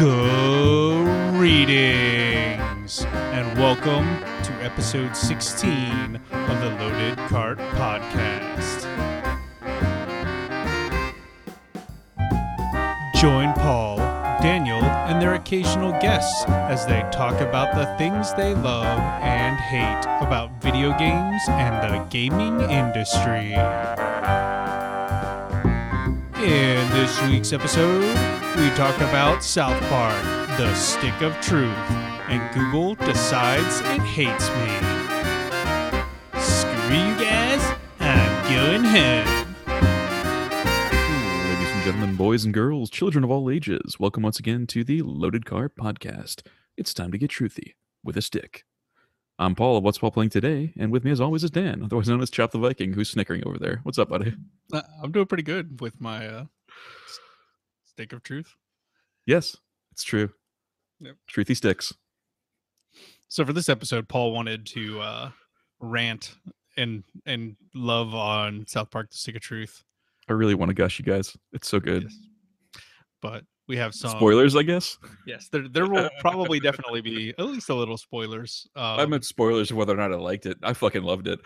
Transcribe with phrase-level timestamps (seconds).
[0.00, 1.84] Greetings
[3.04, 4.06] and welcome
[4.44, 8.86] to episode 16 of the Loaded Cart Podcast.
[13.20, 13.98] Join Paul,
[14.40, 20.06] Daniel, and their occasional guests as they talk about the things they love and hate
[20.26, 23.52] about video games and the gaming industry.
[26.42, 30.22] In this week's episode, we talk about South Park,
[30.58, 31.70] the stick of truth,
[32.28, 34.76] and Google decides it hates me.
[36.38, 39.54] Screw you guys, I'm going home.
[41.48, 45.00] Ladies and gentlemen, boys and girls, children of all ages, welcome once again to the
[45.02, 46.42] Loaded Cart Podcast.
[46.76, 48.64] It's time to get truthy with a stick.
[49.38, 52.10] I'm Paul of What's Paul Playing Today, and with me as always is Dan, otherwise
[52.10, 53.80] known as Chop the Viking, who's snickering over there.
[53.84, 54.34] What's up, buddy?
[54.70, 56.50] Uh, I'm doing pretty good with my uh, s-
[58.00, 58.54] stick of truth.
[59.26, 59.56] Yes,
[59.92, 60.30] it's true.
[61.00, 61.16] Yep.
[61.30, 61.92] Truthy sticks.
[63.28, 65.30] So for this episode, Paul wanted to uh,
[65.80, 66.34] rant
[66.78, 69.84] and and love on South Park: The Stick of Truth.
[70.30, 71.36] I really want to gush, you guys.
[71.52, 72.04] It's so good.
[72.04, 72.18] Yes.
[73.20, 74.96] But we have some Spoilers, I guess.
[75.26, 78.66] Yes, there there will probably definitely be at least a little spoilers.
[78.76, 80.56] Um, I meant spoilers of whether or not I liked it.
[80.62, 81.38] I fucking loved it.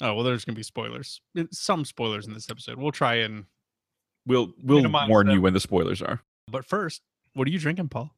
[0.00, 1.20] oh well, there's gonna be spoilers.
[1.50, 2.78] Some spoilers in this episode.
[2.78, 3.46] We'll try and.
[4.26, 6.22] We'll we'll Minimize warn you when the spoilers are.
[6.50, 7.02] But first,
[7.34, 8.14] what are you drinking, Paul?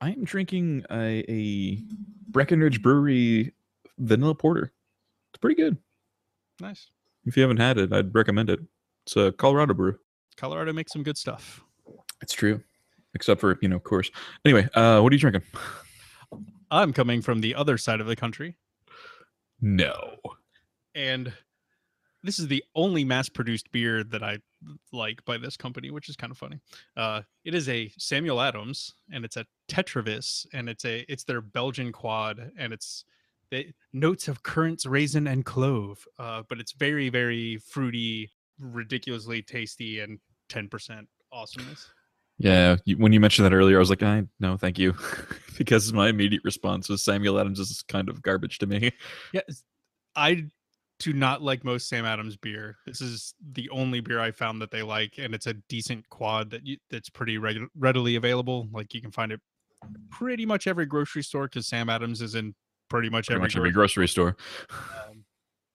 [0.00, 1.82] I am drinking a, a
[2.28, 3.52] Breckenridge Brewery
[3.98, 4.72] vanilla porter.
[5.32, 5.76] It's pretty good.
[6.60, 6.90] Nice.
[7.24, 8.60] If you haven't had it, I'd recommend it.
[9.06, 9.98] It's a Colorado brew.
[10.36, 11.62] Colorado makes some good stuff.
[12.20, 12.60] It's true.
[13.14, 14.10] Except for, you know, of course.
[14.44, 15.42] Anyway, uh, what are you drinking?
[16.70, 18.56] I'm coming from the other side of the country,
[19.60, 20.16] No.
[20.94, 21.32] and
[22.22, 24.38] this is the only mass-produced beer that I
[24.92, 26.58] like by this company, which is kind of funny.
[26.96, 31.40] Uh, it is a Samuel Adams, and it's a Tetravis, and it's a it's their
[31.40, 33.04] Belgian quad, and it's
[33.50, 36.04] the notes of currants, raisin, and clove.
[36.18, 40.18] Uh, but it's very, very fruity, ridiculously tasty, and
[40.48, 41.88] ten percent awesomeness.
[42.38, 44.94] Yeah, when you mentioned that earlier, I was like, I no, thank you,
[45.58, 48.90] because my immediate response was Samuel Adams is kind of garbage to me.
[49.32, 49.42] Yeah,
[50.16, 50.46] I
[51.02, 52.76] do not like most Sam Adams beer.
[52.86, 56.50] This is the only beer I found that they like, and it's a decent quad
[56.50, 58.68] that you, that's pretty regu- readily available.
[58.72, 59.40] Like you can find it
[60.10, 62.54] pretty much every grocery store because Sam Adams is in
[62.88, 64.36] pretty much Pretty every, much every grocery grocery store.
[64.70, 65.24] um,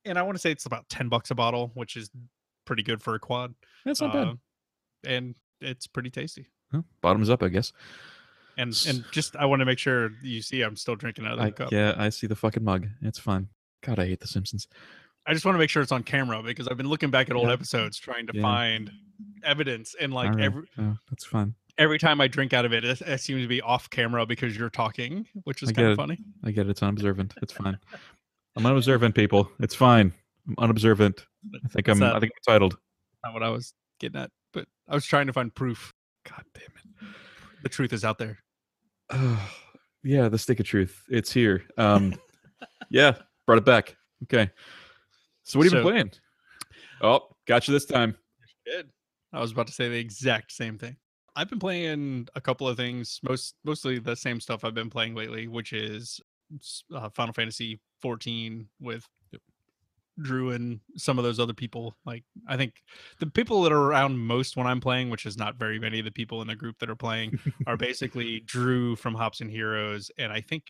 [0.06, 2.10] and I want to say it's about ten bucks a bottle, which is
[2.66, 3.54] pretty good for a quad.
[3.86, 4.28] That's not bad.
[4.28, 4.34] Uh,
[5.06, 6.48] and it's pretty tasty.
[6.72, 7.74] Well, bottoms up, I guess.
[8.58, 11.40] And and just I want to make sure you see I'm still drinking out of
[11.40, 11.72] the I, cup.
[11.72, 12.88] yeah, I see the fucking mug.
[13.02, 13.50] It's fine.
[13.84, 14.68] God, I hate The Simpsons.
[15.28, 17.36] I just want to make sure it's on camera because I've been looking back at
[17.36, 17.54] old Yeah.
[17.54, 18.42] episodes trying to Yeah.
[18.42, 18.92] find
[19.44, 20.40] evidence and like right.
[20.44, 21.54] every Oh, that's fine.
[21.78, 24.58] every time I drink out of it, it, it seems to be off camera because
[24.58, 26.18] you're talking, which is kind of funny.
[26.44, 26.70] I get it.
[26.70, 27.34] It's unobservant.
[27.42, 27.78] It's fine.
[28.56, 29.52] I'm unobservant, people.
[29.60, 30.14] It's fine.
[30.48, 31.26] I'm unobservant.
[31.64, 32.00] I think I'm.
[32.00, 32.16] that?
[32.16, 32.78] I think I'm titled.
[33.24, 35.94] Not what I was getting at, but I was trying to find proof.
[36.28, 37.08] God damn it.
[37.64, 38.40] The truth is out there.
[39.10, 39.50] Oh,
[40.04, 41.04] yeah, the stick of truth.
[41.10, 41.64] It's here.
[41.78, 42.16] Um,
[42.90, 43.16] yeah,
[43.46, 43.98] brought it back.
[44.24, 44.50] Okay.
[45.48, 46.12] So what have you So- been playing?
[47.02, 48.18] Oh, got you this time.
[48.66, 48.90] Good.
[49.32, 50.98] I was about to say the exact same thing.
[51.36, 55.14] I've been playing a couple of things, most mostly the same stuff I've been playing
[55.16, 56.20] lately, which is
[56.94, 59.06] uh, Final Fantasy 14 with
[60.20, 61.96] Drew and some of those other people.
[62.06, 62.74] Like I think
[63.20, 66.06] the people that are around most when I'm playing, which is not very many of
[66.06, 67.38] the people in the group that are playing,
[67.68, 70.64] are basically Drew from Hops and Heroes, and I think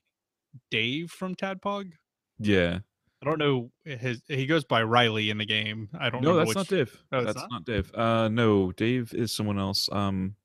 [0.69, 1.91] Dave from Tadpog.
[2.39, 2.79] Yeah.
[3.21, 4.21] I don't know his.
[4.27, 5.89] He goes by Riley in the game.
[5.99, 7.03] I don't No, know that's which, not Dave.
[7.11, 7.51] Oh, that's not?
[7.51, 7.65] not?
[7.65, 7.91] Dave.
[7.95, 9.89] Uh, no, Dave is someone else.
[9.91, 10.35] Um,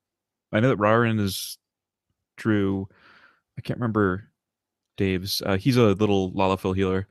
[0.51, 1.57] I know that Ryan is
[2.35, 2.87] Drew.
[3.57, 4.29] I can't remember
[4.97, 5.41] Dave's.
[5.45, 7.07] Uh, he's a little Lalafell healer.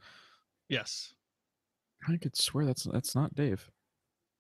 [0.69, 1.15] Yes,
[2.09, 3.71] I could swear that's that's not Dave.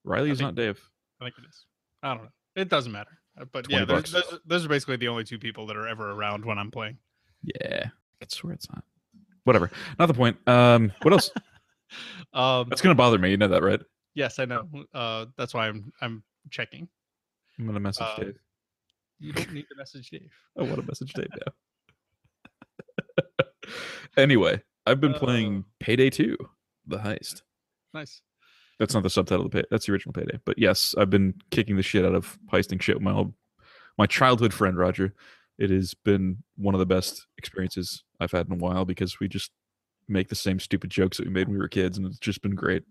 [0.05, 0.81] Riley is think- not Dave.
[1.21, 1.67] I think it is.
[2.03, 2.31] I don't know.
[2.57, 3.17] It doesn't matter.
[3.41, 6.11] Uh, But yeah, those, those, those are basically the only two people that are ever
[6.11, 6.99] around when I'm playing.
[7.45, 8.83] Yeah, I could swear it's not.
[9.45, 9.71] Whatever.
[9.99, 10.37] Not the point.
[10.49, 11.31] Um, what else?
[12.33, 13.31] Um, That's gonna bother me.
[13.31, 13.81] You know that, right?
[14.15, 14.67] yes, I know.
[14.95, 16.89] Uh, that's why I'm I'm checking.
[17.59, 18.39] I'm gonna message Uh, Dave.
[19.21, 20.31] You don't need to message Dave.
[20.59, 21.53] I want to message Dave now.
[24.17, 25.19] anyway, I've been Uh.
[25.19, 26.37] playing Payday 2,
[26.87, 27.43] the heist.
[27.93, 28.23] Nice.
[28.79, 29.67] That's not the subtitle of the pay.
[29.71, 30.39] That's the original Payday.
[30.47, 33.35] But yes, I've been kicking the shit out of heisting shit with my old,
[33.99, 35.15] my childhood friend Roger.
[35.59, 39.29] It has been one of the best experiences I've had in a while because we
[39.29, 39.51] just
[40.09, 42.43] make the same stupid jokes that we made when we were kids, and it's just
[42.43, 42.85] been great.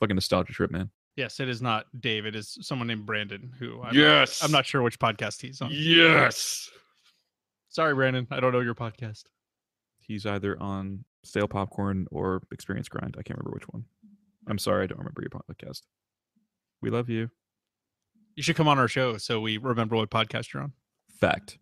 [0.00, 0.90] Fucking nostalgia trip, man.
[1.16, 2.24] Yes, it is not Dave.
[2.24, 4.42] It is someone named Brandon who I'm, yes.
[4.42, 5.70] I'm not sure which podcast he's on.
[5.72, 6.70] Yes.
[7.68, 8.26] Sorry, Brandon.
[8.30, 9.24] I don't know your podcast.
[10.00, 13.16] He's either on Stale Popcorn or Experience Grind.
[13.18, 13.84] I can't remember which one.
[14.48, 15.82] I'm sorry, I don't remember your podcast.
[16.80, 17.30] We love you.
[18.34, 20.72] You should come on our show so we remember what podcast you're on.
[21.20, 21.58] Fact.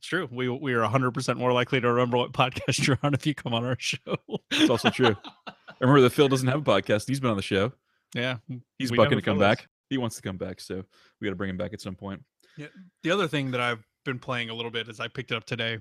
[0.00, 0.26] It's true.
[0.32, 3.52] We we are 100% more likely to remember what podcast you're on if you come
[3.52, 4.16] on our show.
[4.50, 5.14] It's also true.
[5.46, 5.52] I
[5.82, 7.06] remember that Phil doesn't have a podcast.
[7.06, 7.72] He's been on the show.
[8.14, 8.38] yeah.
[8.78, 9.56] He's we bucking to come fill those.
[9.58, 9.68] back.
[9.90, 10.82] He wants to come back, so
[11.20, 12.24] we got to bring him back at some point.
[12.56, 12.68] Yeah.
[13.02, 15.44] The other thing that I've been playing a little bit is I picked it up
[15.44, 15.80] today,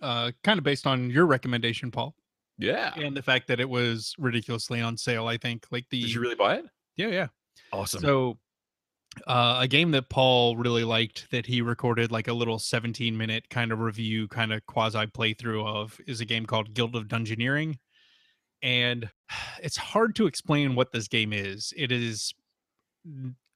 [0.00, 2.14] uh, kind of based on your recommendation, Paul,
[2.56, 2.94] Yeah.
[2.96, 5.26] and the fact that it was ridiculously on sale.
[5.26, 6.64] I think like the Did you really buy it?
[6.96, 7.26] yeah yeah.
[7.74, 8.00] Awesome.
[8.00, 8.38] So,
[9.26, 13.48] uh, a game that Paul really liked that he recorded like a little 17 minute
[13.50, 17.78] kind of review, kind of quasi playthrough of, is a game called Guild of Dungeoneering.
[18.62, 19.10] And
[19.62, 21.72] it's hard to explain what this game is.
[21.76, 22.34] It is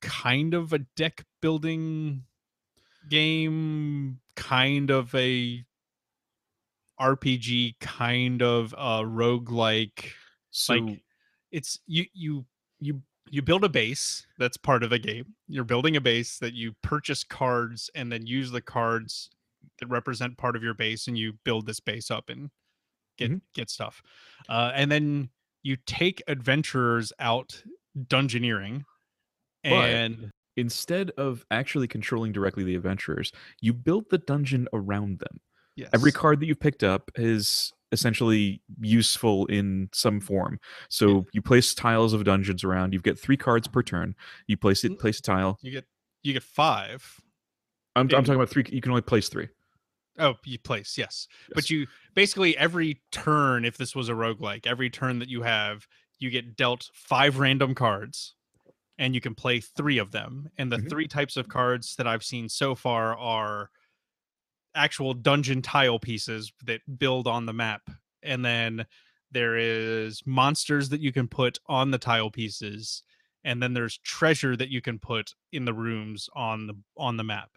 [0.01, 2.25] kind of a deck building
[3.09, 5.65] game, kind of a
[7.01, 10.13] RPG, kind of a roguelike
[10.53, 11.03] so like
[11.51, 12.45] it's you you
[12.79, 16.53] you you build a base that's part of the game you're building a base that
[16.55, 19.31] you purchase cards and then use the cards
[19.81, 22.51] that represent part of your base and you build this base up and
[23.19, 23.41] get Mhm.
[23.55, 24.03] get stuff
[24.49, 25.31] uh, and then
[25.63, 27.63] you take adventurers out
[27.99, 28.85] dungeoneering
[29.65, 33.33] But- and instead of actually controlling directly the adventurers,
[33.63, 35.41] you build the dungeon around them.
[35.77, 40.59] yes Every card that you picked up is essentially useful in some form.
[40.89, 42.93] So you place tiles of dungeons around.
[42.95, 44.15] You get three cards per turn.
[44.47, 45.59] You place it, place a tile.
[45.63, 45.85] you get
[46.23, 47.21] you get five
[47.95, 48.65] I'm, I'm talking about three.
[48.71, 49.49] You can only place three.
[50.19, 51.27] Oh, you place, yes.
[51.55, 55.87] But you basically every turn, if this was a roguelike, every turn that you have,
[56.19, 58.35] you get dealt five random cards
[58.99, 60.49] and you can play three of them.
[60.59, 60.89] And the Mhm.
[60.89, 63.71] three types of cards that I've seen so far are
[64.75, 67.83] actual dungeon tile pieces that build on the map.
[68.23, 68.87] And then
[69.31, 73.03] there is monsters that you can put on the tile pieces.
[73.45, 77.25] And then there's treasure that you can put in the rooms on the on the
[77.25, 77.51] map.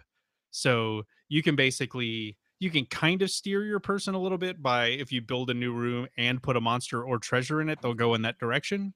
[0.51, 4.87] So you can basically you can kind of steer your person a little bit by
[4.87, 7.93] if you build a new room and put a monster or treasure in it, they'll
[7.93, 8.93] go in that direction.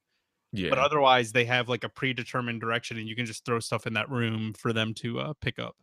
[0.51, 0.69] Yeah.
[0.69, 3.94] But otherwise, they have like a predetermined direction, and you can just throw stuff in
[3.94, 5.75] that room for them to uh, pick up.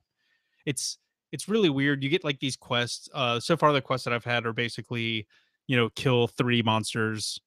[0.65, 0.99] It's
[1.33, 2.03] it's really weird.
[2.03, 3.09] You get like these quests.
[3.13, 5.27] Uh, so far, the quests that I've had are basically,
[5.67, 7.41] you know, kill three monsters,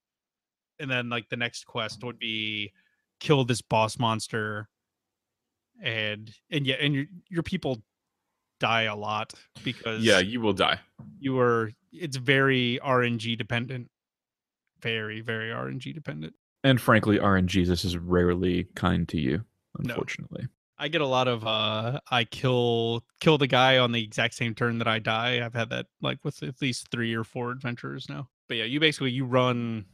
[0.79, 2.73] and then like the next quest would be
[3.19, 4.67] kill this boss monster,
[5.81, 7.81] and and yeah, and your your people
[8.59, 9.33] die a lot
[9.63, 10.79] because yeah, you will die.
[11.19, 13.89] you are it's very RNG dependent.
[14.81, 16.33] Very, very RNG dependent.
[16.63, 19.43] And frankly, RNG this is rarely kind to you,
[19.79, 19.95] No.
[20.79, 24.55] I get a lot of uh I kill kill the guy on the exact same
[24.55, 25.45] turn that I die.
[25.45, 28.29] I've had that like with at least three or four adventurers now.
[28.47, 29.85] But yeah, you basically you run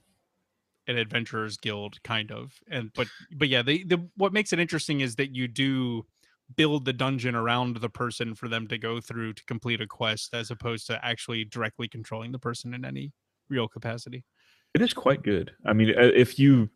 [0.88, 2.54] an adventurers guild kind of.
[2.70, 6.06] And but but yeah, the, the what makes it interesting is that you do
[6.56, 10.34] build the dungeon around the person for them to go through to complete a quest
[10.34, 13.12] as opposed to actually directly controlling the person in any
[13.50, 14.24] real capacity.
[14.76, 15.52] It is quite good.
[15.66, 16.70] I mean, uh, if you,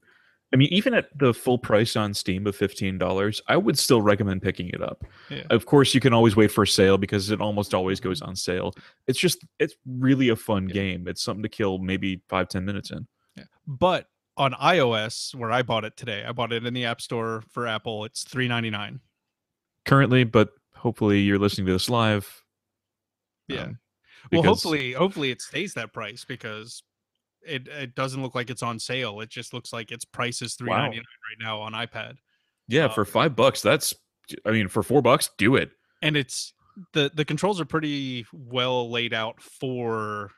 [0.52, 4.02] I mean, even at the full price on Steam of fifteen dollars, I would still
[4.02, 5.04] recommend picking it up.
[5.30, 5.44] Yeah.
[5.52, 8.36] Of course, you can always wait for a sale because it almost always goes on
[8.36, 8.74] sale.
[9.08, 10.74] It's just, it's really a fun Yeah.
[10.74, 11.08] game.
[11.08, 13.06] It's something to kill maybe five ten minutes in.
[13.36, 13.44] Yeah.
[13.68, 17.44] But on iOS, where I bought it today, I bought it in the App Store
[17.52, 18.06] for Apple.
[18.06, 19.02] It's three ninety nine.
[19.86, 22.44] Currently, but hopefully you're listening to this live.
[23.48, 23.64] Yeah.
[23.64, 23.80] um,
[24.32, 26.82] Well, hopefully, hopefully it stays that price because
[27.46, 29.22] it it doesn't look like it's on sale.
[29.22, 30.90] It just looks like its price is three Wow.
[30.90, 31.02] right
[31.40, 32.16] now on iPad,
[32.68, 33.94] Yeah, uh, for five bucks, that's.
[34.46, 35.72] I mean, for four bucks, do it.
[36.02, 36.54] and it's
[36.94, 40.32] the the controls are pretty well laid out for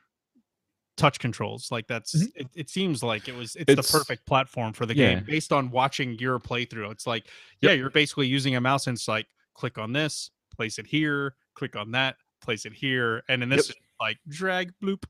[0.96, 1.70] touch controls.
[1.70, 2.32] Like that's Mhm.
[2.34, 5.14] it, it seems like it was it's, It's- the perfect platform for the yeah.
[5.14, 6.90] game based on watching your playthrough.
[6.92, 7.26] It's like
[7.60, 11.34] yeah, you're basically using a mouse and it's like click on this, place it here,
[11.54, 13.76] click on that, place it here, and in this Yep.
[14.00, 15.04] like drag bloop.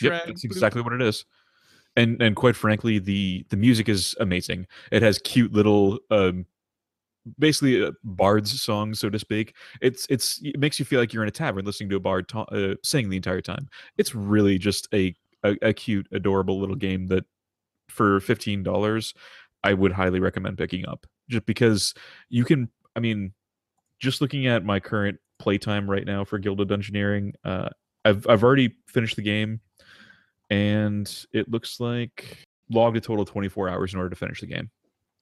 [0.00, 1.24] Yep, that's exactly what it is.
[1.96, 4.66] And and quite frankly, the the music is amazing.
[4.90, 6.46] It has cute little um
[7.38, 9.54] basically uh, bard's songs so to speak.
[9.80, 12.28] It's it's it makes you feel like you're in a tavern listening to a bard
[12.28, 13.68] ta- uh, sing the entire time.
[13.96, 17.24] It's really just a, a a cute adorable little game that
[17.88, 19.14] for $15
[19.62, 21.06] i would highly recommend picking up.
[21.28, 21.94] Just because
[22.28, 23.32] you can i mean
[24.00, 27.68] just looking at my current playtime right now for Guild of Dungeoneering, uh,
[28.04, 29.60] I've I've already finished the game,
[30.50, 32.38] and it looks like
[32.70, 34.70] logged a total of 24 hours in order to finish the game.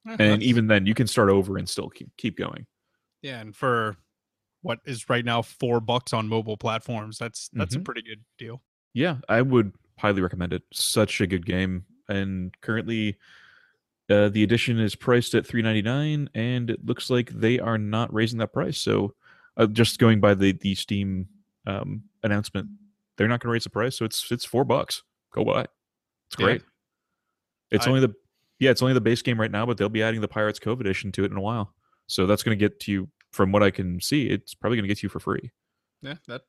[0.08, 2.66] Eh, and even then you can start over and still keep keep going.
[3.22, 3.96] yeah, and for
[4.62, 7.80] what is right now four bucks on mobile platforms, that's that's Mhm.
[7.80, 8.62] a pretty good deal.
[8.94, 10.62] Yeah, I would highly recommend it.
[10.72, 13.16] Such a good game, and currently,
[14.10, 17.78] uh, the edition is priced at three ninety nine, and it looks like they are
[17.78, 18.78] not raising that price.
[18.78, 19.14] So,
[19.56, 21.28] uh, just going by the the Steam
[21.66, 22.68] um, announcement,
[23.16, 23.96] they're not going to raise the price.
[23.96, 25.02] So it's it's four bucks.
[25.32, 25.62] Go buy.
[25.62, 25.70] it.
[26.28, 26.44] It's Yeah.
[26.46, 26.62] great.
[27.70, 28.14] It's I- only the
[28.58, 30.80] yeah, it's only the base game right now, but they'll be adding the Pirates Cove
[30.80, 31.74] edition to it in a while.
[32.06, 33.08] So that's going to get to you.
[33.32, 35.50] From what I can see, it's probably going to get you for free.
[36.02, 36.42] Yeah, that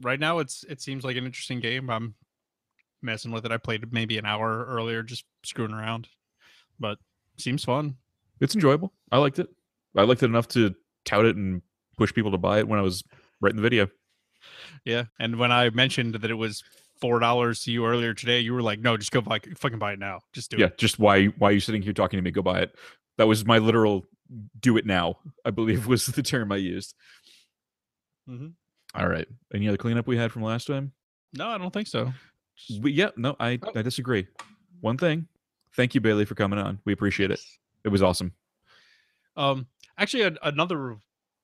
[0.00, 1.90] right now it's it seems like an interesting game.
[1.90, 2.14] I'm
[3.02, 3.50] messing with it.
[3.52, 6.08] I played maybe an hour earlier, just screwing around,
[6.78, 6.98] but
[7.36, 7.96] seems fun.
[8.40, 8.92] it's enjoyable.
[9.10, 9.48] I liked it.
[9.96, 10.74] I liked it enough to
[11.04, 11.62] tout it and
[11.98, 13.02] push people to buy it when I was
[13.40, 13.88] writing the video.
[14.84, 16.62] Yeah, and when I mentioned that it was
[17.02, 19.92] four dollars to you earlier today, you were like, "No, just go buy, fucking buy
[19.92, 20.20] it now.
[20.32, 22.30] Just do Yeah, it." Yeah, just why why are you sitting here talking to me?
[22.30, 22.74] Go buy it.
[23.18, 24.06] That was my literal
[24.60, 26.94] do it now, I believe was the term I used.
[28.28, 28.52] Mhm.
[28.94, 29.28] All right.
[29.52, 30.92] Any other cleanup we had from last time?
[31.34, 32.12] No, I don't think so.
[32.80, 33.72] We, yeah, no, I, Oh.
[33.74, 34.26] I disagree.
[34.80, 35.26] One thing.
[35.74, 36.78] Thank you, Bailey, for coming on.
[36.84, 37.40] We appreciate it.
[37.84, 38.32] It was awesome.
[39.36, 39.66] Um,
[39.98, 40.96] actually, a, another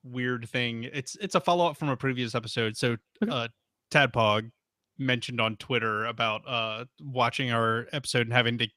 [0.04, 0.84] weird thing.
[0.84, 2.76] It's it's a follow up from a previous episode.
[2.76, 3.32] So, Okay.
[3.32, 3.48] uh,
[3.90, 4.50] Tadpog
[4.98, 8.68] mentioned on Twitter about uh watching our episode and having to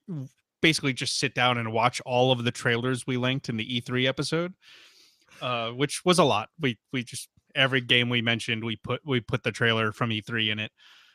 [0.61, 4.07] basically just sit down and watch all of the trailers we linked in the E3
[4.07, 4.53] episode,
[5.41, 6.49] uh, which was a lot.
[6.59, 10.51] We we just every game we mentioned we put we put the trailer from E3
[10.51, 10.71] in it.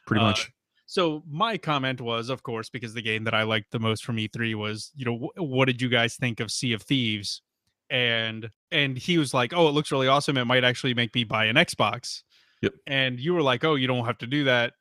[0.06, 0.50] Pretty Uh, much.
[0.88, 4.18] So my comment was, of course, because the game that I liked the most from
[4.18, 7.42] E3 was, you know, wh- what did you guys think of Sea of Thieves?
[7.90, 10.36] And and he was like, oh, it looks really awesome.
[10.36, 12.22] It might actually make me buy an Xbox.
[12.62, 12.72] Yep.
[12.86, 14.74] And you were like, oh, you don't have to do that.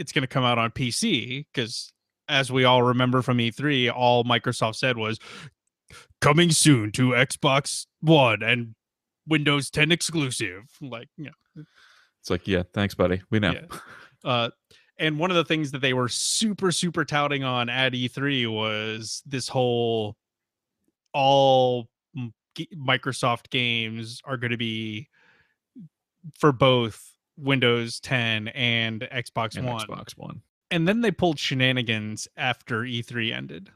[0.00, 1.92] It's going to come out on PC because,
[2.28, 5.18] as we all remember from E3, all Microsoft said was
[6.20, 8.74] coming soon to Xbox One and
[9.26, 10.64] Windows 10 exclusive.
[10.80, 11.64] Like, you know,
[12.20, 13.22] It's like, yeah, thanks, buddy.
[13.30, 13.52] We know.
[13.52, 13.78] Yeah.
[14.24, 14.50] uh
[14.98, 19.22] and one of the things that they were super super touting on at E3 was
[19.26, 20.16] this whole
[21.12, 21.88] all
[22.76, 25.08] Microsoft games are going to be
[26.38, 27.09] for both
[27.40, 29.86] Windows 10 and Xbox And One.
[29.86, 30.42] Xbox One.
[30.70, 33.70] And then they pulled shenanigans after E3 ended.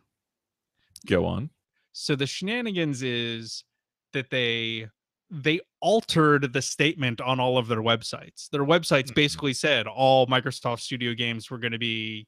[1.06, 1.50] Go on.
[1.92, 3.64] So the shenanigans is
[4.12, 4.88] that they
[5.30, 8.48] they altered the statement on all of their websites.
[8.50, 9.14] Their websites Mhm.
[9.14, 12.26] basically said all Microsoft Studio games were going to be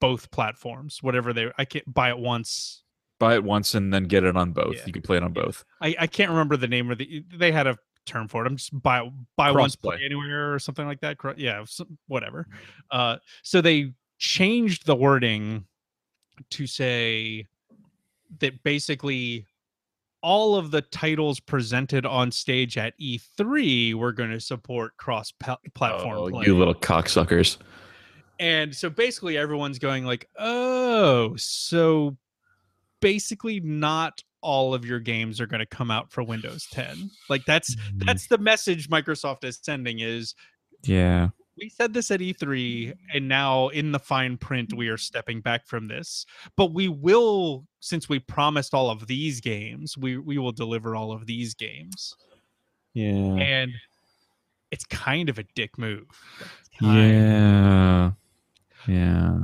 [0.00, 2.82] both platforms, whatever they I can't buy it once.
[3.20, 4.74] Buy it once and then get it on both.
[4.76, 4.86] Yeah.
[4.86, 5.64] You can play it on both.
[5.80, 7.76] I, I can't remember the name of the they had a
[8.06, 8.48] term for it.
[8.48, 10.04] I'm just buy buy once play Crossplay.
[10.04, 11.16] anywhere or something like that.
[11.36, 11.64] Yeah,
[12.08, 12.46] whatever.
[12.90, 15.64] Uh, so they changed the wording
[16.50, 17.46] to say
[18.40, 19.46] that basically
[20.22, 26.16] all of the titles presented on stage at E3 were going to support cross platform
[26.16, 26.46] Oh, play.
[26.46, 27.58] you little cocksuckers.
[28.38, 32.16] And so basically everyone's going like, "Oh, so
[33.00, 37.44] basically not all of your games are going to come out for Windows 10." Like
[37.44, 38.06] that's mm-hmm.
[38.06, 40.34] that's the message Microsoft is sending is
[40.82, 41.28] yeah.
[41.56, 45.66] we said this at E3 and now in the fine print we are stepping back
[45.66, 46.26] from this.
[46.56, 51.12] But we will since we promised all of these games, we we will deliver all
[51.12, 52.16] of these games.
[52.94, 53.36] Yeah.
[53.36, 53.72] And
[54.70, 56.06] it's kind of a dick move.
[56.80, 58.12] Yeah.
[58.88, 59.38] Yeah.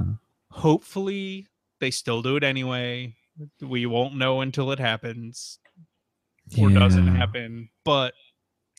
[0.50, 1.46] hopefully
[1.78, 3.14] they still do it anyway
[3.60, 5.58] we won't know until it happens
[6.58, 8.14] or doesn't happen but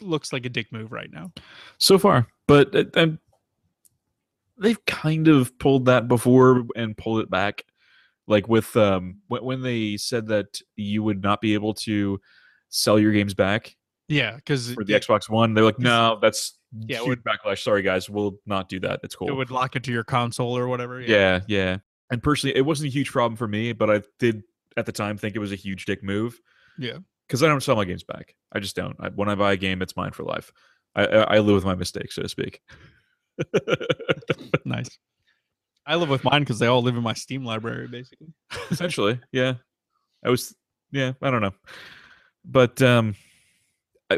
[0.02, 1.32] looks like a dick move right now
[1.78, 2.28] so far.
[2.48, 3.08] But uh,
[4.58, 7.64] they've kind of pulled that before and pulled it back.
[8.28, 12.20] Like with um, when, they said that you would not be able to
[12.70, 13.76] sell your games back
[14.08, 17.64] yeah because for the Xbox One, they're like, no, that's Yeah, huge would- backlash.
[17.64, 19.00] Sorry, guys, we'll not do that.
[19.04, 19.30] It's cool.
[19.30, 21.78] it would lock it to your console or whatever yeah, yeah.
[22.12, 24.44] And personally, it wasn't a huge problem for me, but I did
[24.78, 26.40] at the time think it was a huge dick move.
[26.78, 27.00] Yeah.
[27.28, 28.36] because I don't sell my games back.
[28.54, 28.96] I just don't.
[29.00, 30.52] I, when I buy a game, it's mine for life.
[30.96, 32.62] I, I, I live with my mistakes, so to speak.
[34.66, 34.90] nice
[35.90, 38.28] i live with mine because they all live in my steam library basically
[38.72, 39.56] Essentially, yeah.
[40.24, 40.54] I was,
[40.92, 41.14] yeah.
[41.22, 41.54] I don't know,
[42.44, 43.16] but um,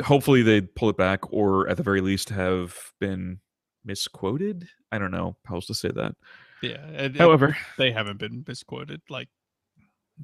[0.04, 3.40] hopefully they pull it back, or at the very least have been
[3.86, 4.68] misquoted.
[4.92, 6.16] I don't know how else to say that.
[6.62, 9.30] yeah However, they haven't been misquoted like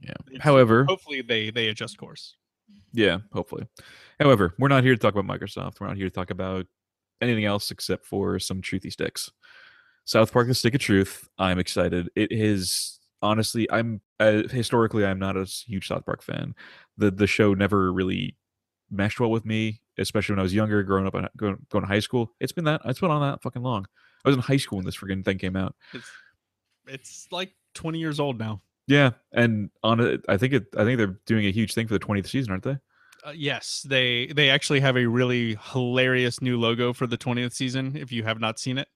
[0.01, 0.11] yeah.
[0.27, 2.35] it's- However, hopefully they they adjust course
[2.93, 3.67] Yeah, hopefully.
[4.19, 5.79] However, we're not here to talk about Microsoft.
[5.79, 6.65] We're not here to talk about
[7.21, 9.31] anything else except for some truthy sticks.
[10.05, 11.27] South Park: The Stick of Truth.
[11.37, 12.09] I'm excited.
[12.15, 16.55] It is honestly, I'm uh, historically I'm not a huge South Park fan.
[16.97, 18.35] The the show never really
[18.89, 21.87] meshed well with me, especially when I was younger, growing up, in, going, going to
[21.87, 22.31] high school.
[22.39, 23.85] It's been that it's been on that fucking long.
[24.25, 25.75] I was in high school when this freaking thing came out.
[25.93, 26.09] It's
[26.87, 28.61] it's like 20 years old now.
[28.87, 30.65] Yeah, and on it, I think it.
[30.77, 32.77] I think they're doing a huge thing for the 20th season, aren't they?
[33.25, 37.95] Uh, yes, they they actually have a really hilarious new logo for the 20th season.
[37.97, 38.87] If you have not seen it,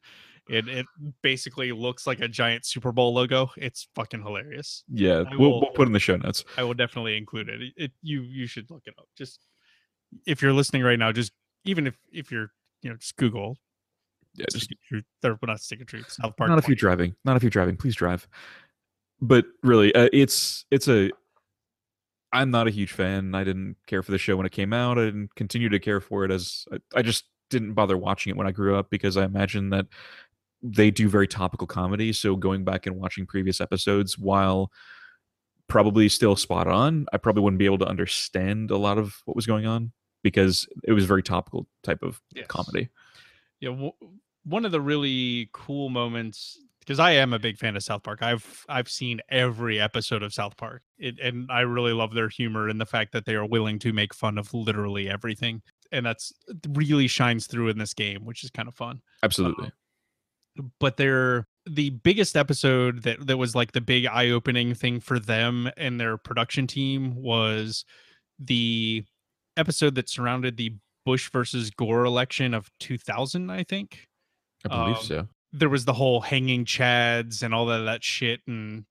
[0.48, 0.86] it it
[1.22, 3.52] basically looks like a giant Super Bowl logo.
[3.58, 4.84] It's fucking hilarious.
[4.88, 6.46] Yeah, I we'll, we'll put in the show notes.
[6.58, 7.62] I will definitely include it.
[7.62, 9.08] It, it- you you should look it up.
[9.18, 9.46] Just
[10.26, 11.34] if you're listening right now, just
[11.66, 13.58] even if if you're you know just Google.
[14.36, 16.10] Yeah, just Stick of Truth, or well, not stick truth.
[16.10, 16.50] South Park.
[16.50, 17.16] not if you're driving.
[17.26, 17.76] Not if you're driving.
[17.76, 18.30] Please drive.
[19.22, 21.12] But really, uh, it's it's a.
[22.34, 23.36] I'm not a huge fan.
[23.36, 24.98] I didn't care for the show when it came out.
[24.98, 28.38] I didn't continue to care for it as I, I just didn't bother watching it
[28.38, 29.88] when I grew up because I imagine that
[30.64, 32.14] they do very topical comedy.
[32.14, 34.72] So going back and watching previous episodes, while
[35.68, 39.36] probably still spot on, I probably wouldn't be able to understand a lot of what
[39.36, 39.92] was going on
[40.24, 42.46] because it was very topical type of Yes.
[42.48, 42.90] comedy.
[43.60, 43.92] yeah w-
[44.46, 46.60] one of the really cool moments
[46.92, 50.34] because i am a big fan of south park i've i've seen every episode of
[50.34, 53.46] south park it, and i really love their humor and the fact that they are
[53.46, 55.62] willing to make fun of literally everything
[55.94, 56.34] and that's
[56.70, 59.72] really shines through in this game which is kind of fun Absolutely.
[60.82, 65.70] but they're the biggest episode that that was like the big eye-opening thing for them
[65.78, 67.86] and their production team was
[68.38, 69.06] the
[69.56, 74.08] episode that surrounded the bush versus gore election of 2000 i think
[74.66, 75.28] I believe um, so.
[75.54, 78.86] There was the whole hanging chads and all that that shit and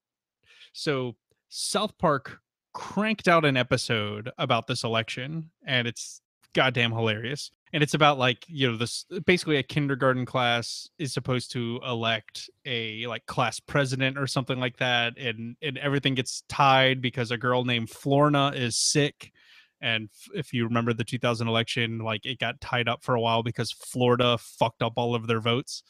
[0.72, 1.16] so
[1.48, 2.38] south park
[2.72, 6.20] cranked out an episode about this election and it's
[6.54, 11.52] goddamn hilarious and it's about like you know this basically a kindergarten class is supposed
[11.52, 17.00] to elect a like class president or something like that and and everything gets tied
[17.00, 19.32] because a girl named florna is sick
[19.80, 23.42] and if you remember the 2000 election like it got tied up for a while
[23.42, 25.82] because florida fucked up all of their votes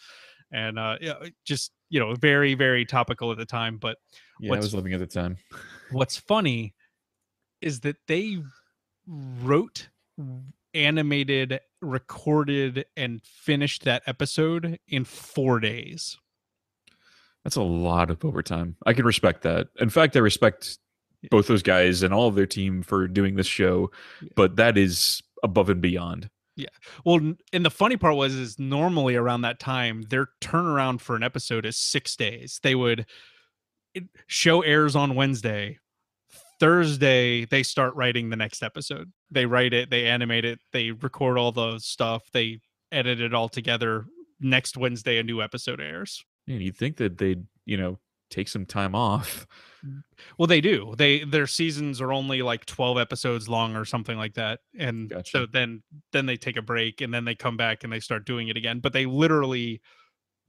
[0.53, 3.97] and uh yeah, just you know very very topical at the time but
[4.41, 5.37] Yeah, I was living at the time.
[5.91, 6.75] what's funny
[7.61, 8.39] is that they
[9.07, 9.89] wrote
[10.75, 16.17] animated recorded and finished that episode in four days
[17.45, 18.77] That's a lot of overtime.
[18.87, 19.69] I can respect that.
[19.79, 20.79] In fact, I respect
[21.31, 23.91] both those guys and all of their team for doing this show,
[24.37, 26.29] but that is above and beyond.
[27.05, 31.23] Well and the funny part was is normally around that time their turnaround for an
[31.23, 32.61] episode is six days.
[32.63, 33.07] They would
[34.27, 35.79] show airs on wednesday.
[36.59, 39.11] Thursday they start writing the next episode.
[39.31, 42.61] They write it they animate it they record all the stuff they
[42.93, 44.07] edit it all together.
[44.41, 46.25] Next wednesday a new episode airs.
[46.49, 47.99] And you'd think that they'd, you know,
[48.31, 49.47] take some time off.
[49.85, 50.03] Mm.
[50.39, 50.95] Well, they do.
[50.97, 54.61] They their seasons are only like 12 episodes long or something like that.
[54.79, 58.01] And so then then they take a break and then they come back and they
[58.01, 58.81] start doing it again.
[58.81, 59.81] But they literally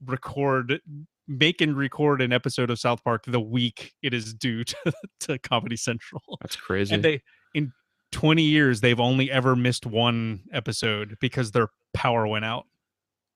[0.04, 0.80] record
[1.28, 5.38] make and record an episode of South Park the week it is due to, to
[5.38, 6.22] Comedy Central.
[6.40, 6.94] That's crazy.
[6.94, 7.22] And they
[7.54, 7.72] in
[8.12, 12.66] 20 years they've only ever missed one episode because their power went out.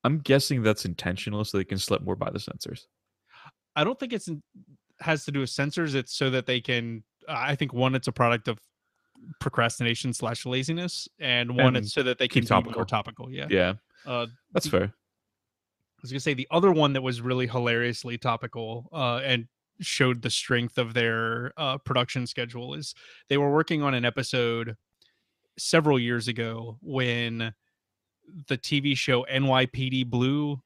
[0.04, 2.86] I'm guessing that's intentional so they can slip more by the censors.
[3.76, 4.28] I don't think it's
[5.00, 5.94] has to do with censors.
[5.94, 7.04] It's so that they can.
[7.28, 8.58] I think one, it's a product of
[9.40, 12.84] procrastination slash laziness, and one, And it's so that they can keep be more topical.
[12.86, 13.32] topical.
[13.32, 13.46] Yeah.
[13.50, 14.84] Yeah, Uh, that's fair.
[14.84, 19.46] I was gonna say the other one that was really hilariously topical uh, and
[19.80, 22.94] showed the strength of their uh, production schedule is
[23.28, 24.76] they were working on an episode
[25.58, 27.52] several years ago when
[28.48, 30.60] the TV show NYPD Blue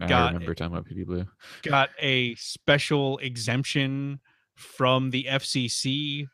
[0.00, 1.26] I got remember talking about PD Blue.
[1.62, 4.20] got a special exemption
[4.56, 6.26] from the FCC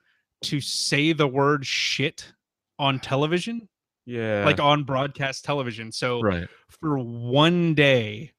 [0.45, 2.33] to say the word shit
[2.79, 3.69] on television,
[4.05, 4.45] Yeah.
[4.45, 5.93] like on broadcast television.
[5.93, 6.49] So right.
[6.81, 8.33] for one day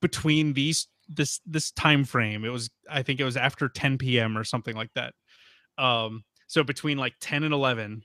[0.00, 4.36] between these this this time frame, it was I think it was after 10 p.m.
[4.36, 5.14] or something like that.
[5.76, 8.02] Um, so between like 10 and 11,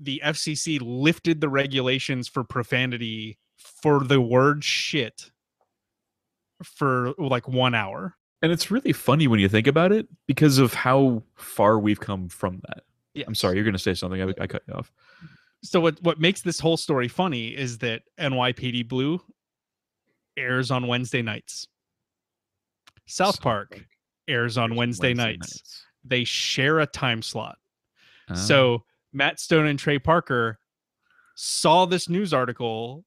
[0.00, 5.30] the FCC lifted the regulations for profanity for the word shit
[6.62, 8.16] for like one hour.
[8.42, 12.28] And it's really funny when you think about it because of how far we've come
[12.28, 12.84] from that.
[13.26, 14.22] I'm sorry, you're going to say something.
[14.22, 14.90] I, I cut you off.
[15.62, 19.20] So what what makes this whole story funny is that NYPD Blue
[20.36, 21.66] airs on Wednesday nights.
[23.06, 23.86] South South Park Park
[24.28, 25.84] airs on Wednesday, nights.
[26.04, 27.58] They share a time slot.
[28.34, 28.84] So oh.
[29.12, 30.58] Matt Stone and Trey Parker
[31.34, 33.04] saw this news article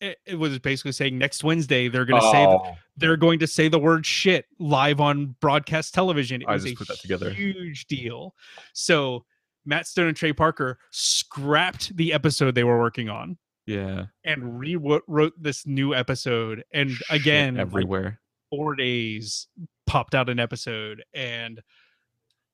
[0.00, 3.38] it, it was basically saying next Wednesday they're going to say th- Oh, they're going
[3.40, 6.42] to say the word shit live on broadcast television.
[6.42, 7.30] It I was just a put that together.
[7.30, 8.34] huge deal.
[8.72, 9.24] So
[9.64, 13.36] Matt Stone and Trey Parker scrapped the episode they were working on
[13.66, 14.06] yeah.
[14.24, 16.64] and rewrote this new episode.
[16.72, 18.20] And Shit again, like, everywhere.
[18.50, 19.48] four days
[19.86, 21.60] popped out an episode and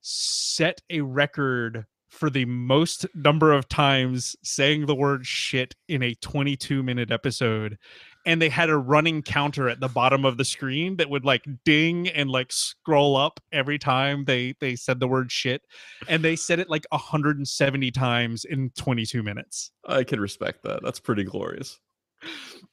[0.00, 6.14] set a record for the most number of times saying the word shit in a
[6.14, 7.79] 22 minute episode
[8.24, 11.44] and they had a running counter at the bottom of the screen that would like
[11.64, 15.62] ding and like scroll up every time they they said the word shit
[16.09, 20.83] and they said it like 170 times in 22 minutes I can respect that.
[20.83, 21.79] That's pretty glorious.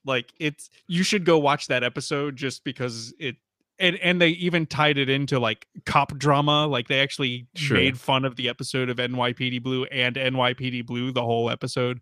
[0.06, 3.36] like it's you should go watch that episode just because it
[3.80, 7.78] and and they even tied it into like cop drama like they actually Sure.
[7.78, 12.00] made fun of the episode of NYPD Blue and NYPD Blue the whole episode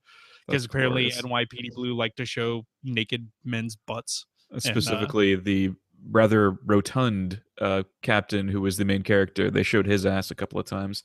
[0.48, 1.12] because apparently.
[1.12, 5.72] NYPD Blue like to show naked men's butts Uh, specifically the
[6.10, 9.52] rather rotund uh, captain who was the main character.
[9.52, 11.04] They showed his ass a couple of times.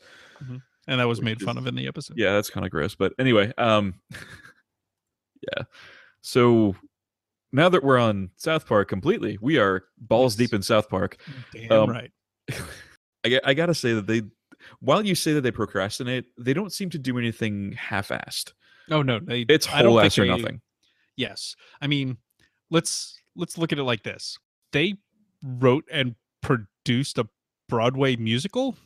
[0.89, 2.95] and that was made fun is- of in the episode Yeah, that's kind of gross.
[2.95, 3.95] But anyway, um,
[5.43, 5.65] yeah.
[6.23, 6.75] So
[7.57, 10.49] now that we're on South Park completely, we are balls Yes.
[10.51, 11.17] deep in South Park.
[11.53, 12.11] damn um, right
[13.25, 14.23] I, got- I gotta say that they,
[14.81, 18.53] while you say that they procrastinate, they don't seem to do anything half-assed.
[18.91, 20.61] oh no they It's whole ass or they- nothing.
[21.17, 21.57] Yes.
[21.81, 22.19] I mean,
[22.71, 24.39] let's let's look at it like this.
[24.73, 24.97] They
[25.43, 27.27] wrote and produced a
[27.69, 28.77] Broadway musical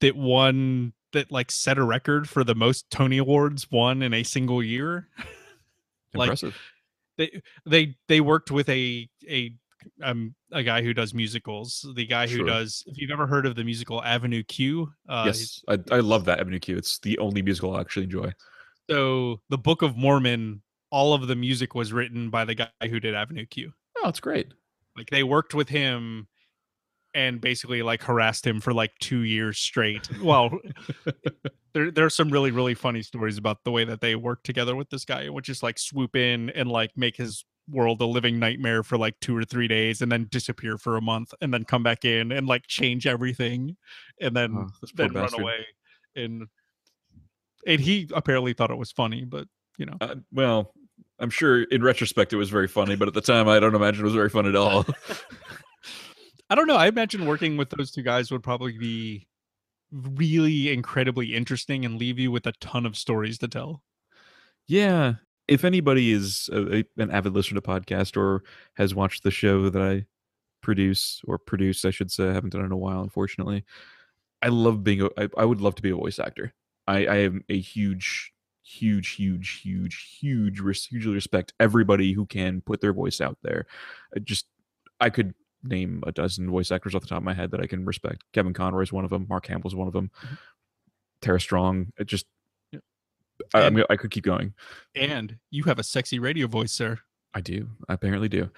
[0.00, 4.22] that won that like set a record for the most Tony Awards won in a
[4.22, 5.08] single year.
[6.14, 6.56] like- Impressive.
[7.18, 9.54] They they they worked with a a
[10.02, 11.86] um a guy who does musicals.
[11.94, 12.46] The guy who Sure.
[12.46, 16.24] does if you've ever heard of the musical Avenue Q, uh yes, I, I love
[16.26, 16.76] that Avenue Q.
[16.76, 18.32] It's the only musical I actually enjoy.
[18.90, 23.00] so the Book of Mormon, all of the music was written by the guy who
[23.00, 23.72] did Avenue Q.
[23.98, 24.52] Oh, it's great.
[24.96, 26.26] like they worked with him
[27.16, 30.50] and basically like harassed him for like two years straight well
[31.72, 34.76] there there are some really really funny stories about the way that they worked together
[34.76, 38.38] with this guy would just like swoop in and like make his world a living
[38.38, 41.64] nightmare for like two or three days and then disappear for a month and then
[41.64, 43.76] come back in and like change everything
[44.20, 45.40] and then Oh, then run bastard.
[45.40, 45.66] away
[46.14, 46.46] and
[47.66, 49.48] and he apparently thought it was funny but
[49.78, 50.72] you know Uh, well,
[51.18, 54.02] I'm sure in retrospect it was very funny, but at the time I don't imagine
[54.02, 54.84] it was very fun at all.
[56.48, 56.76] I don't know.
[56.76, 59.26] I imagine working with those two guys would probably be
[59.90, 63.82] really incredibly interesting and leave you with a ton of stories to tell.
[64.66, 65.14] yeah.
[65.48, 68.42] If anybody is a, a- an avid listener to podcast or
[68.74, 70.04] has watched the show that I
[70.60, 73.64] produce or produced, I should say, I haven't done it in a while, unfortunately.
[74.42, 75.02] I love being.
[75.02, 76.52] A, I, I would love to be a voice actor.
[76.88, 78.32] I, I am a huge,
[78.64, 83.66] huge, huge, huge, huge, hugely respect everybody who can put their voice out there.
[84.16, 84.46] I just,
[85.00, 85.32] I could
[85.66, 88.24] name a dozen voice actors off the top of my head that I can respect.
[88.32, 89.26] Kevin Conroy is one of them.
[89.28, 90.10] Mark Hamill's one of them.
[90.24, 90.38] Mhm.
[91.20, 91.92] Tara Strong.
[91.98, 92.26] It just.
[93.54, 94.54] I, I And- I could keep going.
[94.94, 96.98] And you have a sexy radio voice, sir.
[97.34, 97.68] I do.
[97.88, 98.50] I apparently do.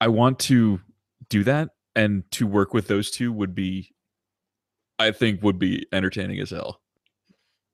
[0.00, 0.80] I want to
[1.28, 3.94] do that, and to work with those two would be,
[4.98, 6.80] I think, would be entertaining as hell.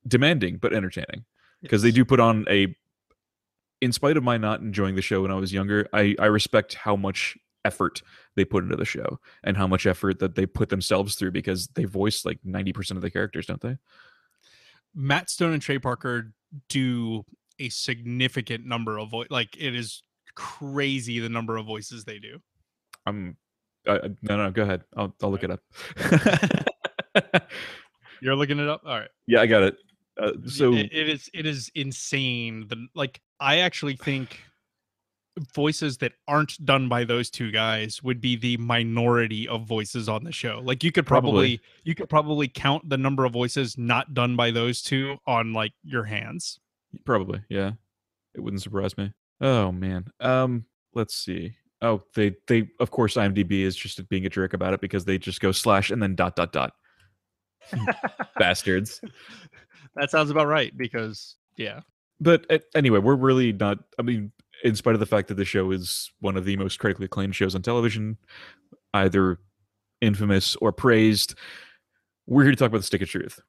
[0.06, 1.24] Demanding, but entertaining,
[1.60, 2.74] because they do put on a.
[3.80, 6.74] In spite of my not enjoying the show when I was younger, I I respect
[6.74, 8.02] how much effort
[8.36, 11.68] they put into the show and how much effort that they put themselves through because
[11.68, 13.78] they voice like ninety percent of the characters, don't they?
[14.94, 16.32] Matt Stone and Trey Parker
[16.68, 17.24] do
[17.58, 19.28] a significant number of voice.
[19.30, 20.02] Like it is
[20.34, 22.38] crazy the number of voices they do.
[23.06, 23.36] I'm.
[23.86, 24.84] Uh, no, no, go ahead.
[24.96, 25.60] I'll I'll look it up.
[28.20, 28.82] You're looking it up.
[28.86, 29.08] All right.
[29.26, 29.76] yeah, I got it.
[30.20, 34.40] Uh, so it- it is it is insane the like i actually think
[35.54, 40.24] voices that aren't done by those two guys would be the minority of voices on
[40.24, 41.30] the show like you could Probably.
[41.30, 45.52] probably, you could probably count the number of voices not done by those two on
[45.52, 46.58] like your hands
[47.04, 47.72] Probably, yeah.
[48.34, 49.12] It wouldn't surprise me.
[49.40, 50.06] Oh man.
[50.20, 51.54] Um, let's see.
[51.80, 55.18] Oh, they they of course IMDb is just being a jerk about it because they
[55.18, 56.72] just go slash and then dot dot dot.
[58.38, 59.00] Bastards.
[59.96, 61.80] that sounds about right because yeah
[62.20, 63.78] But uh, anyway, we're really not.
[63.98, 64.32] I mean,
[64.62, 67.34] in spite of the fact that the show is one of the most critically acclaimed
[67.34, 68.16] shows on television,
[68.94, 69.38] either
[70.00, 71.34] infamous or praised,
[72.26, 73.40] we're here to talk about the Stick of Truth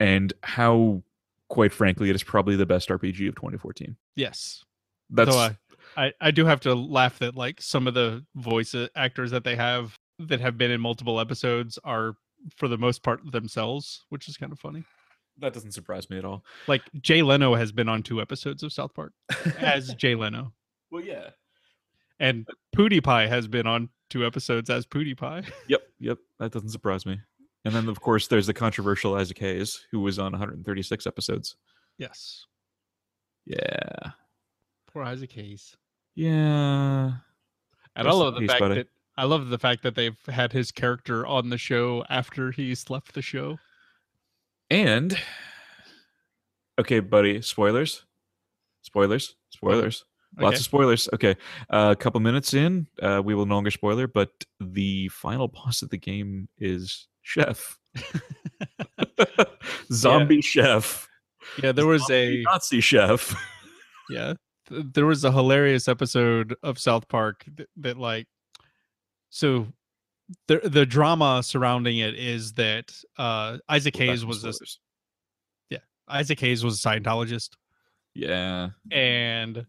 [0.00, 1.02] and how,
[1.48, 3.96] quite frankly, it is probably the best RPG of 2014.
[4.16, 4.64] yes
[5.10, 5.56] That's Though I,
[5.96, 9.44] I i do have to laugh that like some of the voice uh, actors that
[9.44, 12.14] they have that have been in multiple episodes are
[12.56, 14.84] for the most part themselves which is kind of funny
[15.38, 16.44] that doesn't surprise me at all.
[16.68, 19.12] like jay leno has been on two episodes of south park
[19.58, 20.52] as jay leno
[20.90, 21.30] Well, yeah.
[22.20, 25.50] And PewDiePie has been on two episodes as PewDiePie.
[25.68, 26.18] Yep, yep.
[26.38, 27.18] That doesn't surprise me.
[27.64, 31.56] And then, of course, there's the controversial Isaac Hayes, who was on 136 episodes.
[31.98, 32.44] yes.
[33.46, 34.10] Yeah.
[34.92, 35.76] Poor Isaac Hayes.
[36.14, 37.10] Yeah.
[37.96, 38.74] And I love the fact buddy.
[38.76, 42.90] that I love the fact that they've had his character on the show after he's
[42.90, 43.58] left the show.
[44.74, 45.16] And
[46.80, 48.04] okay, buddy, spoilers.
[48.82, 49.36] Spoilers.
[49.50, 50.04] Spoilers.
[50.36, 51.08] Lots of spoilers.
[51.12, 51.36] Okay.
[51.70, 55.82] Uh, a couple minutes in, uh, we will no longer spoiler, but the final boss
[55.82, 57.78] of the game is Chef.
[59.92, 61.08] Zombie Chef.
[61.62, 63.32] yeah, there was Zombie a Nazi Chef.
[64.10, 64.34] yeah,
[64.68, 68.26] there was a hilarious episode of South Park that, that like
[69.30, 69.68] so
[70.48, 74.80] the the drama surrounding it is that uh Isaac Hayes was a Spoilers.
[76.06, 77.50] Isaac Hayes was a Scientologist
[78.14, 78.68] Yeah.
[78.92, 79.64] and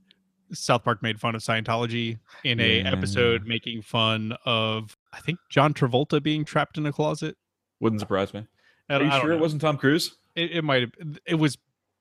[0.51, 2.91] South Park made fun of Scientology in a Yeah.
[2.91, 7.37] episode making fun of I think John Travolta being trapped in a closet.
[7.79, 8.45] Wouldn't surprise me.
[8.89, 10.15] Are you sure it wasn't Tom Cruise?
[10.35, 10.91] It, it might have.
[11.25, 11.57] It was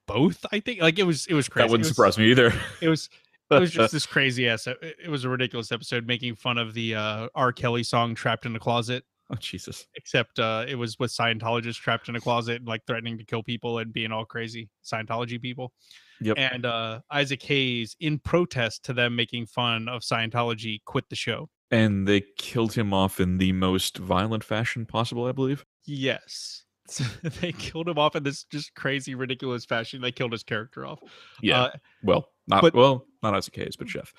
[0.07, 0.45] both.
[0.53, 0.81] I think.
[0.83, 1.27] Like it was.
[1.29, 1.67] It was crazy.
[1.69, 2.53] That wouldn't was, surprise me either.
[2.83, 3.09] It was.
[3.51, 4.67] It was just this crazy ass.
[4.67, 7.53] It, was a ridiculous episode making fun of the uh, R.
[7.53, 9.87] Kelly song "Trapped in a Closet." oh Jesus.
[9.97, 13.43] Except uh, it was with Scientologists trapped in a closet, and like threatening to kill
[13.43, 15.73] people and being all crazy Scientology people.
[16.21, 16.37] Yep.
[16.39, 21.49] And uh, Isaac Hayes, in protest to them making fun of Scientology, quit the show.
[21.71, 25.65] And they killed him off in the most violent fashion possible, I believe.
[25.87, 26.65] Yes.
[26.89, 27.05] So
[27.41, 30.01] they killed him off in this just crazy, ridiculous fashion.
[30.01, 31.01] They killed his character off.
[31.43, 31.63] Yeah.
[31.63, 31.71] Uh,
[32.03, 34.13] well, not but- well, not as Isaac Hayes, but Chef.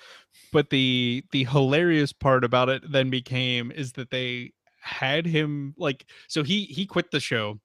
[0.52, 6.06] but the the hilarious part about it then became is that they had him like
[6.28, 7.58] so he he quit the show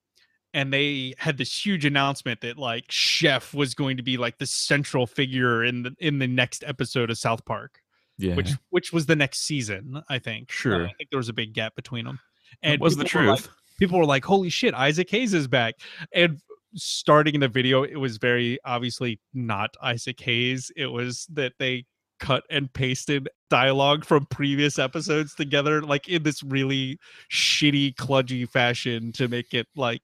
[0.53, 4.45] and they had this huge announcement that like chef was going to be like the
[4.45, 7.79] central figure in the in the next episode of south park
[8.17, 8.35] Yeah.
[8.35, 10.85] which which was the next season i think Uh, Sure.
[10.87, 12.19] i think there was a big gap between them
[12.63, 13.49] That was the were like- truth.
[13.79, 15.75] people were like holy shit isaac hayes is back
[16.13, 16.39] and
[16.75, 21.85] starting in the video it was very obviously not isaac hayes it was that they
[22.19, 26.99] cut and pasted dialogue from previous episodes together like in this really
[27.31, 30.01] shitty cludgy fashion to make it like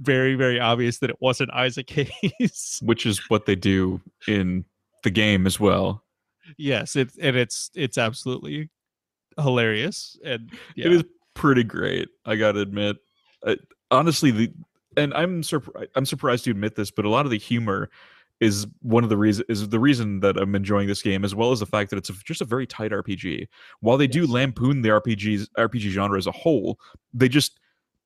[0.00, 4.64] very very obvious that it wasn't isaac hayes which is what they do in
[5.02, 6.02] the game as well.
[6.58, 8.68] yes it's and it's it's absolutely
[9.38, 10.86] hilarious and yeah.
[10.86, 12.08] It is pretty great.
[12.24, 12.96] I gotta admit.
[13.44, 13.56] Uh,
[13.90, 14.52] honestly, the
[14.96, 15.90] and I'm surprised.
[15.94, 17.90] I'm surprised to admit this, but a lot of the humor
[18.40, 21.52] is one of the reason is the reason that I'm enjoying this game, as well
[21.52, 23.46] as the fact that it's a, just a very tight RPG.
[23.80, 26.80] While they do lampoon the RPGs RPG genre as a whole,
[27.12, 27.60] they just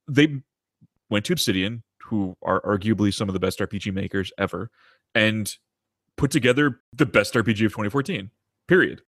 [0.08, 0.42] they
[1.08, 4.70] went to Obsidian, who are arguably some of the best RPG makers ever,
[5.14, 5.56] and
[6.16, 8.30] put together the best RPG of 2014.
[8.66, 9.02] Period.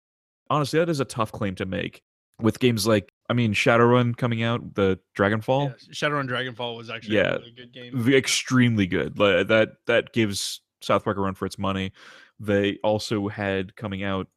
[0.49, 2.03] Honestly, that is a tough claim to make
[2.39, 7.17] with games like I mean Shadowrun coming out, the Dragonfall, Yeah, Shadowrun Dragonfall was actually
[7.17, 7.35] Yeah.
[7.35, 8.13] a really good game.
[8.13, 9.15] extremely good.
[9.17, 11.91] That that gives South Park a run for its money.
[12.39, 14.27] They also had coming out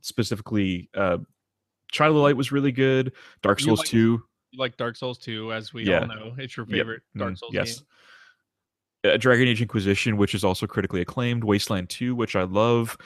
[0.00, 1.18] specifically uh
[1.92, 3.12] Child of Light was really good.
[3.42, 4.22] Dark Souls like- 2.
[4.50, 6.00] You like Dark Souls 2, as we Yeah.
[6.00, 6.34] all know.
[6.38, 6.76] It's your Yep.
[6.76, 7.78] favorite Dark Mm, Souls yes.
[7.80, 9.12] game.
[9.12, 12.96] uh, Dragon Age Inquisition, which is also critically acclaimed, Wasteland 2, which I love.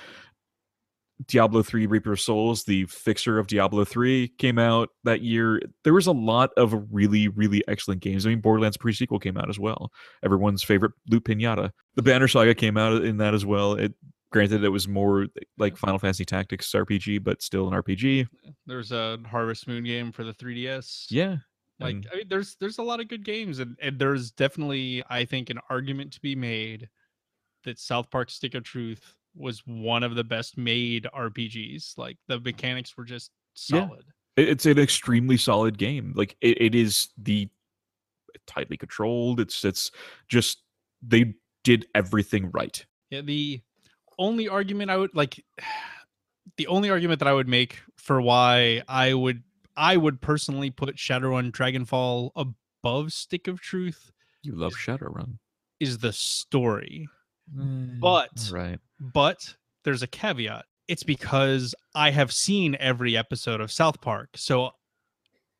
[1.27, 5.61] Diablo 3 Reaper of Souls, the fixer of Diablo 3, came out that year.
[5.83, 8.25] There was a lot of really, really excellent games.
[8.25, 9.91] I mean, Borderlands pre-sequel came out as well.
[10.23, 11.73] Everyone's favorite Loot Pinata.
[11.97, 13.75] The Banner Saga came out in that as well.
[13.75, 13.95] It
[14.31, 15.27] granted it was more
[15.57, 18.29] like Final Fantasy Tactics RPG, but still an RPG.
[18.67, 21.07] There's a Harvest Moon game for the 3DS.
[21.11, 21.39] Yeah.
[21.81, 25.25] Like I mean, there's there's a lot of good games, and, and there's definitely I
[25.25, 26.89] think an argument to be made
[27.65, 31.97] that South Park Stick of Truth was one of the best made RPGs.
[31.99, 34.05] Like the mechanics were just solid.
[34.37, 36.13] it- it's an extremely solid game.
[36.17, 37.49] Like it, it is the
[38.47, 39.41] tightly controlled.
[39.41, 39.91] It's it's
[40.29, 40.63] just
[41.03, 42.85] they did everything right.
[43.11, 43.61] Yeah, the
[44.19, 45.45] only argument I would like
[46.57, 49.43] the only argument that I would make for why I would
[49.77, 54.11] I would personally put Shadowrun Dragonfall above Stick of Truth
[54.43, 55.39] You love Shadowrun,
[55.79, 57.09] is the story.
[57.57, 60.65] Mm, but- right, But there's a caveat.
[60.89, 64.31] It's because I have seen every episode of South Park.
[64.37, 64.71] So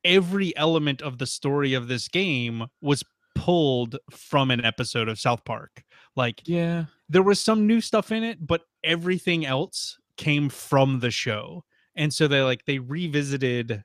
[0.03, 3.03] every element of the story of this game was
[3.35, 5.83] pulled from an episode of South Park.
[6.15, 11.11] Like yeah, there was some new stuff in it, but everything else came from the
[11.11, 11.63] show.
[11.95, 13.83] And so they like they revisited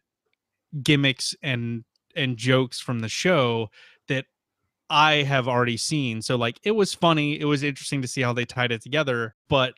[0.82, 1.84] gimmicks and
[2.16, 3.68] and jokes from the show
[4.08, 4.26] that
[4.94, 6.22] I have already seen.
[6.22, 9.34] So like it was funny, it was interesting to see how they tied it together,
[9.48, 9.74] but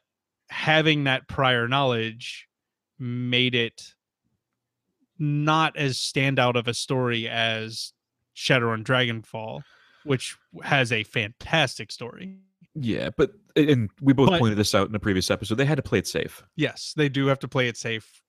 [0.50, 2.46] having that prior knowledge
[2.98, 3.94] made it
[5.18, 7.94] not as standout of a story as
[8.34, 9.62] Shadow Shadowrun Dragonfall,
[10.04, 12.36] which has a fantastic story.
[12.74, 15.54] Yeah, but and we both But- pointed this out in the previous episode.
[15.54, 16.42] They had to play it safe.
[16.56, 18.20] Yes, they do have to play it safe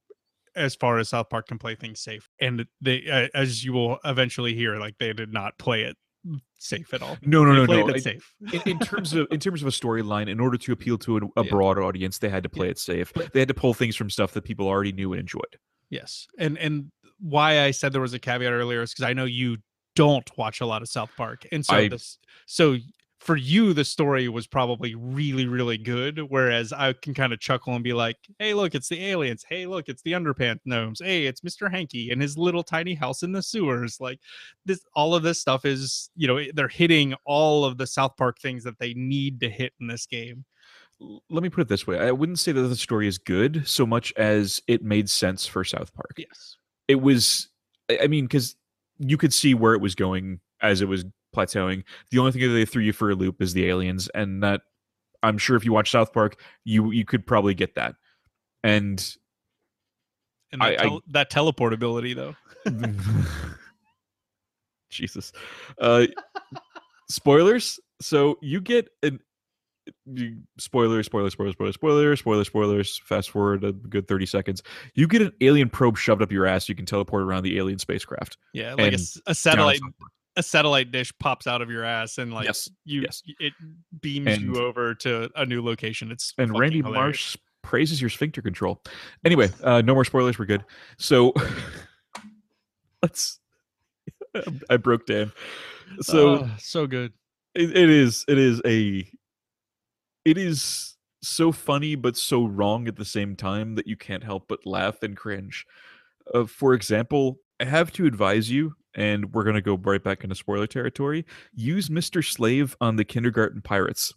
[0.56, 2.30] as far as South Park can play things safe.
[2.40, 5.98] And they uh, as you will eventually hear like they did not play it
[6.60, 7.18] safe at all.
[7.22, 7.90] No, no, They no, no.
[7.90, 8.34] it I- safe.
[8.54, 11.22] in, in terms of in terms of a storyline, in order to appeal to a,
[11.42, 11.50] a Yeah.
[11.52, 13.12] broad audience, they had to play it safe.
[13.34, 15.58] They had to pull things from stuff that people already knew and enjoyed.
[15.90, 16.28] Yes.
[16.38, 19.58] And and why I said there was a caveat earlier is because I know you
[19.96, 21.46] don't watch a lot of South Park.
[21.52, 22.78] And so I- this so
[23.28, 26.18] for you the story was probably really, really good.
[26.30, 29.44] Whereas I can kind of chuckle and be like, hey, look, it's the aliens.
[29.48, 31.02] Hey, look, it's the underpants gnomes.
[31.04, 31.70] Hey, it's Mr.
[31.70, 33.98] Hanky and his little tiny house in the sewers.
[34.00, 34.22] Like
[34.66, 38.40] this all of this stuff is, you know, they're hitting all of the South Park
[38.40, 40.46] things that they need to hit in this game.
[41.30, 43.86] Let me put it this way: I wouldn't say that the story is good so
[43.86, 46.14] much as it made sense for South Park.
[46.18, 46.56] Yes.
[46.88, 47.50] It was,
[48.02, 48.56] I mean, because
[49.00, 51.04] you could see where it was going as it was
[51.38, 51.84] plateauing.
[52.12, 54.62] The only thing that they threw you for a loop is the aliens, and that
[55.24, 57.96] I'm sure if you watch South Park, you you could probably get that.
[58.64, 59.04] And
[60.52, 62.36] And I- that, I- tel- that teleportability though.
[64.90, 65.32] Jesus.
[65.80, 66.08] Uh
[67.10, 67.80] spoilers.
[68.02, 69.20] So you get an
[70.06, 72.98] you, spoiler, spoiler, spoiler, spoiler, spoiler, spoiler, spoilers.
[73.06, 74.64] Fast forward a good 30 seconds.
[74.96, 76.68] You get an alien probe shoved up your ass.
[76.68, 78.38] You can teleport around the alien spacecraft.
[78.54, 79.80] Yeah, like a, a satellite.
[80.38, 83.22] A satellite dish pops out of your ass and like Yes, you yes.
[83.40, 83.52] it
[84.02, 86.12] beams And- you over to a new location.
[86.12, 86.96] It's And Randy hilarious.
[86.96, 88.82] Marsh praises your sphincter control.
[89.26, 90.40] Anyway, uh no more spoilers.
[90.40, 90.64] We're good.
[90.98, 91.34] So
[93.02, 93.40] let's
[94.70, 95.32] I broke Dan.
[96.02, 97.14] So Oh, so good.
[97.56, 99.10] it, it is it is a
[100.26, 104.48] it is so funny but so wrong at the same time that you can't help
[104.48, 105.66] but laugh and cringe
[106.34, 110.24] uh, for example i have to advise you and we're going to go right back
[110.24, 114.14] into spoiler territory use mr slave on the kindergarten pirates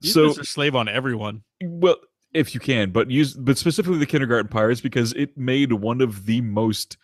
[0.00, 0.44] Use so Mr.
[0.44, 1.42] Slave on everyone.
[1.62, 1.96] well
[2.34, 6.26] if you can but use but specifically the kindergarten pirates because it made one of
[6.26, 6.96] the most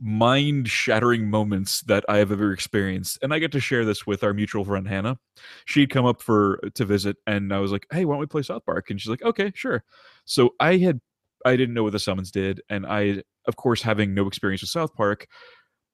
[0.00, 3.18] mind shattering moments that I have ever experienced.
[3.22, 5.18] And I get to share this with our mutual friend Hannah.
[5.66, 8.42] She'd come up for to visit and I was like, "Hey, why don't we play
[8.42, 9.84] South Park?" And she's like, "Okay, sure."
[10.24, 11.00] So I had
[11.44, 14.70] I didn't know what the summons did and I of course having no experience with
[14.70, 15.26] South Park,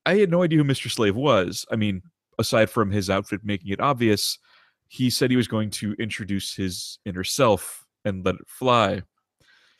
[0.07, 0.89] I had no idea who Mr.
[0.89, 1.65] Slave was.
[1.69, 2.01] I mean,
[2.39, 4.39] aside from his outfit making it obvious,
[4.87, 9.01] he said he was going to introduce his inner self and let it fly.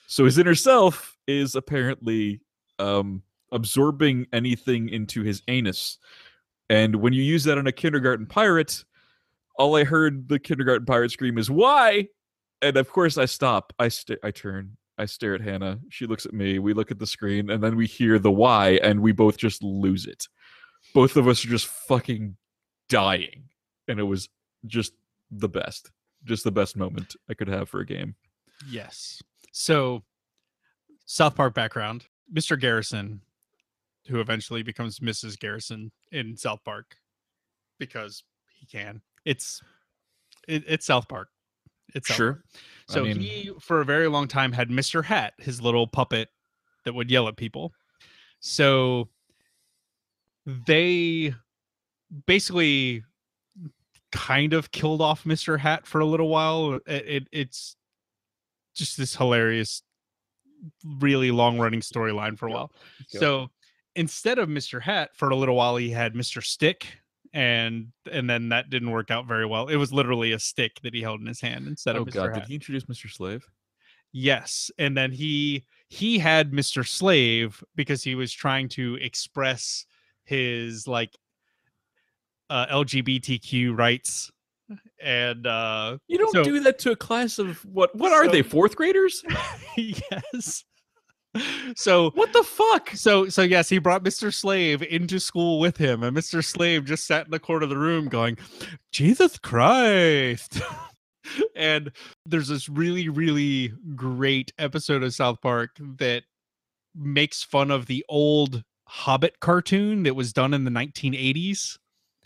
[0.07, 2.41] So his inner self is apparently
[2.77, 5.97] um, absorbing anything into his anus.
[6.69, 8.83] And when you use that on a kindergarten pirate,
[9.57, 12.09] all I heard the kindergarten pirate scream is "Why?"
[12.61, 13.71] And of course, I stop.
[13.79, 14.76] I st- I turn.
[14.97, 15.79] I stare at Hannah.
[15.89, 16.59] She looks at me.
[16.59, 19.63] We look at the screen, and then we hear the "Why," and we both just
[19.63, 20.27] lose it.
[20.93, 22.35] Both of us are just fucking
[22.89, 23.49] dying,
[23.87, 24.29] and it was
[24.65, 24.93] just
[25.31, 25.91] the best.
[26.23, 28.15] Just the best moment I could have for a game.
[28.67, 29.21] Yes.
[29.51, 30.03] So
[31.05, 32.05] South Park background.
[32.33, 32.59] Mr.
[32.59, 33.21] Garrison,
[34.07, 35.39] who eventually becomes Mrs.
[35.39, 36.97] Garrison in South Park
[37.79, 38.23] because
[38.59, 39.01] he can.
[39.25, 39.61] It's
[40.47, 41.29] it, it's South Park.
[41.95, 42.43] It's South Park.
[42.89, 45.03] I So mean- he, for a very long time, had Mr.
[45.03, 46.29] Hat, his little puppet
[46.85, 47.73] that would yell at people.
[48.39, 49.09] So
[50.45, 51.33] they
[52.25, 53.03] basically
[54.11, 55.59] kind of killed off Mr.
[55.59, 56.79] Hat for a little while.
[56.85, 57.75] It, it it's
[58.75, 59.81] just this hilarious,
[60.85, 62.71] really long running storyline for a while.
[63.19, 63.49] So
[63.95, 64.81] instead of Mr.
[64.81, 66.41] Hat, for a little while he had Mr.
[66.43, 66.99] Stick,
[67.37, 69.67] and and then that didn't work out very well.
[69.67, 72.13] It was literally a stick that he held in his hand instead Oh of Mr.
[72.13, 72.41] god, Hat.
[72.41, 73.09] did he introduce Mr.
[73.11, 73.45] Slave?
[74.11, 76.85] Yes, and then he he had Mr.
[76.87, 79.85] Slave because he was trying to express
[80.23, 81.11] his like
[82.49, 84.31] uh LGBTQ rights
[85.01, 87.95] and uh You don't So- do that to a class of what?
[87.95, 88.41] What are So- they?
[88.41, 89.23] Fourth graders?
[89.77, 90.63] yes.
[91.75, 92.91] So What the fuck?
[92.91, 94.33] so so yes, he brought Mr.
[94.33, 96.43] Slave into school with him, and Mr.
[96.43, 98.37] Slave just sat in the corner of the room going,
[98.91, 100.61] Jesus Christ.
[101.55, 101.91] and
[102.25, 106.23] there's this really, really great episode of South Park that
[106.95, 111.77] makes fun of the old Hobbit cartoon that was done in the 1980s.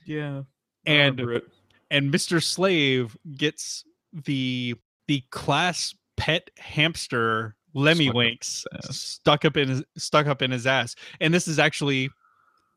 [0.05, 0.43] Yeah,
[0.85, 1.41] And
[1.89, 2.41] and Mr.
[2.41, 3.83] Slave gets
[4.13, 4.75] the
[5.07, 10.41] the class pet hamster Lemmy Stuck up Winks his stuck up in his stuck up
[10.41, 10.95] in his ass.
[11.19, 12.09] And this is actually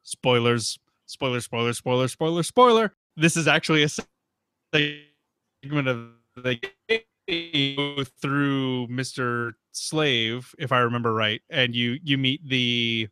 [0.03, 2.95] spoilers, spoiler, spoiler, spoiler, spoiler, spoiler.
[3.17, 9.53] This is actually a segment of the game through Mr.
[9.73, 13.09] Slave, if I remember right, and you you meet the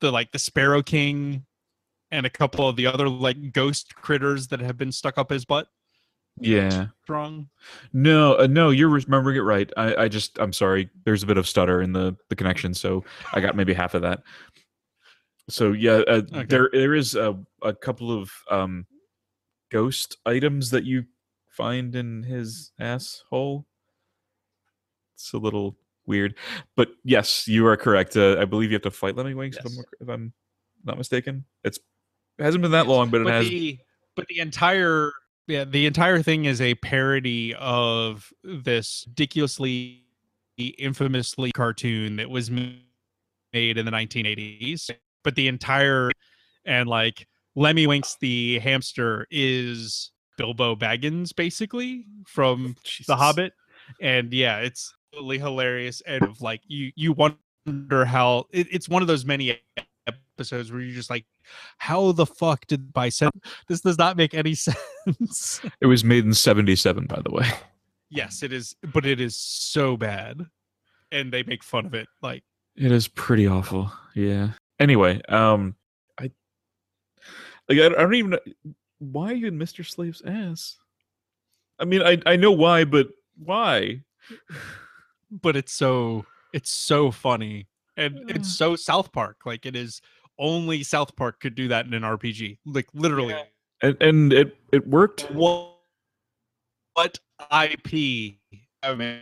[0.00, 1.44] the like the Sparrow King
[2.10, 5.44] and a couple of the other like ghost critters that have been stuck up his
[5.44, 5.68] butt.
[6.40, 6.86] Yeah.
[7.08, 7.48] Wrong.
[7.92, 9.70] No, uh, no, you're remembering it right.
[9.76, 10.90] I, I just, I'm sorry.
[11.04, 14.02] There's a bit of stutter in the the connection, so I got maybe half of
[14.02, 14.22] that.
[15.48, 16.44] So yeah, uh, Okay.
[16.44, 18.86] there there is a, a couple of um,
[19.70, 21.04] ghost items that you
[21.50, 23.66] find in his asshole.
[25.14, 25.76] It's a little
[26.06, 26.34] weird,
[26.76, 28.16] but yes, you are correct.
[28.16, 29.78] Uh, I believe you have to fight Lemmiwinks if, Yes.
[29.78, 30.32] I'm, if I'm
[30.84, 31.44] not mistaken.
[31.62, 31.78] It's
[32.38, 33.48] it hasn't been that Yes, long, but it but has.
[33.48, 33.78] the
[34.16, 35.12] but the entire
[35.46, 40.04] yeah the entire thing is a parody of this ridiculously
[40.56, 42.82] infamously cartoon that was made
[43.54, 44.90] in the 1980s
[45.22, 46.10] but the entire
[46.64, 47.26] and like
[47.56, 53.52] Lemmiwinks the hamster is bilbo baggins basically from oh, the hobbit
[54.00, 59.02] and yeah it's totally hilarious and of like you you wonder how it, it's one
[59.02, 59.60] of those many
[60.36, 61.24] episodes where you're just like
[61.78, 63.40] how the fuck did by seven?
[63.68, 67.48] this does not make any sense It was made in '77, by the way.
[68.10, 70.40] yes it is but it is so bad
[71.12, 72.42] and they make fun of it like
[72.76, 73.92] It is pretty awful.
[74.14, 74.50] Yeah.
[74.80, 75.76] Anyway, um,
[76.18, 76.30] I
[77.68, 78.38] like I, I don't even know
[78.98, 80.76] why are you in Mister Slave's ass.
[81.78, 84.02] I mean, I I know why, but why?
[85.30, 87.66] but it's so it's so funny
[87.96, 88.36] and Yeah.
[88.36, 90.00] it's so south park like it is
[90.38, 93.34] only south park could do that in an rpg like literally
[93.82, 95.30] And and it it worked.
[95.32, 95.76] what
[96.94, 98.38] what ip
[98.82, 99.20] I mean,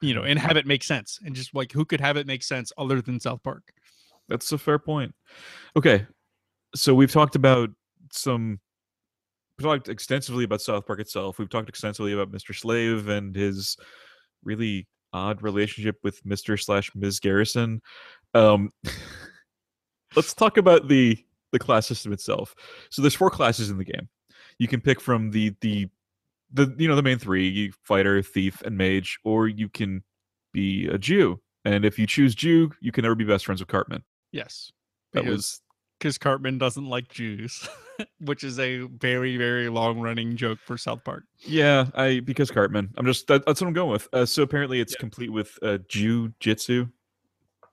[0.00, 2.42] you know and have it make sense and just like who could have it make
[2.42, 3.72] sense other than south park
[4.28, 5.14] That's a fair point.
[5.76, 6.06] Okay,
[6.74, 7.68] so we've talked about
[8.10, 8.58] some.
[9.58, 11.38] We talked extensively about South Park itself.
[11.38, 12.54] We've talked extensively about Mr.
[12.54, 13.76] Slave and his
[14.42, 16.58] really odd relationship with Mr.
[16.60, 17.20] slash Ms.
[17.20, 17.80] Garrison.
[18.34, 18.70] Um,
[20.16, 21.18] let's talk about the
[21.52, 22.54] the class system itself.
[22.90, 24.08] So there's four classes in the game.
[24.58, 25.88] You can pick from the the
[26.52, 30.02] the you know the main three: you fighter, thief, and mage, or you can
[30.52, 31.40] be a Jew.
[31.64, 34.02] And if you choose Jew, you can never be best friends with Cartman.
[34.32, 34.70] yes
[35.12, 35.60] That because was
[35.98, 37.68] because cartman doesn't like jews
[38.20, 42.90] which is a very very long running joke for south park yeah, I because Cartman.
[42.98, 44.08] I'm just that, that's what I'm going with.
[44.12, 45.00] Uh, so apparently it's Yeah.
[45.00, 46.88] complete with uh, Jew Jitsu.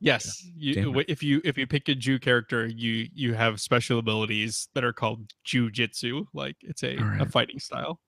[0.02, 0.84] Yes you, it.
[0.84, 4.84] w- if you if you pick a jew character you you have special abilities that
[4.84, 8.00] are called jujitsu like it's a, a fighting style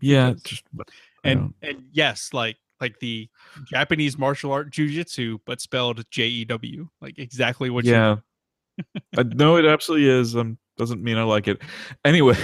[0.00, 0.62] Yeah, just
[1.24, 3.28] and and yes like like the
[3.66, 8.16] japanese martial art jujitsu but spelled j-e-w like exactly what you yeah.
[9.16, 10.36] I, no, it absolutely is.
[10.36, 11.60] Um, doesn't mean I like it.
[12.04, 12.36] Anyway,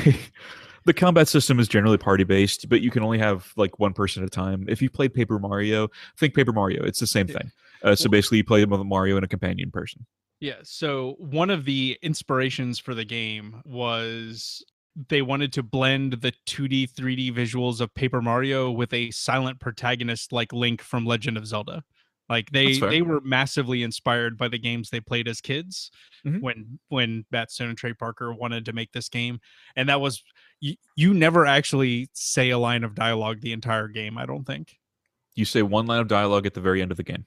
[0.84, 4.22] the combat system is generally party based, but you can only have like one person
[4.22, 4.66] at a time.
[4.68, 5.88] If you played Paper Mario,
[6.18, 6.84] think Paper Mario.
[6.84, 7.50] It's the same thing.
[7.84, 10.06] Uh, so basically, you play with Mario and a companion person.
[10.40, 10.56] Yeah.
[10.62, 14.64] So one of the inspirations for the game was
[15.08, 20.32] they wanted to blend the 2D, 3D visuals of Paper Mario with a silent protagonist
[20.32, 21.82] like Link from Legend of Zelda.
[22.28, 25.90] Like they they were massively inspired by the games they played as kids
[26.26, 26.40] Mhm.
[26.40, 29.40] when when Matt Stone and Trey Parker wanted to make this game.
[29.76, 30.22] And that was
[30.60, 34.78] you, you never actually say a line of dialogue the entire game, I don't think.
[35.34, 37.26] You say one line of dialogue at the very end of the game.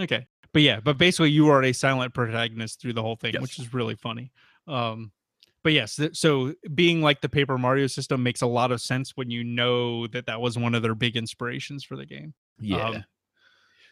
[0.00, 0.26] Okay.
[0.52, 3.72] But yeah, but basically you are a silent protagonist through the whole thing, which is
[3.72, 4.32] really funny.
[4.66, 5.12] Um
[5.62, 9.12] but yes, th- so being like the Paper Mario system makes a lot of sense
[9.14, 12.34] when you know that that was one of their big inspirations for the game.
[12.96, 13.04] Um,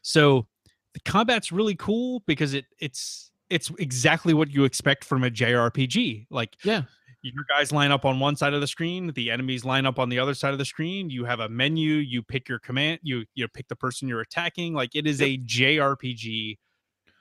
[0.03, 0.47] so
[0.95, 6.27] the combat's really cool because it it's it's exactly what you expect from a JRPG.
[6.31, 6.83] Like yeah.
[7.23, 10.09] Your guys line up on one side of the screen the enemies line up on
[10.09, 13.25] the other side of the screen you have a menu you pick your command you
[13.35, 16.57] you pick the person you're attacking like it is a jrpg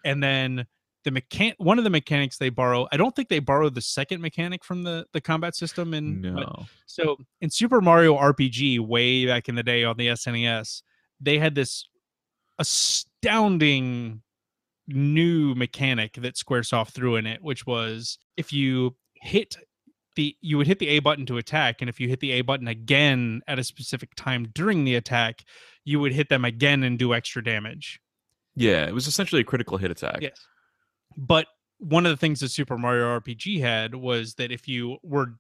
[0.06, 0.66] and then
[1.04, 4.22] the mechan one of the mechanics they borrow i don't think they borrow the second
[4.22, 6.66] mechanic from the the combat system and No.
[6.86, 10.82] so in super mario rpg way back in the day on the snes
[11.20, 11.88] they had this
[12.58, 14.22] astounding
[14.88, 19.56] new mechanic that squaresoft threw in it which was if you hit
[20.20, 22.42] the you would hit the a button to attack and if you hit the a
[22.42, 25.44] button again at a specific time during the attack
[25.86, 28.00] you would hit them again and do extra damage
[28.56, 30.20] Yeah, it was essentially a critical hit attack.
[30.22, 30.40] Yes.
[31.18, 31.48] but
[31.80, 35.36] one of the things that super mario rpg had was that if you were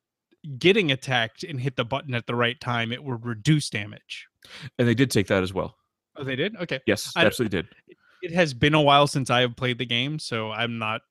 [0.57, 4.27] getting attacked and hit the button at the right time it would reduce damage
[4.77, 5.75] And they did take that as well.
[6.17, 7.67] oh they did okay Yes, I- absolutely did.
[8.21, 11.01] it has been a while since I have played the game, so I'm not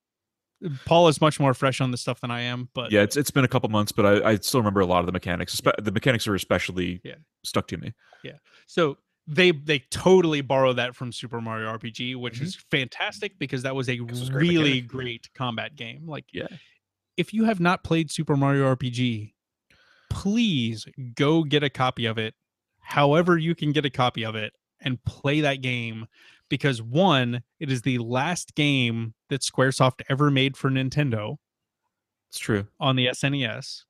[0.86, 3.30] Paul is much more fresh on the stuff than I am, but yeah, it's it's
[3.30, 5.54] been a couple months, but I, I still remember a lot of the mechanics.
[5.60, 7.14] Espe- The mechanics are especially Yeah.
[7.44, 7.94] stuck to me.
[8.24, 8.32] Yeah.
[8.66, 12.42] So they they totally borrow that from Super Mario RPG, which Mhm.
[12.42, 16.06] is fantastic because that was a was a great really great combat game.
[16.06, 16.48] Like, Yeah.
[17.16, 19.34] if you have not played Super Mario RPG,
[20.10, 22.34] please go get a copy of it,
[22.80, 26.06] however you can get a copy of it, and play that game.
[26.48, 31.36] Because one, it is the last game that SquareSoft ever made for Nintendo
[32.30, 32.66] It's true.
[32.80, 33.84] on the SNES.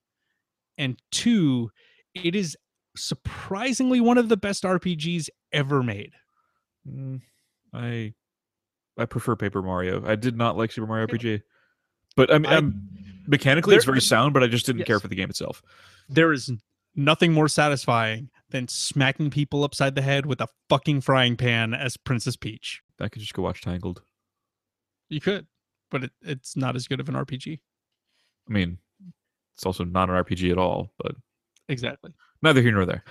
[0.76, 1.70] And two,
[2.14, 2.56] it is
[2.96, 6.12] surprisingly one of the best RPGs ever made.
[6.88, 7.20] Mm,
[7.72, 8.14] I
[8.96, 10.04] I prefer Paper Mario.
[10.04, 11.14] I did not like Super Mario Yeah.
[11.14, 11.42] RPG,
[12.16, 12.88] but I mean, I- um,
[13.28, 14.34] mechanically it's very sound.
[14.34, 15.62] But I just didn't care for the game itself.
[16.08, 16.50] There is
[16.96, 21.96] nothing more satisfying than smacking people upside the head with a fucking frying pan as
[21.96, 22.82] Princess Peach.
[23.00, 24.02] I could just go watch Tangled.
[25.08, 25.46] You could,
[25.90, 27.58] but it, it's not as good of an RPG.
[28.48, 28.78] I mean,
[29.54, 31.14] it's also not an RPG at all, but
[31.68, 32.12] Exactly.
[32.42, 33.04] neither here nor there.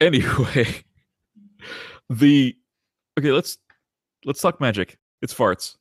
[0.00, 0.66] Anyway,
[2.10, 2.56] the
[3.18, 3.58] okay, let's
[4.24, 4.98] let's talk magic.
[5.22, 5.76] It's farts.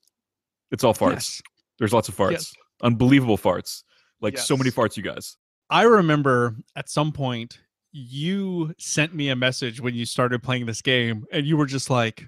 [0.72, 1.12] It's all farts.
[1.12, 1.42] Yes.
[1.80, 2.32] There's lots of farts.
[2.32, 2.54] Yes.
[2.82, 3.84] Unbelievable farts.
[4.22, 5.38] Like so many farts, you guys.
[5.70, 7.60] I remember at some point
[7.94, 11.90] you sent me a message when you started playing this game, and you were just
[11.90, 12.28] like,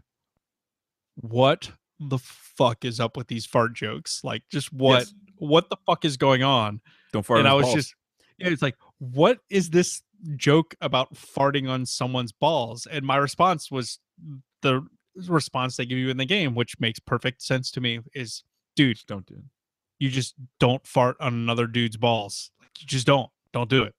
[1.15, 4.21] "What the fuck is up with these fart jokes?
[4.23, 5.13] Like, just what Yes.
[5.37, 7.39] what the fuck is going on?" Don't fart.
[7.39, 7.75] and I was balls.
[7.75, 7.95] just,
[8.37, 10.01] yeah, it's like, what is this
[10.35, 12.85] joke about farting on someone's balls?
[12.85, 13.99] And my response was
[14.61, 14.85] the
[15.27, 17.99] response they give you in the game, which makes perfect sense to me.
[18.13, 18.43] Is
[18.75, 19.43] dude, Just don't do it.
[19.99, 22.51] you just don't fart on another dude's balls.
[22.59, 23.31] Like, you just don't.
[23.53, 23.95] Don't do it.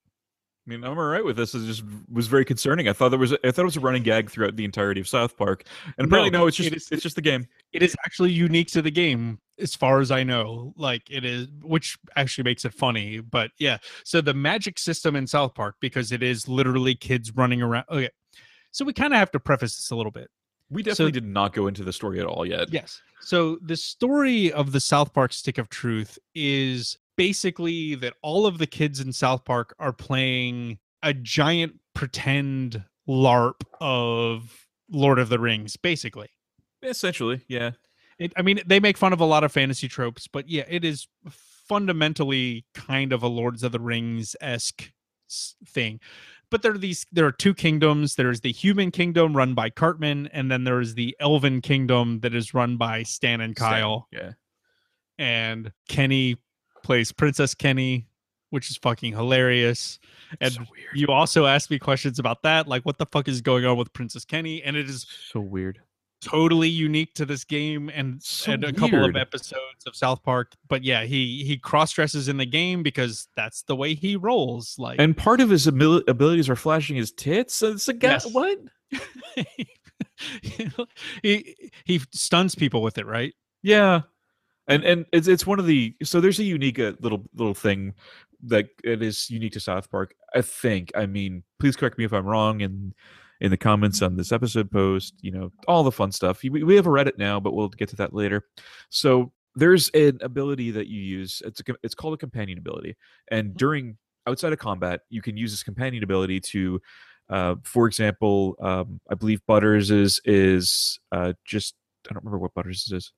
[0.67, 1.55] I mean, I'm all right with this.
[1.55, 2.89] It just was very concerning.
[2.89, 5.07] I thought there was, I thought it was a running gag throughout the entirety of
[5.07, 5.65] South Park,
[5.97, 7.47] and apparently, no, No, it's just, it is- it's just the game.
[7.73, 10.75] It is actually unique to the game, as far as I know.
[10.77, 13.21] Like it is, which actually makes it funny.
[13.21, 17.63] But yeah, so the magic system in South Park, because it is literally kids running
[17.63, 17.85] around.
[17.91, 18.11] Okay,
[18.73, 20.29] so we kind of have to preface this a little bit.
[20.69, 22.73] We definitely did not go into the story at all yet.
[22.73, 23.01] Yes.
[23.21, 28.59] So the story of the South Park Stick of Truth is basically that all of
[28.59, 35.39] the kids in South Park are playing a giant pretend LARP of Lord of the
[35.39, 36.29] Rings, basically.
[36.83, 37.73] Essentially, yeah.
[38.19, 40.85] It, I mean, they make fun of a lot of fantasy tropes, but yeah, it
[40.85, 41.07] is
[41.69, 44.93] fundamentally kind of a Lords of the Rings esque
[45.67, 46.01] thing.
[46.51, 47.05] But there are these.
[47.11, 48.15] There are two kingdoms.
[48.15, 52.35] There's the human kingdom run by Cartman, and then there is the Elven kingdom that
[52.35, 54.09] is run by Stan and Stan, Kyle.
[54.13, 54.33] Yeah.
[55.19, 56.37] And Kenny
[56.87, 58.07] plays Princess Kenny,
[58.51, 59.99] which is fucking hilarious.
[60.41, 60.63] And so
[60.95, 63.93] you also asked me questions about that, like what the fuck is going on with
[63.93, 65.81] Princess Kenny, and it is so weird.
[66.23, 70.53] totally unique to this game and, So and a couple of episodes of South Park.
[70.69, 74.77] But yeah, he he cross dresses in the game because that's the way he rolls.
[74.79, 77.55] Like And part of his abil- abilities are flashing his tits.
[77.55, 78.19] So it's a guy.
[78.25, 78.33] Yes.
[78.33, 78.59] What?
[81.23, 83.35] he he stuns people with it, right?
[83.63, 84.03] Yeah,
[84.69, 87.95] and and it's it's one of the so there's a unique uh, little little thing
[88.45, 90.15] that it is unique to South Park.
[90.35, 90.93] I think.
[90.95, 92.63] I mean, please correct me if I'm wrong.
[92.63, 92.95] And
[93.41, 96.43] in the comments on this episode post, you know, all the fun stuff.
[96.43, 98.43] We, we have a Reddit now, but we'll get to that later.
[98.89, 101.43] So there's an ability that you use.
[101.45, 102.97] It's a, it's called a companion ability,
[103.31, 103.97] and during
[104.27, 106.81] outside of combat, you can use this companion ability to.
[107.29, 111.75] Uh, for example, um, I believe Butters is is uh, just
[112.09, 113.13] I don't remember what Butters is.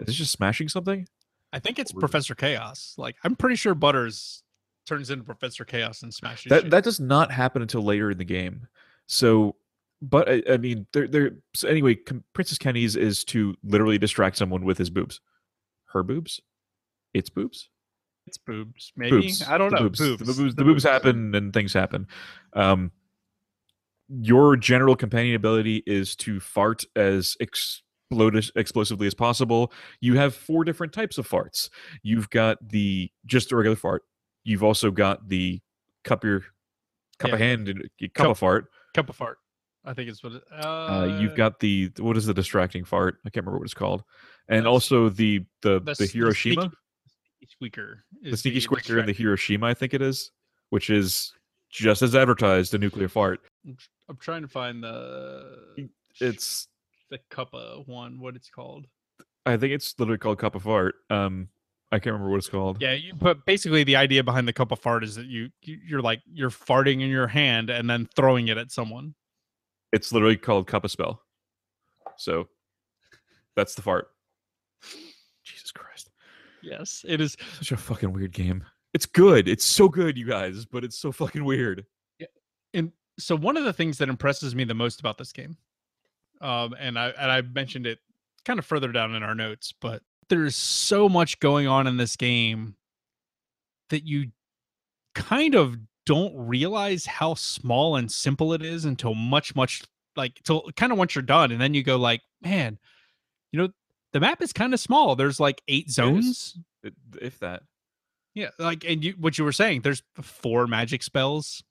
[0.00, 1.06] Is this just smashing something?
[1.52, 2.00] I think it's Weird.
[2.00, 2.94] Professor Chaos.
[2.98, 4.42] Like I'm pretty sure Butters
[4.86, 6.70] turns into Professor Chaos and smashes That shit.
[6.72, 8.66] that does not happen until later in the game.
[9.06, 9.56] So,
[10.02, 11.30] but I, I mean, there there.
[11.54, 15.20] So anyway, Com- Princess Kenny's is to literally distract someone with his boobs,
[15.92, 16.40] her boobs,
[17.14, 17.68] its boobs,
[18.26, 18.92] it's boobs.
[18.96, 19.42] Maybe boobs.
[19.46, 19.82] I don't the know.
[19.84, 19.98] Boobs.
[20.00, 20.18] Boobs.
[20.26, 20.54] The boobs.
[20.56, 22.06] The boobs happen and things happen.
[22.54, 22.90] Um,
[24.08, 27.36] your general companion ability is to fart as
[28.10, 29.72] explode explosively as possible.
[30.00, 31.68] You have four different types of farts.
[32.02, 34.02] You've got the just a regular fart.
[34.44, 35.60] You've also got the
[36.04, 36.40] cup your
[37.18, 37.34] cup Yeah.
[37.34, 38.66] of hand and cup Cup- of fart.
[38.94, 39.38] Cup of fart.
[39.86, 40.32] I think it's what.
[40.34, 43.18] It, uh, Uh, you've got the what is the distracting fart?
[43.26, 44.02] I can't remember what it's called.
[44.48, 48.04] And also the the the the Hiroshima, sneaky squeaker.
[48.22, 49.12] the sneaky squeaker and the.
[49.12, 50.30] Hiroshima, I think it is,
[50.70, 51.32] which is
[51.70, 53.40] just as advertised a nuclear fart.
[54.08, 55.88] I'm trying to find the
[56.20, 56.68] It's
[57.14, 58.20] the cuppa one.
[58.20, 58.86] What it's called?
[59.46, 60.94] I think it's literally called cup of fart.
[61.10, 61.48] Um,
[61.92, 62.78] I can't remember what it's called.
[62.80, 65.80] Yeah, you, but basically the idea behind the cup of fart is that you you-
[65.86, 69.14] you're like you're farting in your hand and then throwing it at someone.
[69.92, 71.22] It's literally called cup of spell.
[72.16, 72.48] So
[73.54, 74.08] that's the fart.
[75.44, 76.10] Jesus Christ.
[76.62, 77.36] Yes, it is.
[77.58, 78.64] Such a fucking weird game.
[78.94, 79.48] It's good.
[79.48, 81.84] It's so good, you guys, but it's so fucking weird.
[82.18, 82.26] Yeah.
[82.72, 85.56] And so one of the things that impresses me the most about this game,
[86.40, 87.98] um, and I and I mentioned it
[88.44, 92.16] kind of further down in our notes, but there's so much going on in this
[92.16, 92.76] game
[93.90, 94.30] that you
[95.14, 95.76] kind of
[96.06, 99.82] don't realize how small and simple it is until much much
[100.16, 102.78] like till kind of once you're done and then you go like man
[103.52, 103.68] you know
[104.12, 106.58] the map is kind of small there's like eight zones
[107.20, 107.62] If that.
[108.34, 111.62] yeah like and you what you were saying there's four magic spells.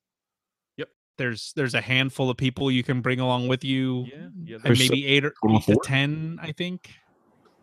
[1.17, 4.57] There's there's a handful of people you can bring along with you Yeah, yeah.
[4.63, 6.89] and maybe eight or eight to ten i think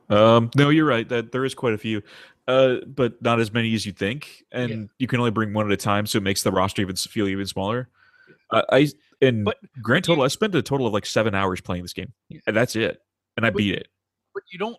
[0.08, 1.08] Um, no, you're right.
[1.08, 2.02] That there is quite a few,
[2.48, 5.70] uh, but not as many as you think, and you can only bring one at
[5.72, 7.88] a time, so it makes the roster even feel even smaller.
[8.50, 8.88] Uh, I
[9.22, 11.92] and But grand you- total, I spent a total of like seven hours playing this
[11.92, 12.40] game, Yeah.
[12.48, 13.00] and that's it,
[13.36, 13.86] and I But- beat it.
[14.34, 14.78] but you don't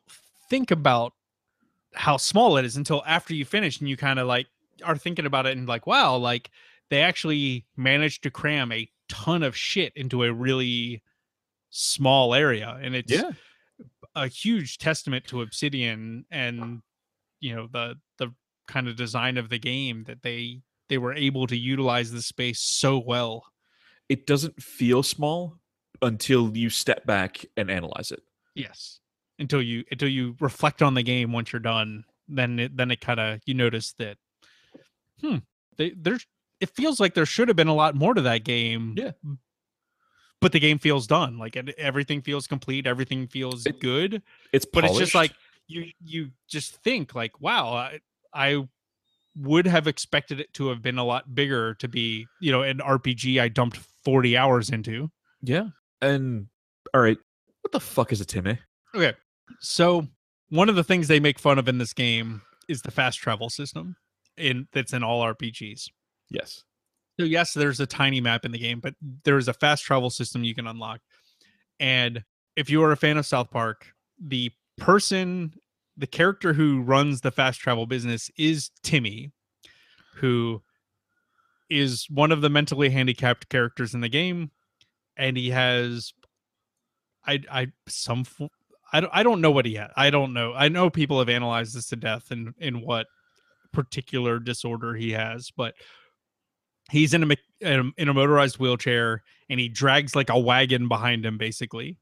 [0.50, 1.14] think about
[1.94, 4.48] how small it is until after you finish and you kind of like
[4.84, 6.50] are thinking about it and like wow like
[6.92, 11.02] they actually managed to cram a ton of shit into a really
[11.72, 13.32] small area and it's Yeah,
[14.16, 16.82] a huge testament to obsidian and
[17.40, 18.34] you know the the
[18.68, 22.60] kind of design of the game that they they were able to utilize the space
[22.60, 23.46] so well
[24.10, 25.58] it doesn't feel small
[26.02, 28.22] until you step back and analyze it.
[28.56, 29.00] Yes.
[29.40, 33.02] Until you until you reflect on the game once you're done, then it then it
[33.02, 34.18] kind of you notice that
[35.22, 35.38] hmm,
[35.78, 36.28] they there's
[36.62, 38.94] it feels like there should have been a lot more to that game.
[38.98, 39.12] Yeah.
[40.40, 41.38] But the game feels done.
[41.38, 45.34] Like everything feels complete, everything feels It- good, It's but it's just like
[45.68, 48.00] you you just think like wow, I,
[48.34, 48.68] I
[49.36, 52.80] would have expected it to have been a lot bigger to be, you know, an
[52.80, 55.10] RPG I dumped 40 hours into.
[55.42, 55.68] yeah,
[56.02, 56.48] and
[56.94, 57.18] all right,
[57.62, 58.58] what the fuck is a Timmy?
[58.96, 59.14] Okay.
[59.60, 60.08] So
[60.50, 63.50] one of the things they make fun of in this game is the fast travel
[63.50, 63.96] system
[64.38, 65.88] in that's in all RPGs.
[66.32, 66.64] Yes,
[67.20, 70.10] So yes, there's a tiny map in the game, but there is a fast travel
[70.10, 71.02] system you can unlock.
[71.80, 72.24] And
[72.56, 75.54] if you are a fan of South Park, the person,
[75.98, 79.34] the character who runs the fast travel business is Timmy,
[80.16, 80.62] who
[81.70, 84.52] is one of the mentally handicapped characters in the game,
[85.18, 86.14] and he has,
[87.26, 88.26] I, I, some,
[88.94, 89.92] I don't, I don't know what he had.
[89.98, 90.54] I don't know.
[90.54, 93.08] I know people have analyzed this to death and in what
[93.74, 95.74] particular disorder he has, but
[96.92, 101.38] he's in a, in a motorized wheelchair and he drags like a wagon behind him
[101.38, 101.98] basically.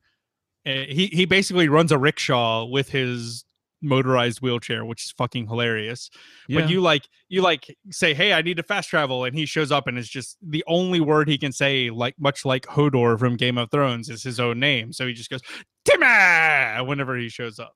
[0.65, 3.45] Uh, he he basically runs a rickshaw with his
[3.81, 6.09] motorized wheelchair which is fucking hilarious.
[6.49, 6.61] Yeah.
[6.61, 9.71] but you like you like say hey i need to fast travel and he shows
[9.71, 13.37] up and it's just the only word he can say like much like hodor from
[13.37, 14.91] game of thrones is his own name.
[14.91, 15.39] So he just goes
[15.85, 16.85] timmy!
[16.85, 17.73] whenever he shows up.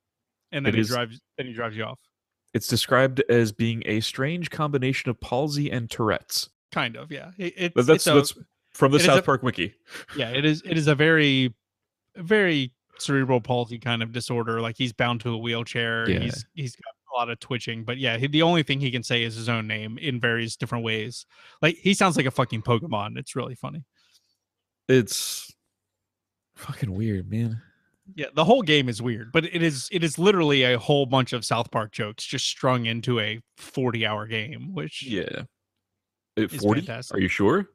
[0.51, 1.99] And then It he is- drives then he drives you off.
[2.53, 6.49] It's described as being a strange combination of palsy and Tourette's.
[6.74, 8.34] Kind of yeah It- it's, that's it's a- that's
[8.74, 9.74] from the South a- Park wiki.
[10.18, 11.54] yeah it is it is a very
[12.18, 16.20] very cerebral palsy kind of disorder like he's bound to a wheelchair Yeah.
[16.20, 19.04] he's he's got a lot of twitching but yeah he, the only thing he can
[19.04, 21.26] say is his own name in various different ways
[21.62, 23.84] like he sounds like a fucking pokemon it's really funny
[24.90, 25.54] It's
[26.56, 27.62] fucking weird, man.
[28.16, 31.34] yeah the whole game is weird but it is it is literally a whole bunch
[31.34, 35.44] of south park jokes just strung into a 40 hour game which Yeah.
[36.38, 36.82] At It's 40?
[36.82, 37.18] fantastic.
[37.18, 37.70] Are you sure?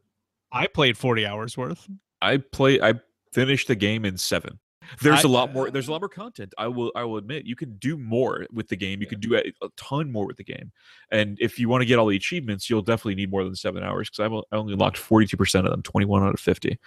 [0.51, 1.87] i played 40 hours worth
[2.23, 2.95] I play I
[3.33, 4.59] finished the game in 7.
[5.03, 6.55] There's I- a lot more there's a lot more content.
[6.57, 9.01] I will I will admit you can do more with the game.
[9.01, 9.11] You Yeah.
[9.11, 10.73] can do a, a ton more with the game.
[11.11, 13.83] And if you want to get all the achievements, you'll definitely need more than 7
[13.83, 16.79] hours cuz I only locked 42% of them, 21 out of 50.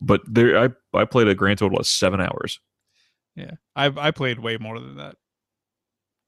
[0.00, 2.58] But there I I played a grand total of 7 hours.
[3.36, 5.16] Yeah, I I played way more than that.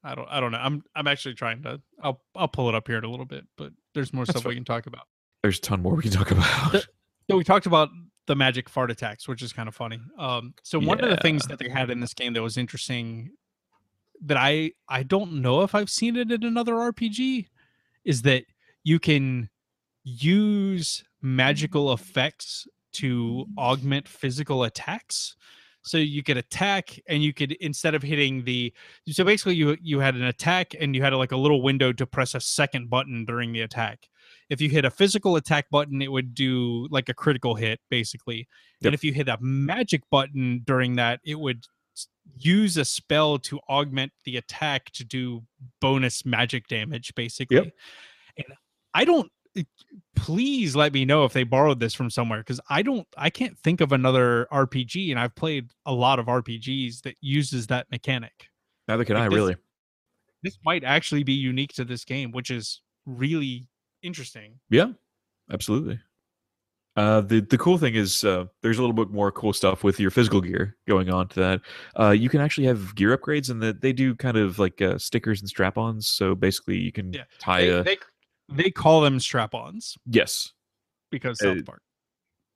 [0.05, 0.59] I don't I don't know.
[0.59, 1.81] I'm I'm actually trying to.
[2.01, 4.49] I'll I'll pull it up here in a little bit, but there's more That's stuff
[4.49, 5.09] we can talk about.
[5.43, 6.87] There's a ton more we can talk about.
[7.29, 7.89] So we talked about
[8.27, 9.99] the magic fart attacks, which is kind of funny.
[10.17, 13.33] Um, so one of the things that they had in this game that was interesting
[14.25, 17.49] that I I don't know if I've seen it in another RPG
[18.05, 18.45] is that
[18.85, 19.51] you can
[20.05, 25.37] use magical effects to augment physical attacks.
[25.87, 28.73] So you could attack and you could instead of hitting the
[29.09, 32.07] so basically you you had an attack and you had like a little window to
[32.07, 34.09] press a second button during the attack.
[34.51, 38.49] If you hit a physical attack button, it would do like a critical hit basically.
[38.81, 38.89] Yep.
[38.89, 41.65] And if you hit a magic button during that, it would
[42.37, 45.45] use a spell to augment the attack to do
[45.81, 47.57] bonus magic damage basically.
[47.57, 47.73] yep.
[48.37, 48.47] And
[48.93, 49.31] I don't
[50.15, 53.57] please let me know if they borrowed this from somewhere because I don't I can't
[53.59, 58.49] think of another RPG and I've played a lot of RPGs that uses that mechanic.
[58.89, 59.57] Neither can Like I this- really.
[60.43, 63.67] this might actually be unique to this game, which is really
[64.03, 64.59] interesting.
[64.71, 64.93] Yeah,
[65.53, 65.99] absolutely.
[66.97, 70.01] Uh, the the cool thing is uh, there's a little bit more cool stuff with
[70.01, 71.61] your physical gear going on to that.
[72.01, 74.97] Uh, you can actually have gear upgrades, and that they do kind of like uh,
[74.97, 76.07] stickers and strap-ons.
[76.09, 77.99] So basically, you can Yeah, tie They, a they
[78.49, 80.53] they call them strap-ons yes,
[81.11, 81.83] because Uh, South Park.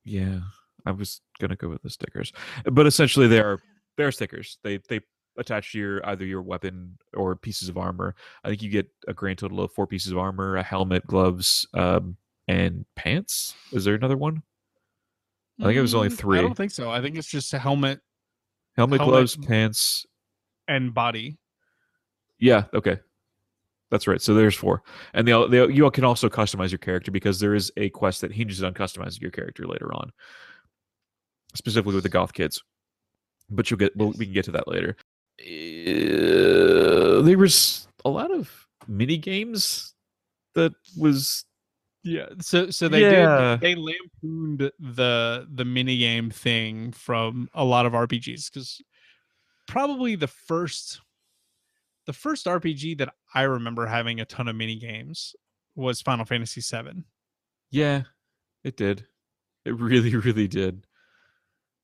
[0.04, 0.40] yeah.
[0.86, 2.32] I was gonna go with the stickers,
[2.64, 3.60] but essentially they are
[3.98, 4.58] they are stickers.
[4.62, 5.00] They they
[5.36, 8.14] attach to your either your weapon or pieces of armor.
[8.44, 11.66] I think you get a grand total of four pieces of armor, a helmet, gloves,
[11.74, 12.16] um,
[12.48, 13.54] and pants.
[13.72, 14.42] Is there another one?
[15.60, 16.40] I think it was only Mm, I three.
[16.40, 16.90] don't think so.
[16.90, 18.00] I think it's just a helmet
[18.76, 20.06] Helmet, Helmet, gloves, pants.
[20.66, 21.36] and body.
[22.38, 23.00] Yeah, okay.
[23.90, 24.20] That's right.
[24.22, 24.82] So there's four,
[25.14, 28.20] and they, they you all can also customize your character because there is a quest
[28.20, 30.12] that hinges on customizing your character later on,
[31.54, 32.62] specifically with the goth kids.
[33.50, 34.96] But you'll get we'll, we can get to that later.
[35.40, 39.94] Uh, there was a lot of mini games
[40.54, 41.44] that was
[42.04, 42.26] Yeah.
[42.40, 43.56] So so they Yeah.
[43.56, 48.80] did they lampooned the the mini game thing from a lot of RPGs because
[49.66, 51.00] probably the first
[52.10, 55.36] the first RPG that I remember having a ton of mini games
[55.76, 57.04] was Final Fantasy VII
[57.70, 58.02] yeah,
[58.64, 59.06] it did,
[59.64, 60.84] it really really did.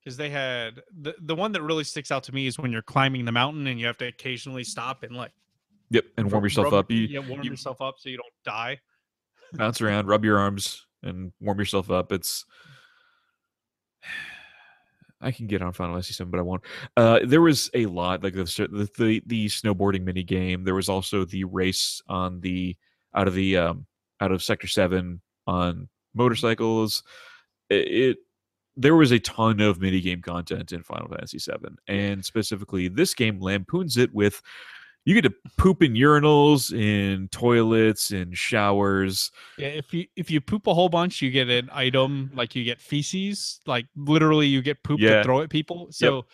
[0.02, 2.82] because they had the the one that really sticks out to me is when you're
[2.82, 5.30] climbing the mountain and you have to occasionally stop and like
[5.90, 6.90] Yep, and warm yourself rub- up.
[6.90, 8.80] You yeah, warm you- yourself up so you don't die.
[9.52, 12.10] bounce around, rub your arms, and warm yourself up.
[12.10, 12.44] It's
[15.26, 16.62] I can get on Final Fantasy VII, but I won't.
[16.96, 20.64] Uh, there was a lot like the, the the the snowboarding mini game.
[20.64, 22.76] There was also the race on the
[23.14, 23.86] out of the um
[24.20, 27.02] out of Sector Seven on motorcycles.
[27.68, 28.18] It, it
[28.76, 33.12] there was a ton of mini game content in Final Fantasy VII, and specifically this
[33.12, 34.40] game lampoons it with
[35.06, 39.30] you get to poop in urinals, in toilets, in showers.
[39.56, 42.64] Yeah, if you if you poop a whole bunch, you get an item like you
[42.64, 45.18] get feces, like literally you get poop Yeah.
[45.18, 45.86] to throw at people.
[45.90, 46.26] So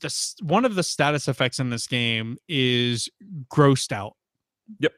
[0.00, 3.08] this one of the status effects in this game is
[3.52, 4.16] grossed out.
[4.80, 4.92] Yep.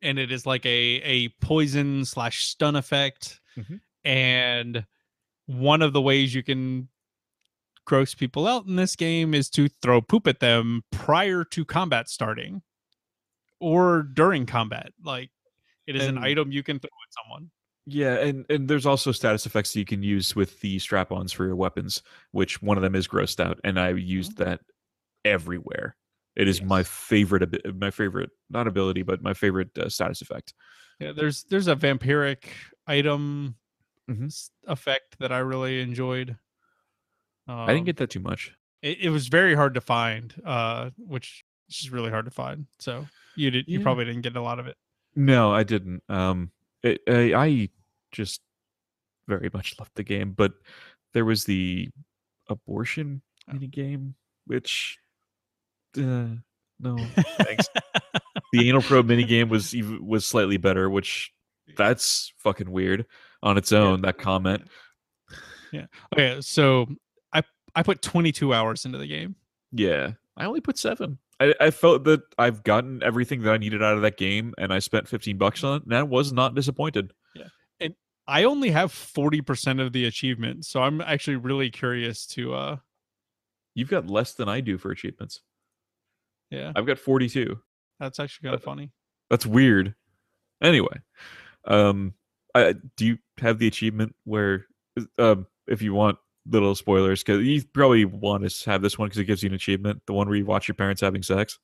[0.00, 0.68] And it is like a
[1.04, 3.40] a poison slash stun effect.
[3.56, 3.80] Mhm.
[4.04, 4.86] And
[5.46, 6.88] one of the ways you can
[7.84, 12.08] gross people out in this game is to throw poop at them prior to combat
[12.08, 12.62] starting
[13.60, 14.92] or during combat.
[15.04, 15.30] Like
[15.86, 17.50] it is And- an item you can throw at someone.
[17.84, 21.44] Yeah, and and there's also status effects that you can use with the strap-ons for
[21.46, 24.60] your weapons, which one of them is grossed out, and I used that
[25.24, 25.96] everywhere.
[26.36, 30.54] It is my favorite, my favorite, not ability, but my favorite uh, status effect.
[31.00, 32.44] Yeah, there's there's a vampiric
[32.86, 33.56] item
[34.08, 34.32] Mhm.
[34.68, 36.36] effect that I really enjoyed.
[37.48, 38.52] I didn't Um, get that too much.
[38.82, 42.66] it, it was very hard to find, uh, which is really hard to find.
[42.78, 44.76] So you did you probably didn't get a lot of it.
[45.16, 46.02] No, I didn't.
[46.08, 46.50] Um,
[46.82, 47.68] it, I, I
[48.12, 48.40] just
[49.28, 50.52] very much loved the game, but
[51.14, 51.88] there was the
[52.48, 53.54] abortion Oh.
[53.54, 54.14] mini game,
[54.46, 54.98] which
[55.98, 56.26] uh,
[56.80, 56.96] no,
[57.38, 57.66] thanks.
[58.52, 61.32] the anal probe mini game was even was slightly better, which
[61.76, 63.04] that's fucking weird
[63.42, 64.02] on its own.
[64.02, 64.62] That comment.
[65.72, 65.86] Yeah.
[66.12, 66.86] Okay, so
[67.74, 69.36] I put 22 hours into the game.
[69.72, 71.18] Yeah, I only put seven.
[71.40, 74.72] I, I felt that I've gotten everything that I needed out of that game, and
[74.72, 77.12] I spent fifteen bucks on it, and I was not disappointed.
[77.34, 77.48] Yeah,
[77.80, 77.94] and
[78.28, 82.76] I only have 40% of the achievement, so I'm actually really curious to uh
[83.74, 85.40] You've got less than I do for achievements.
[86.50, 87.58] yeah, I've got forty-two.
[87.98, 88.90] that's actually kind of funny.
[89.30, 89.94] That's weird.
[90.62, 91.00] Anyway,
[91.66, 92.12] um,
[92.54, 94.66] I, do you have the achievement where,
[95.18, 96.18] um, if you want
[96.48, 99.54] little spoilers, because you probably want to have this one because it gives you an
[99.54, 101.58] achievement, the one where you watch your parents having sex.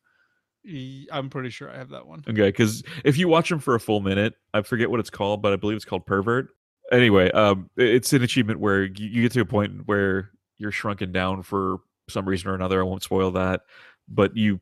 [1.12, 2.22] I'm pretty sure I have that one.
[2.28, 5.40] Okay, because if you watch them for a full minute, I forget what it's called,
[5.40, 6.48] but I believe it's called pervert.
[6.92, 11.12] Anyway, um, it's an achievement where you, you get to a point where you're shrunken
[11.12, 12.80] down for some reason or another.
[12.80, 13.62] I won't spoil that,
[14.08, 14.60] but you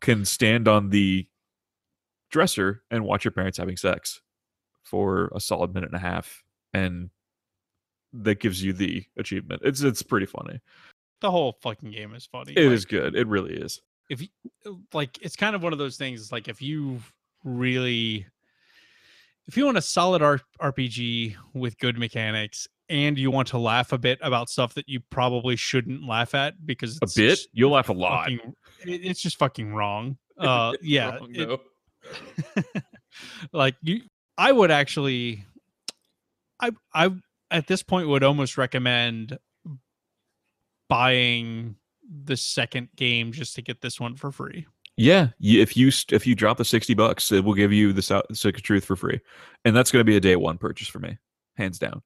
[0.00, 1.26] can stand on the
[2.30, 4.20] dresser and watch your parents having sex
[4.82, 7.10] for a solid minute and a half, and
[8.12, 9.62] that gives you the achievement.
[9.64, 10.60] It's it's pretty funny.
[11.20, 12.52] The whole fucking game is funny.
[12.52, 13.14] It is like- good.
[13.16, 13.80] It really is.
[14.08, 14.28] if you
[14.92, 17.00] like it's kind of one of those things it's like if you
[17.44, 18.26] really
[19.46, 23.92] if you want a solid R- rpg with good mechanics and you want to laugh
[23.92, 27.38] a bit about stuff that you probably shouldn't laugh at because A bit.
[27.52, 28.24] You'll laugh a lot.
[28.24, 28.54] fucking,
[28.86, 31.60] it- it's just fucking wrong uh yeah Wrong, it-
[33.52, 34.00] like you
[34.38, 35.44] i would actually
[36.60, 37.10] i i
[37.50, 39.38] at this point would almost recommend
[40.88, 41.76] buying
[42.24, 46.34] the second game just to get this one for free Yeah, if you if you
[46.34, 49.20] drop the sixty bucks, it will give you the Stick of Truth for free,
[49.64, 51.16] and that's going to be a day one purchase for me,
[51.56, 52.02] hands down.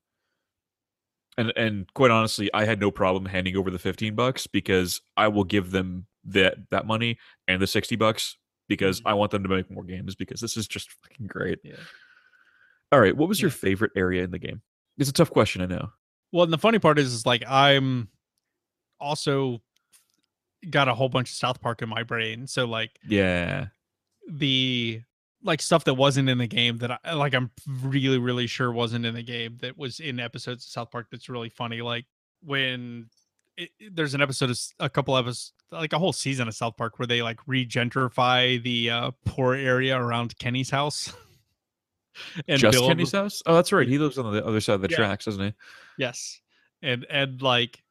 [1.37, 5.29] And and quite honestly, I had no problem handing over the fifteen bucks because I
[5.29, 7.19] will give them that that money
[7.49, 8.37] and the sixty bucks
[8.69, 9.11] because Mhm.
[9.11, 11.59] I want them to make more games because this is just fucking great.
[11.65, 11.75] Yeah.
[12.93, 14.63] All right, what was your favorite area in the game?
[14.99, 15.91] It's a tough question, I know.
[16.33, 18.09] Well, and the funny part is, is like I'm
[19.01, 19.63] also
[20.71, 22.47] got a whole bunch of South Park in my brain.
[22.47, 23.67] So like Yeah,
[24.29, 25.03] the
[25.43, 27.51] like stuff that wasn't in the game that I like I'm
[27.83, 31.29] really really sure wasn't in the game that was in episodes of South Park that's
[31.29, 31.83] really funny.
[31.83, 32.07] Like
[32.43, 33.11] when
[33.57, 36.99] it, there's an episode of a couple episodes like a whole season of South Park
[36.99, 41.13] where they like regentrify the uh, poor area around Kenny's house.
[42.49, 43.43] and just build- Kenny's house.
[43.47, 43.89] Oh, that's right.
[43.89, 44.97] He lives on the other side of the Yeah.
[44.97, 45.53] tracks, doesn't he?
[45.99, 46.41] Yes.
[46.83, 47.83] And and like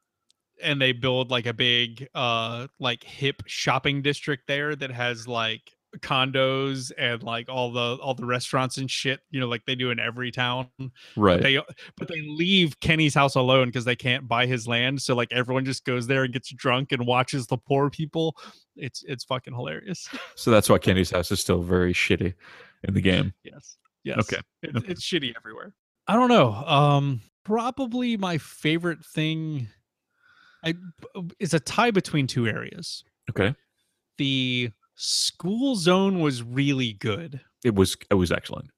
[0.62, 5.62] and they build like a big uh like hip shopping district there that has like
[6.00, 9.90] condos and like all the all the restaurants and shit, you know, like they do
[9.90, 10.68] in every town.
[11.16, 11.42] Right.
[11.42, 11.60] They
[11.96, 15.00] but they leave Kenny's house alone because they can't buy his land.
[15.02, 18.36] So like everyone just goes there and gets drunk and watches the poor people.
[18.76, 20.08] It's it's fucking hilarious.
[20.36, 22.34] So that's why Kenny's house is still very shitty
[22.84, 23.32] in the game.
[23.44, 23.76] Yes.
[24.04, 24.18] Yes.
[24.20, 24.86] Okay, It's, okay.
[24.92, 25.74] it's shitty everywhere.
[26.06, 26.52] I don't know.
[26.52, 29.68] Um, probably my favorite thing.
[30.62, 30.74] I
[31.38, 33.04] is a tie between two areas.
[33.30, 33.54] Okay.
[34.18, 38.70] The school zone was really good, It was it was excellent.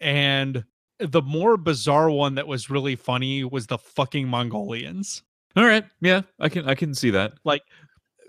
[0.00, 0.64] and
[0.98, 5.22] the more bizarre one that was really funny was the fucking Mongolians.
[5.56, 5.84] All right.
[6.00, 7.34] Yeah, I can I can see that.
[7.44, 7.62] Like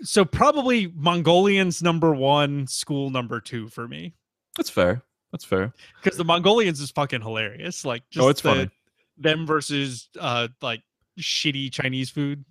[0.02, 4.14] so probably Mongolians number one, school number two for me.
[4.56, 5.02] That's fair.
[5.34, 5.72] That's fair.
[6.00, 7.84] because the Mongolians is fucking hilarious.
[7.84, 8.70] Like, just oh, it's the- funny.
[9.18, 10.82] Them versus uh like
[11.18, 12.44] shitty Chinese food.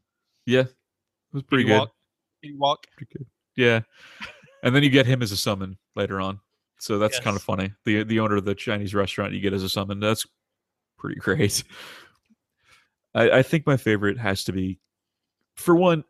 [0.46, 0.62] Yeah.
[0.64, 0.68] It
[1.32, 1.88] was pretty good.
[2.44, 2.76] Ewok- Ewok.
[2.98, 3.28] Pretty good.
[3.56, 3.82] Yeah.
[4.64, 6.42] and then you get him as a summon later on.
[6.80, 7.72] So that's kind of funny.
[7.86, 10.02] The the owner of the Chinese restaurant you get as a summon.
[10.02, 10.26] That's
[10.98, 11.64] pretty great.
[13.16, 14.80] I, I think my favorite has to be
[15.56, 16.04] for one,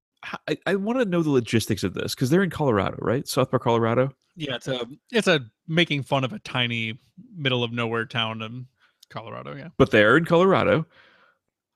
[0.47, 3.27] I, I want to know the logistics of this because they're in Colorado, right?
[3.27, 4.11] South Park, Colorado.
[4.35, 6.99] Yeah, it's a it's a making fun of a tiny
[7.35, 8.67] middle of nowhere town in
[9.09, 9.55] Colorado.
[9.55, 9.69] Yeah.
[9.77, 10.85] But they're in Colorado.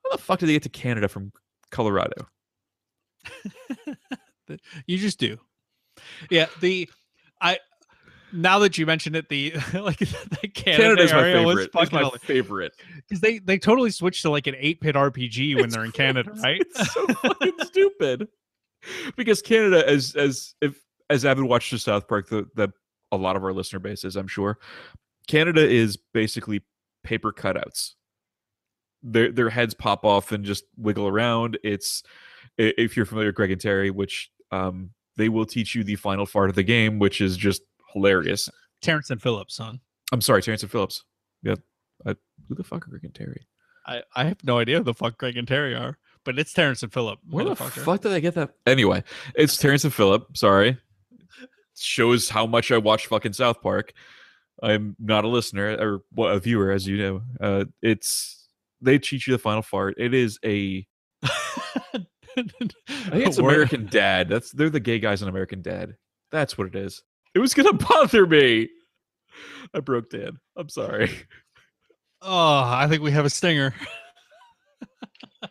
[0.03, 1.31] How the fuck did they get to Canada from
[1.71, 2.27] Colorado?
[4.85, 5.37] You just do.
[6.29, 6.89] Yeah, the
[7.41, 7.59] I
[8.33, 11.63] now that you mentioned it, the like the Canada Canada's my area was favorite.
[11.65, 12.73] It's fucking my favorite.
[13.07, 15.91] because they they totally switched to like an eight bit RPG when It's they're in
[15.91, 16.61] Canada, right?
[16.61, 18.27] It's so fucking stupid.
[19.15, 20.79] Because Canada, as as if
[21.09, 22.69] as avid watched to South Park, the the
[23.11, 24.59] a lot of our listener base is, I'm sure,
[25.27, 26.61] Canada is basically
[27.03, 27.93] paper cutouts.
[29.03, 31.57] Their their heads pop off and just wiggle around.
[31.63, 32.03] It's
[32.57, 36.25] if you're familiar with Greg and Terry, which um they will teach you the final
[36.25, 37.61] part of the game, which is just
[37.93, 38.49] hilarious.
[38.81, 39.79] Terrence and Phillips, son.
[40.11, 41.03] I'm sorry, Terrence and Phillips.
[41.43, 41.55] Yeah,
[42.05, 42.15] I,
[42.47, 43.47] who the fuck are Greg and Terry?
[43.85, 46.83] I, I have no idea who the fuck Greg and Terry are, but it's Terrence
[46.83, 47.19] and Phillip.
[47.29, 48.51] Where the fuck did I get that?
[48.65, 49.03] Anyway,
[49.35, 50.35] it's Terrence and Phillip.
[50.37, 50.77] Sorry.
[51.77, 53.93] Shows how much I watch fucking South Park.
[54.63, 57.21] I'm not a listener or well, a viewer, as you know.
[57.39, 58.47] Uh, it's
[58.81, 59.95] they teach you the final fart.
[59.97, 60.85] It is a
[62.37, 62.81] I think
[63.27, 64.29] it's American Dad.
[64.29, 65.95] That's they're the gay guys in American Dad.
[66.31, 67.03] That's what it is.
[67.33, 68.69] It was gonna bother me.
[69.73, 70.39] I broke Dan.
[70.55, 71.11] I'm sorry.
[72.21, 73.75] Oh, I think we have a stinger.
[75.43, 75.47] I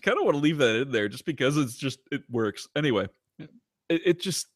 [0.00, 2.68] kind of want to leave that in there just because it's just it works.
[2.76, 3.06] Anyway,
[3.38, 4.46] it, it just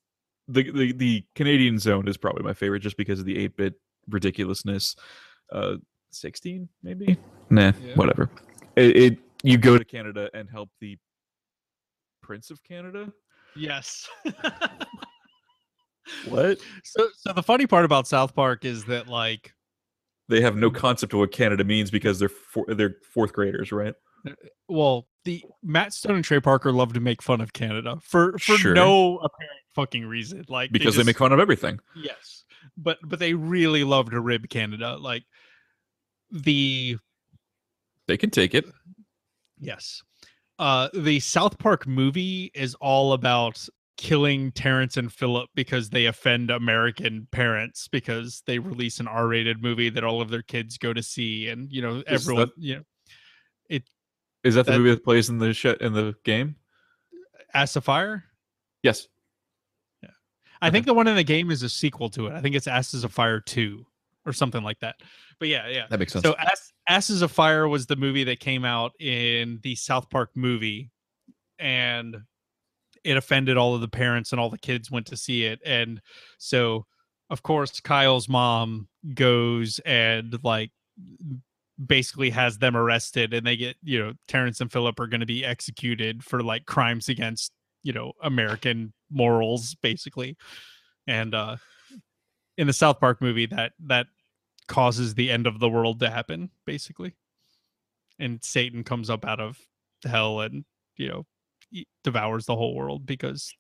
[0.49, 3.75] the, the the Canadian zone is probably my favorite just because of the 8-bit
[4.09, 4.97] ridiculousness.
[5.53, 5.77] Uh
[6.11, 7.19] 16 maybe?
[7.51, 7.95] Nah, Yeah.
[7.95, 8.31] whatever.
[8.77, 10.97] It, it you go to Canada and help the
[12.23, 13.13] Prince of Canada?
[13.55, 14.09] Yes.
[16.27, 16.59] What?
[16.85, 19.53] so, so the funny part about South Park is that like
[20.29, 23.95] They have no concept of what Canada means because they're four, they're fourth graders, right?
[24.69, 28.57] Well, the Matt Stone and Trey Parker love to make fun of Canada for for
[28.57, 28.75] Sure.
[28.75, 30.45] no apparent fucking reason.
[30.49, 31.79] Like Because they, just- make fun of everything.
[31.97, 32.45] yes,
[32.77, 34.97] but but they really love to rib Canada.
[34.97, 35.25] Like
[36.31, 36.97] the
[38.07, 38.65] They can take it.
[39.61, 40.03] yes,
[40.59, 43.67] uh, the South Park movie is all about
[43.97, 49.91] killing Terrence and Philip because they offend American parents because they release an R-rated movie
[49.91, 52.83] that all of their kids go to see, and you know everyone, that- you know,
[54.49, 56.57] Is that the That- movie that plays in the sh- in the game?
[57.55, 58.25] Ass of Fire.
[58.83, 59.09] Yes.
[60.03, 60.11] Yeah,
[60.61, 60.73] I Okay.
[60.75, 62.33] think the one in the game is a sequel to it.
[62.33, 63.87] I think it's Asses of Fire 2
[64.27, 64.97] or something like that.
[65.39, 65.87] But yeah, yeah.
[65.89, 66.23] That makes sense.
[66.25, 70.31] So Ass- Asses of Fire was the movie that came out in the South Park
[70.35, 70.91] movie
[71.59, 72.17] and
[73.05, 76.01] it offended all of the parents and all the kids went to see it and
[76.39, 76.87] so
[77.31, 80.71] of course Kyle's mom goes and like
[81.87, 85.27] basically has them arrested and they get you know Terrence and Philip are going to
[85.27, 87.53] be executed for like crimes against
[87.83, 90.37] you know American morals basically
[91.07, 91.57] and uh
[92.57, 94.07] in the South Park movie that that
[94.67, 97.15] causes the end of the world to happen basically
[98.19, 99.59] and Satan comes up out of
[100.05, 100.65] hell and
[100.97, 101.27] you know
[102.03, 103.53] devours the whole world because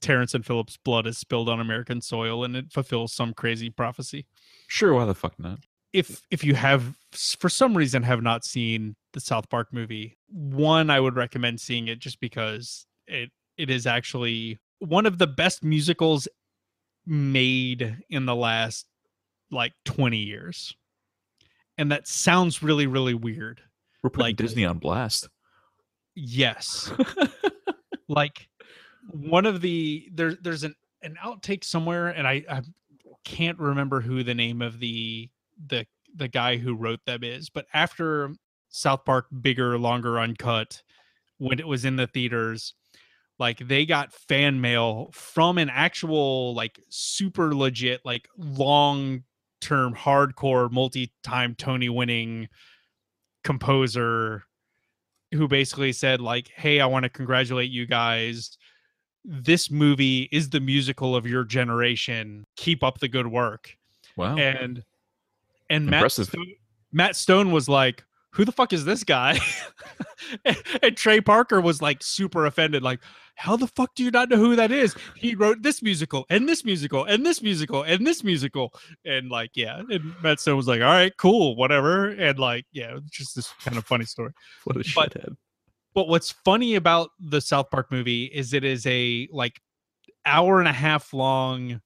[0.00, 4.26] Terrence and Philip's blood is spilled on American soil and it fulfills some crazy prophecy.
[4.66, 5.60] Sure, why the fuck not?
[5.96, 10.90] If if you have for some reason have not seen the South Park movie, one
[10.90, 15.64] I would recommend seeing it just because it it is actually one of the best
[15.64, 16.28] musicals
[17.06, 18.86] made in the last
[19.50, 20.76] like 20 years.
[21.78, 23.62] And that sounds really really weird.
[24.02, 25.28] We're putting Like- Disney on blast.
[26.14, 26.92] Yes.
[28.08, 28.48] like
[29.10, 32.62] one of the there there's an an outtake somewhere and I, I
[33.24, 35.30] can't remember who the name of the
[35.66, 38.30] the the guy who wrote them is but after
[38.68, 40.82] south park bigger longer uncut
[41.38, 42.74] when it was in the theaters
[43.38, 49.22] like they got fan mail from an actual like super legit like long
[49.60, 52.48] term hardcore multi-time tony winning
[53.44, 54.42] composer
[55.32, 58.56] who basically said like hey i want to congratulate you guys.
[59.24, 62.44] This movie is the musical of your generation.
[62.56, 63.76] Keep up the good work.
[64.16, 64.36] Wow.
[64.36, 64.82] and
[65.70, 66.46] and Matt Stone,
[66.92, 69.38] Matt Stone was like who the fuck is this guy?
[70.44, 73.00] And, and Trey Parker was like super offended like
[73.36, 74.96] how the fuck do you not know who that is?
[75.14, 78.72] He wrote this musical and this musical and this musical and this musical.
[79.04, 82.08] And like yeah and Matt Stone was like all right cool whatever.
[82.08, 84.32] And like yeah just this kind of funny story.
[84.64, 85.36] What a but- shithead.
[85.94, 89.60] but what's funny about the South Park movie is it is a like
[90.24, 91.80] hour and a half long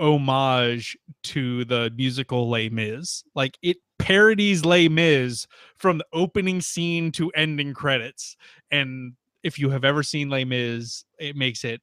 [0.00, 3.22] homage to the musical Les Mis.
[3.34, 5.46] Like it parodies Les Mis
[5.76, 8.36] from the opening scene to ending credits.
[8.70, 11.80] And if you have ever seen Les Mis, it makes it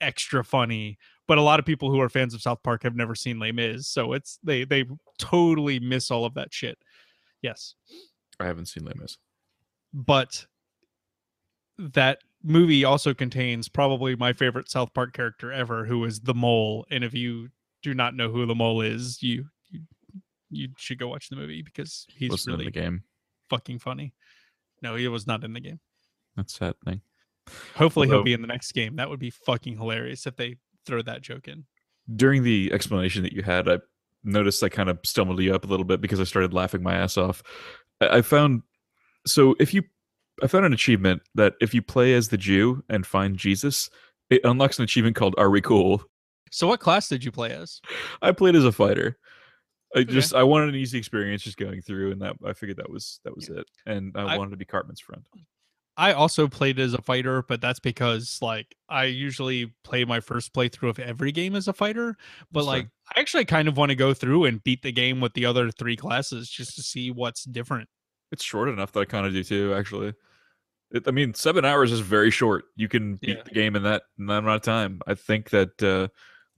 [0.00, 0.98] extra funny.
[1.26, 3.52] But a lot of people who are fans of South Park have never seen Les
[3.52, 4.84] Mis, so it's they they
[5.18, 6.78] totally miss all of that shit.
[7.42, 7.74] Yes
[8.40, 9.18] I haven't seen Les Mis.
[9.92, 10.46] but
[11.78, 16.86] that movie also contains probably my favorite South Park character ever, who is the mole.
[16.90, 17.50] And if you
[17.82, 19.80] do not know who the mole is, you you,
[20.50, 23.02] you should go watch the movie because he's Wasn't really in the game.
[23.50, 24.14] fucking funny.
[24.82, 25.80] No, he was not in the game.
[26.36, 27.00] That's sad thing.
[27.74, 28.96] Hopefully, he'll be in the next game.
[28.96, 30.56] That would be fucking hilarious if they
[30.86, 31.64] throw that joke in.
[32.14, 33.78] During the explanation that you had, I
[34.24, 36.94] noticed I kind of stumbled you up a little bit because I started laughing my
[36.94, 37.42] ass off.
[38.00, 38.62] I, I found
[39.26, 39.82] so if you
[40.42, 43.90] I found an achievement that if you play as the Jew and find Jesus,
[44.30, 46.02] it unlocks an achievement called Are We Cool?
[46.50, 47.80] So, what class did you play as?
[48.22, 49.18] I played as a fighter.
[49.96, 50.12] I Okay.
[50.12, 53.20] just I wanted an easy experience just going through, and that I figured that was
[53.24, 53.66] that was it.
[53.86, 55.22] And I, I- wanted to be Cartman's friend.
[56.00, 60.54] I also played as a fighter, but that's because like I usually play my first
[60.54, 62.16] playthrough of every game as a fighter.
[62.52, 62.76] But That's fair.
[62.82, 65.44] like I actually kind of want to go through and beat the game with the
[65.44, 67.88] other three classes just to see what's different.
[68.30, 69.74] It's short enough that I kind of do too.
[69.74, 70.14] Actually,
[70.92, 72.66] it, I mean, seven hours is very short.
[72.76, 73.42] You can beat Yeah.
[73.42, 75.00] the game in that in that amount of time.
[75.08, 76.08] I think that uh,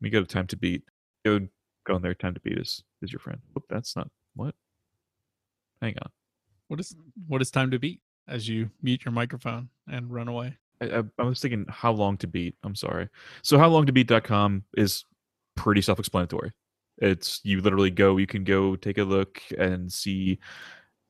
[0.01, 0.83] we go to time to beat.
[1.25, 1.41] Go
[1.87, 2.15] go in there.
[2.15, 3.41] Time to beat is is your friend.
[3.57, 4.55] Oop, that's not what.
[5.81, 6.11] Hang on.
[6.69, 6.95] What is
[7.27, 10.57] what is time to beat as you mute your microphone and run away?
[10.81, 12.55] I, I, I was thinking how long to beat.
[12.63, 13.09] I'm sorry.
[13.43, 15.05] So how long to beat.com is
[15.57, 16.53] pretty self-explanatory.
[16.99, 20.39] It's you literally go, you can go take a look and see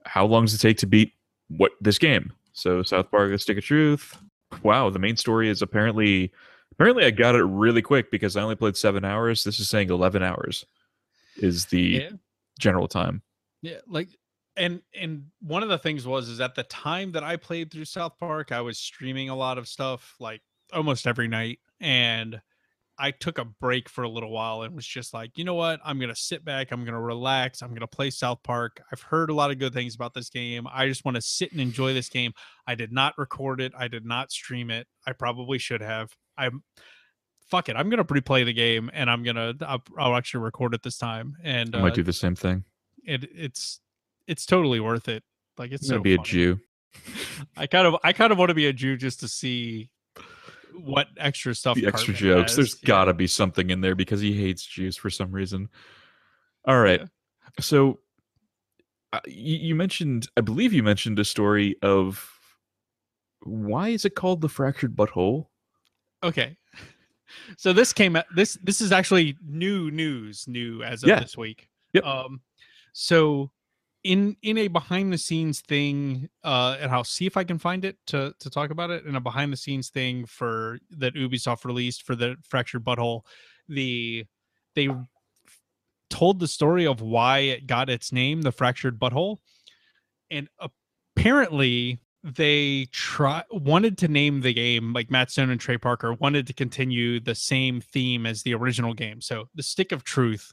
[0.04, 1.12] how long does it take to beat
[1.48, 2.32] what this game.
[2.52, 4.16] So South Park: The Stick of Truth.
[4.62, 6.32] Wow, the main story is apparently
[6.80, 9.44] apparently I got it really quick because I only played seven hours.
[9.44, 10.64] This is saying eleven hours
[11.36, 12.10] is the Yeah.
[12.58, 13.22] general time.
[13.60, 14.08] Yeah, like
[14.56, 17.84] and and one of the things was is at the time that I played through
[17.84, 20.40] South Park, I was streaming a lot of stuff like
[20.72, 22.40] almost every night and
[22.98, 25.80] I took a break for a little while and was just like, you know what?
[25.84, 28.82] I'm going to sit back, I'm going to relax, I'm going to play South Park.
[28.92, 30.66] I've heard a lot of good things about this game.
[30.70, 32.32] I just want to sit and enjoy this game.
[32.66, 34.86] I did not record it, I did not stream it.
[35.06, 36.14] I probably should have.
[36.40, 36.62] I'm
[37.48, 37.76] fuck it.
[37.76, 41.36] I'm to replay the game and I'm to I'll, I'll actually record it this time
[41.42, 42.64] and I uh, might do the same thing.
[43.04, 43.80] it it's
[44.26, 45.22] it's totally worth it.
[45.58, 46.18] Like it's gonna so be a.
[46.18, 46.58] Jew.
[47.56, 49.90] I kind of I kind of want to be a Jew just to see
[50.74, 52.56] what extra stuff the extra Cartman jokes.
[52.56, 52.82] There's has.
[52.82, 52.86] Yeah.
[52.86, 55.68] gotta be something in there because he hates Jews for some reason.
[56.64, 57.00] All right.
[57.00, 57.06] Yeah.
[57.60, 57.98] So
[59.12, 62.30] uh, you, you mentioned, I believe you mentioned a story of
[63.42, 65.46] why is it called the fractured butthole?
[66.22, 66.56] Okay.
[67.56, 71.20] So this came out this this is actually new news, new as of Yeah.
[71.20, 71.68] this week.
[71.92, 72.04] Yep.
[72.04, 72.40] Um
[72.92, 73.52] so
[74.02, 77.84] in in a behind the scenes thing, uh and I'll see if I can find
[77.84, 81.64] it to to talk about it in a behind the scenes thing for that Ubisoft
[81.64, 83.22] released for the fractured butthole,
[83.68, 84.24] the
[84.74, 84.88] they
[86.10, 89.36] told the story of why it got its name, the fractured butthole.
[90.32, 90.48] And
[91.16, 96.46] apparently they try wanted to name the game like Matt Stone and Trey Parker wanted
[96.46, 99.20] to continue the same theme as the original game.
[99.20, 100.52] So the stick of truth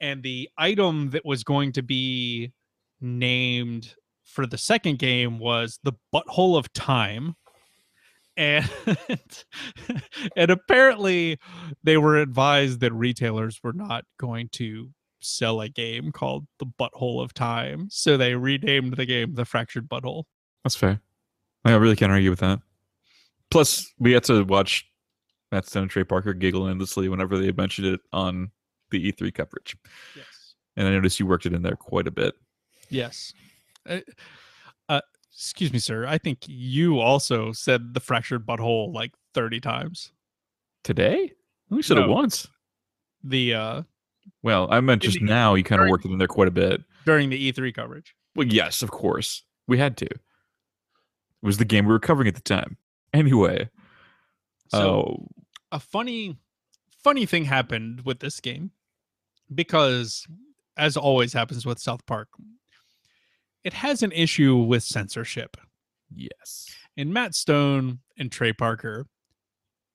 [0.00, 2.52] and the item that was going to be
[3.00, 3.94] named
[4.24, 7.34] for the second game was the butthole of time.
[8.36, 8.68] And
[10.36, 11.38] and apparently
[11.82, 14.90] they were advised that retailers were not going to
[15.20, 17.88] sell a game called the butthole of time.
[17.90, 20.24] So they renamed the game the fractured butthole.
[20.64, 21.00] That's fair.
[21.64, 22.60] I really can't argue with that.
[23.50, 24.86] Plus, we had to watch
[25.52, 28.50] Matt Stone and Trey Parker giggle endlessly whenever they mentioned it on
[28.90, 29.76] the E3 coverage.
[30.16, 30.54] Yes.
[30.76, 32.34] And I noticed you worked it in there quite a bit.
[32.90, 33.32] Yes.
[33.88, 34.00] Uh,
[34.88, 35.00] uh,
[35.32, 36.06] excuse me, sir.
[36.06, 40.12] I think you also said the fractured butthole like 30 times.
[40.84, 41.32] Today?
[41.70, 42.46] We said it once.
[43.24, 43.82] The uh
[44.42, 46.52] Well, I meant just the- now you kind of worked it in there quite a
[46.52, 46.82] bit.
[47.04, 48.14] during the E3 coverage.
[48.34, 49.42] Well, yes, of course.
[49.66, 50.08] We had to.
[51.42, 52.76] It was the game we were covering at the time.
[53.12, 53.68] Anyway.
[54.68, 55.26] So oh,
[55.72, 56.36] a funny
[57.02, 58.70] funny thing happened with this game
[59.54, 60.26] because
[60.76, 62.28] as always happens with South Park
[63.64, 65.56] it has an issue with censorship
[66.14, 66.68] yes.
[66.96, 69.06] and Matt Stone and Trey Parker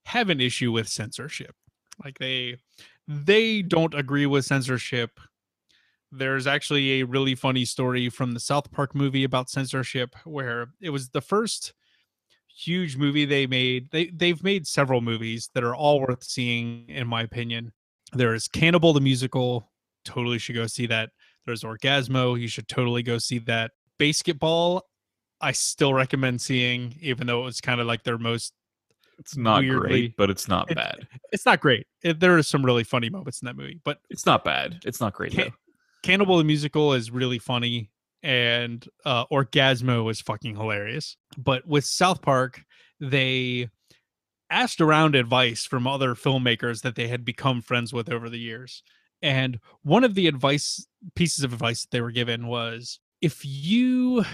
[0.06, 1.56] have an issue with censorship
[2.04, 2.58] like they
[3.08, 5.20] they don't agree with censorship
[6.16, 10.92] there's actually a really funny story from the South Park movie about censorship where it
[10.92, 11.74] was the first
[12.56, 13.90] huge movie they made.
[13.92, 17.74] They they've made several movies that are all worth seeing in my opinion.
[18.14, 19.72] There's Cannibal the musical,
[20.06, 21.10] totally should go see that.
[21.46, 23.72] There's Orgazmo, you should totally go see that.
[23.98, 24.84] Basketball,
[25.42, 28.54] I still recommend seeing even though it was kind of like their most
[29.18, 31.08] It's not weirdly- great, but it's not it- bad.
[31.32, 31.88] it's not great.
[32.04, 34.80] It, there are some really funny moments in that movie, but It's not bad.
[34.86, 35.54] It's not great Ca- though.
[36.04, 37.90] Cannibal the musical is really funny
[38.22, 41.18] and uh Orgazmo is fucking hilarious.
[41.38, 42.62] But with South Park,
[43.00, 43.70] they
[44.50, 48.84] asked around advice from other filmmakers that they had become friends with over the years.
[49.22, 50.86] And one of the advice
[51.16, 54.26] pieces of advice that they were given was if you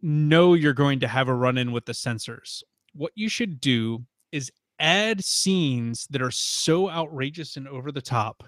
[0.00, 2.64] know you're going to have a run in with the censors,
[2.94, 8.42] what you should do is add scenes that are so outrageous and over the top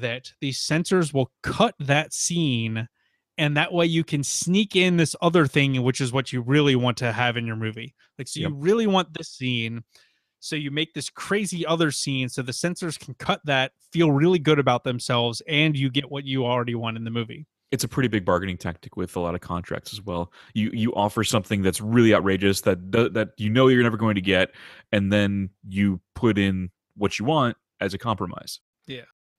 [0.00, 2.88] that the censors will cut that scene
[3.38, 6.76] and that way you can sneak in this other thing which is what you really
[6.76, 8.50] want to have in your movie like so Yep.
[8.50, 9.82] you really want this scene
[10.40, 14.38] so you make this crazy other scene so the censors can cut that feel really
[14.38, 17.88] good about themselves and you get what you already want in the movie It's a
[17.88, 20.30] pretty big bargaining tactic with a lot of contracts as well.
[20.52, 24.20] You you offer something that's really outrageous that that you know you're never going to
[24.20, 24.50] get,
[24.92, 28.60] and then you put in what you want as a compromise.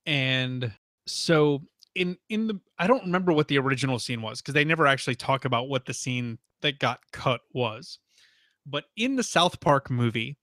[0.06, 0.72] And
[1.06, 1.62] so
[1.94, 5.14] in in the i don't remember what the original scene was because they never actually
[5.14, 7.98] talk about what the scene that got cut was
[8.66, 10.36] but in the south park movie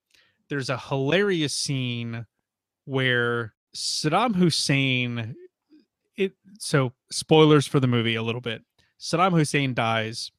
[0.49, 2.25] there's a hilarious scene
[2.85, 5.35] where saddam hussein
[6.17, 8.61] it so spoilers for the movie a little bit
[8.99, 10.31] saddam hussein dies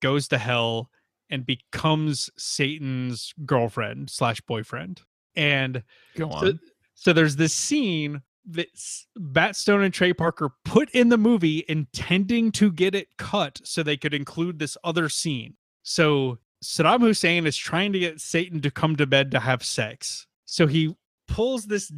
[0.00, 0.90] goes to hell
[1.30, 5.02] and becomes satan's girlfriend slash boyfriend
[5.36, 5.82] and
[6.14, 6.52] Go so,
[6.94, 11.64] so there's this scene that S- Matt Stone and Trey Parker put in the movie
[11.68, 15.54] intending to get it cut so they could include this other scene.
[15.82, 20.26] So Saddam Hussein is trying to get Satan to come to bed to have sex.
[20.46, 20.94] So he
[21.28, 21.92] pulls this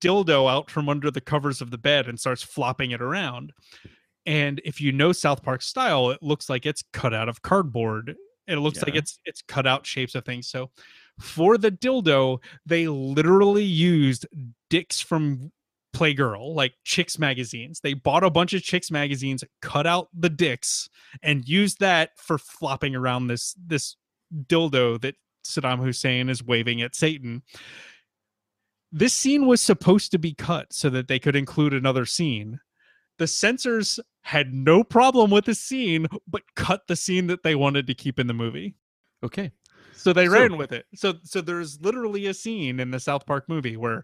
[0.00, 3.52] dildo out from under the covers of the bed and starts flopping it around.
[4.26, 8.16] And if you know South Park style, it looks like it's cut out of cardboard.
[8.46, 10.48] It looks like it's it's cut out shapes of things.
[10.48, 10.70] So
[11.20, 14.26] for the dildo, they literally used
[14.70, 15.52] dicks from
[15.94, 17.80] Playgirl, like chicks magazines.
[17.80, 20.88] They bought a bunch of chicks magazines, cut out the dicks,
[21.22, 23.96] and used that for flopping around this this
[24.46, 27.42] dildo that Saddam Hussein is waving at Satan.
[28.92, 32.58] This scene was supposed to be cut so that they could include another scene.
[33.18, 37.86] The censors had no problem with the scene, but cut the scene that they wanted
[37.86, 38.74] to keep in the movie.
[39.24, 39.50] okay.
[39.92, 40.86] So they So- ran with it.
[40.94, 44.02] So so there's literally a scene in the South Park movie where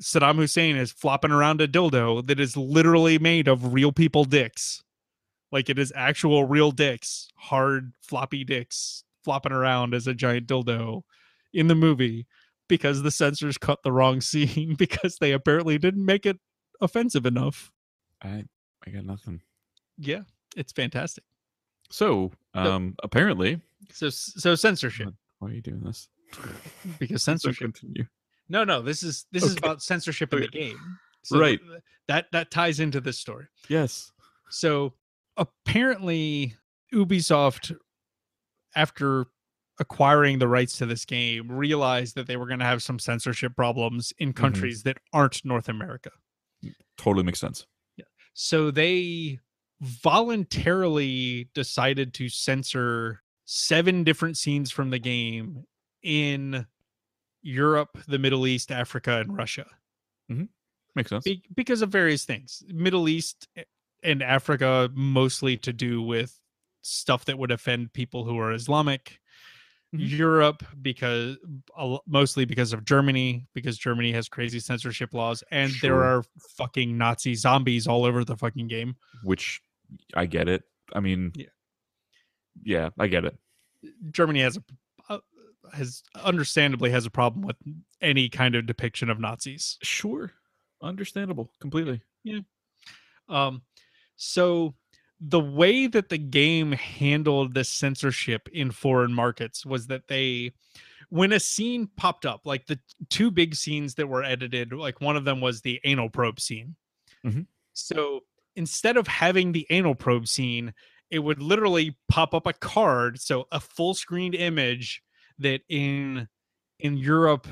[0.00, 4.82] Saddam Hussein is flopping around a dildo that is literally made of real people dicks.
[5.50, 11.02] Like it is actual real dicks, hard floppy dicks flopping around as a giant dildo
[11.52, 12.26] in the movie
[12.68, 16.38] because the censors cut the wrong scene because they apparently didn't make it
[16.80, 17.72] offensive enough.
[18.22, 18.44] I
[18.86, 19.40] I got nothing.
[19.96, 20.22] Yeah,
[20.56, 21.24] it's fantastic.
[21.90, 23.60] So, um, apparently,
[23.92, 26.08] So so censorship why are you doing this?
[26.98, 27.74] because So censorship.
[27.74, 28.06] continue.
[28.48, 30.98] No, no, this is this is about censorship in the game.
[31.22, 31.60] So Right.
[31.60, 33.46] Uh, that that ties into this story.
[33.68, 34.12] Yes.
[34.50, 34.94] So
[35.36, 36.54] apparently,
[36.92, 37.76] Ubisoft,
[38.74, 39.26] after
[39.78, 43.54] acquiring the rights to this game, realized that they were going to have some censorship
[43.54, 44.42] problems in mm-hmm.
[44.42, 46.10] countries that aren't North America.
[46.64, 47.66] Mm, totally makes sense.
[47.96, 48.06] Yeah.
[48.34, 49.38] So they
[49.80, 55.64] voluntarily decided to censor seven different scenes from the game
[56.02, 56.66] in
[57.42, 59.66] Europe, the Middle East, Africa, and Russia.
[60.94, 61.24] Makes sense.
[61.24, 62.62] Be- because of various things.
[62.68, 63.46] Middle East
[64.02, 66.38] and Africa mostly to do with
[66.82, 69.20] stuff that would offend people who are Islamic.
[69.94, 70.18] Mhm.
[70.18, 71.38] Europe because
[71.78, 76.24] lo- mostly because of Germany because Germany has crazy censorship laws and there are
[76.56, 78.96] fucking Nazi zombies all over the fucking game.
[79.22, 79.62] Which
[80.14, 80.64] I get it.
[80.92, 81.46] I mean, Yeah.
[82.62, 83.38] yeah, I get it.
[84.10, 84.62] Germany has a uh,
[85.72, 87.56] has understandably has a problem with
[88.00, 89.78] any kind of depiction of Nazis.
[89.82, 90.32] Sure.
[90.82, 91.50] Understandable.
[91.60, 92.00] Completely.
[92.24, 92.40] Yeah.
[93.28, 93.62] Um,
[94.16, 94.74] so
[95.20, 100.52] the way that the game handled the censorship in foreign markets was that they,
[101.10, 102.78] when a scene popped up, like the
[103.10, 106.76] two big scenes that were edited, like one of them was the anal probe scene.
[107.24, 107.46] Mhm.
[107.72, 108.24] So
[108.54, 110.72] instead of having the anal probe scene,
[111.10, 115.02] it would literally pop up a card, so a full screen image
[115.38, 116.28] that in
[116.80, 117.46] in Europe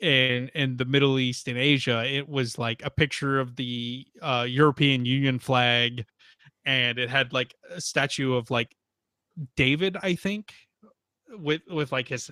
[0.00, 4.46] and and the Middle East and Asia, it was like a picture of the uh,
[4.48, 6.04] European Union flag,
[6.64, 8.74] and it had like a statue of like
[9.56, 10.52] David, I think,
[11.30, 12.30] with with like his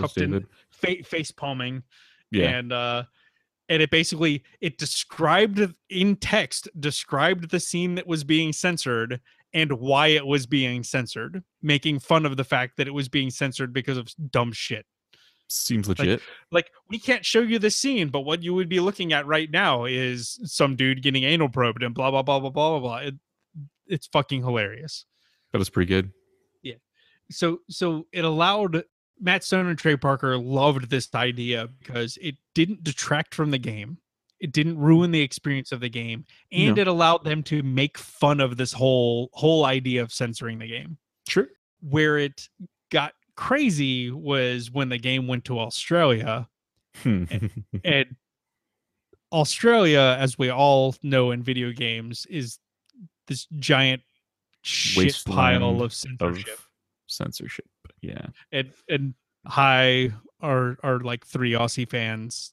[0.00, 1.82] cupped in- fa- face palming,
[2.30, 2.48] Yeah.
[2.50, 3.02] and uh,
[3.68, 5.60] and it basically it described
[5.90, 9.20] in text described the scene that was being censored
[9.54, 13.30] and why it was being censored, making fun of the fact that it was being
[13.30, 14.86] censored because of dumb shit.
[15.50, 16.20] Seems legit.
[16.52, 19.50] like we can't show you the scene, but what you would be looking at right
[19.50, 22.96] now is some dude getting anal probed and blah blah blah blah blah blah blah.
[22.98, 23.14] It,
[23.86, 25.06] it's fucking hilarious.
[25.52, 26.12] that was pretty good.
[26.62, 26.74] Yeah.
[27.30, 28.84] So so it allowed
[29.18, 33.98] Matt Stone and Trey Parker loved this idea because it didn't detract from the game.
[34.40, 36.80] It didn't ruin the experience of the game, and No.
[36.82, 40.96] it allowed them to make fun of this whole whole idea of censoring the game.
[41.26, 41.48] Sure.
[41.80, 42.48] Where it
[42.90, 46.48] got crazy was when the game went to Australia
[47.02, 47.24] Hmm.
[47.84, 48.16] and
[49.32, 52.58] Australia, as we all know in video games, is
[53.26, 54.02] this giant
[54.62, 56.58] shit pile Wasteland of of censorship.
[57.06, 57.66] censorship.
[58.00, 58.26] Yeah.
[58.52, 59.14] And and
[59.46, 62.52] hi, are are like three Aussie fans.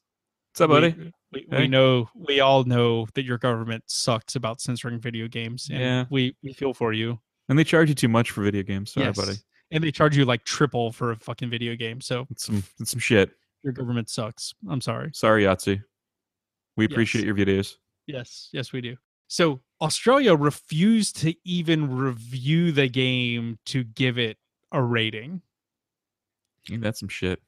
[0.52, 0.94] What's up, buddy?
[0.98, 1.12] We,
[1.50, 5.68] we, we know we all know that your government sucks about censoring video games.
[5.70, 6.04] And Yeah.
[6.10, 7.20] we we feel for you.
[7.48, 8.92] And they charge you too much for video games.
[8.92, 9.16] Sorry, Yes.
[9.16, 9.36] buddy.
[9.70, 12.00] And they charge you like triple for a fucking video game.
[12.00, 13.30] So It's some it's some shit.
[13.62, 14.54] your government sucks.
[14.68, 15.10] I'm sorry.
[15.12, 15.82] Sorry, Yahtzee.
[16.76, 16.92] We Yes.
[16.92, 17.76] appreciate your videos.
[18.06, 18.96] Yes, yes, we do.
[19.28, 24.38] So Australia refused to even review the game to give it
[24.72, 25.42] a rating.
[26.70, 27.40] Ain't that some shit?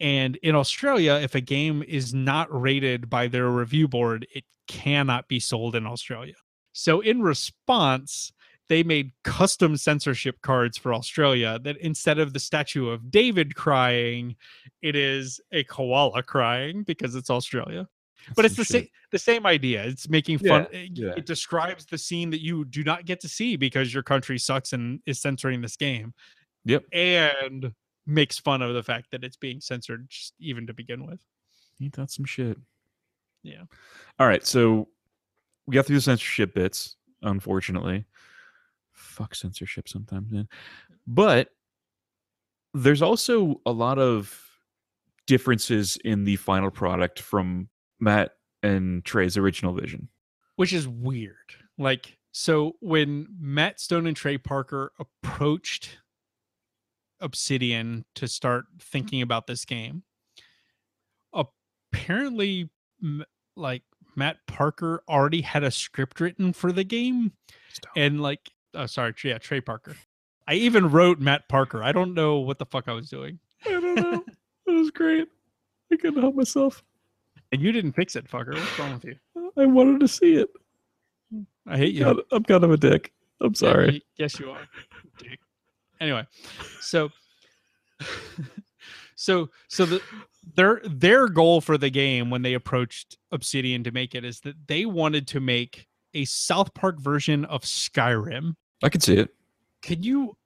[0.00, 5.28] And in Australia, if a game is not rated by their review board, it cannot
[5.28, 6.34] be sold in Australia.
[6.72, 8.32] So in response,
[8.68, 14.36] they made custom censorship cards for Australia that instead of the statue of David crying,
[14.80, 17.88] it is a koala crying because it's Australia.
[18.36, 19.82] but it's the same the same idea.
[19.84, 20.68] It's making fun.
[20.70, 21.12] Yeah, it, yeah.
[21.16, 24.72] it describes the scene that you do not get to see because your country sucks
[24.72, 26.14] and is censoring this game.
[26.64, 26.84] Yep.
[26.92, 27.72] And
[28.06, 31.20] makes fun of the fact that it's being censored just even to begin with.
[31.82, 32.58] Ain't that some shit?
[33.42, 33.62] Yeah.
[34.18, 34.88] All right, so
[35.66, 38.04] we got through the censorship bits, unfortunately.
[38.92, 40.48] Fuck censorship sometimes, man.
[41.06, 41.48] But
[42.74, 44.46] there's also a lot of
[45.26, 47.68] differences in the final product from
[47.98, 48.32] Matt
[48.62, 50.08] and Trey's original vision.
[50.56, 51.36] Which is weird.
[51.78, 55.98] Like so when Matt Stone and Trey Parker approached
[57.20, 58.78] Obsidian to start mm-hmm.
[58.78, 60.02] thinking about this game,
[61.34, 62.70] apparently
[63.56, 63.82] like
[64.16, 67.32] Matt Parker already had a script written for the game
[67.96, 69.96] and like oh sorry yeah trey parker
[70.46, 73.70] i even wrote matt parker i don't know what the fuck i was doing I
[73.70, 74.24] don't know.
[74.66, 75.28] it was great.
[75.92, 76.82] I couldn't help myself.
[77.52, 79.16] and you didn't fix it fucker what's wrong with you
[79.56, 80.48] I wanted to see it.
[81.66, 83.12] i hate you God, I'm kind of a dick.
[83.40, 84.02] I'm sorry.
[84.16, 84.66] yes you are
[85.18, 85.40] dick.
[86.00, 86.26] Anyway
[86.80, 87.10] so
[89.16, 90.00] So so the
[90.56, 94.66] their their goal for the game when they approached Obsidian to make it is that
[94.66, 98.54] they wanted to make a South Park version of Skyrim.
[98.82, 99.34] I could see it.
[99.82, 100.38] Can you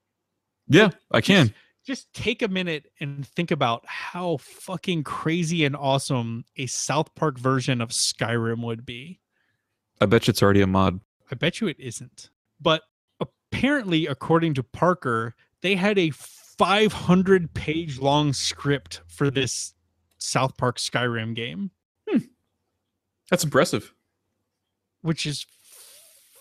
[0.66, 1.54] Yeah, I can.
[1.86, 7.38] just take a minute and think about how fucking crazy and awesome a South Park
[7.38, 9.20] version of Skyrim would be?
[10.00, 10.98] I bet you it's already a mod.
[11.30, 12.30] I bet you it isn't.
[12.60, 12.82] But
[13.20, 19.72] apparently, according to Parker, they had a 500 page long script for this
[20.18, 21.70] South Park Skyrim game,
[23.30, 23.94] That's impressive.
[25.00, 25.46] which is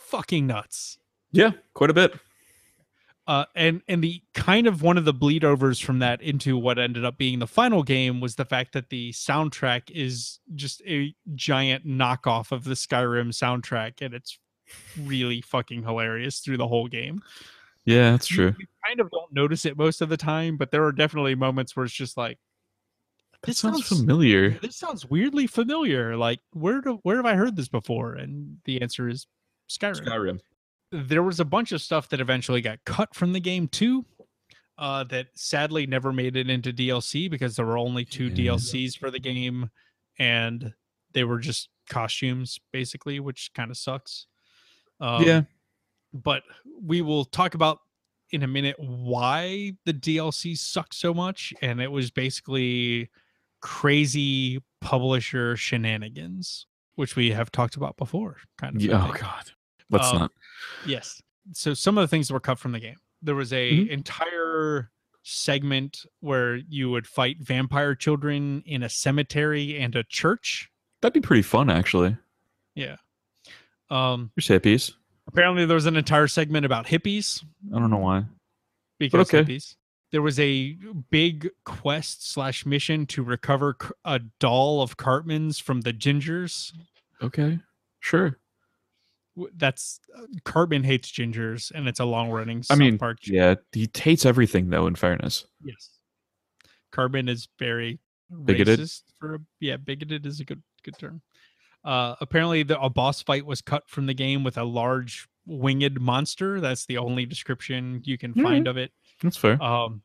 [0.07, 0.97] fucking nuts.
[1.31, 2.13] Yeah, quite a bit.
[3.25, 6.77] Uh, and and the kind of one of the bleed overs from that into what
[6.77, 11.15] ended up being the final game was the fact that the soundtrack is just a
[11.33, 14.37] giant knockoff of the Skyrim soundtrack, and it's
[15.01, 17.21] really fucking hilarious through the whole game.
[17.85, 18.53] Yeah, that's true.
[18.57, 21.75] You, kind of don't notice it most of the time, but there are definitely moments
[21.75, 22.37] where it's just like,
[23.45, 24.51] this sounds sounds familiar.
[24.61, 26.15] this sounds weirdly familiar.
[26.17, 28.13] Like where do, where have I heard this before?
[28.13, 29.27] And the answer is
[29.69, 30.39] Skyrim Skyrim.
[30.91, 34.05] there was a bunch of stuff that eventually got cut from the game too
[34.77, 38.51] uh, that sadly never made it into DLC because there were only two Yeah.
[38.53, 39.69] DLCs for the game
[40.19, 40.73] and
[41.13, 44.27] they were just costumes basically, which kind of sucks.
[45.01, 45.41] Um, yeah,
[46.13, 46.43] But
[46.81, 47.79] we will talk about
[48.31, 51.53] in a minute why the DLC sucked so much.
[51.61, 53.09] And it was basically
[53.61, 56.65] crazy publisher shenanigans,
[56.95, 58.37] which we have talked about before.
[58.57, 58.81] Kind of.
[58.81, 59.07] Yeah.
[59.09, 59.51] Oh god,
[59.89, 60.31] let's Um, not.
[60.85, 61.21] Yes.
[61.53, 62.97] So some of the things that were cut from the game.
[63.21, 63.89] There was a Mhm.
[63.89, 64.91] entire
[65.23, 70.69] segment where you would fight vampire children in a cemetery and a church.
[71.01, 72.17] That'd be pretty fun, actually.
[72.75, 72.97] Yeah.
[73.89, 74.93] Um There's hippies.
[75.27, 77.43] Apparently there was an entire segment about hippies
[77.73, 78.25] I don't know why.
[78.99, 79.43] because okay.
[79.43, 79.75] hippies.
[80.11, 80.77] There was a
[81.09, 83.75] big quest slash mission to recover
[84.05, 86.71] a doll of Cartman's from the Gingers.
[87.21, 87.57] Okay,
[87.99, 88.37] sure.
[89.57, 92.59] That's uh, Cartman hates Gingers, and it's a long running.
[92.59, 94.85] I South mean, Park yeah, he hates everything though.
[94.85, 95.89] In fairness, Yes.
[96.91, 97.97] Cartman is very
[98.45, 98.79] Bigoted?
[98.81, 101.23] racist for a, yeah, bigoted is a good good term.
[101.83, 105.99] Uh apparently the a boss fight was cut from the game with a large winged
[105.99, 106.61] monster.
[106.61, 108.45] That's the only description you can Alright.
[108.45, 108.91] find of it.
[109.21, 109.61] that's fair.
[109.61, 110.01] Um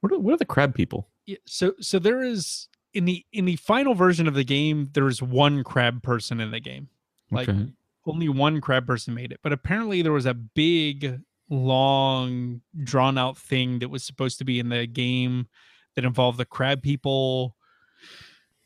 [0.00, 1.08] what, are, what are the crab people?
[1.26, 5.08] yeah, so so there is in the in the final version of the game there
[5.08, 6.88] is one crab person in the game.
[7.30, 7.72] Like okay.
[8.06, 13.38] only one crab person made it but apparently there was a big long drawn out
[13.38, 15.46] thing that was supposed to be in the game
[15.94, 17.56] that involved the crab people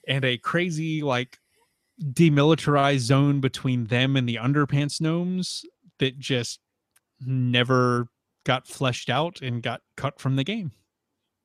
[0.09, 1.39] and a crazy like
[2.03, 5.65] demilitarized zone between them and the underpants gnomes
[5.99, 6.61] that just
[7.21, 8.09] never
[8.45, 10.73] got fleshed out and got cut from the game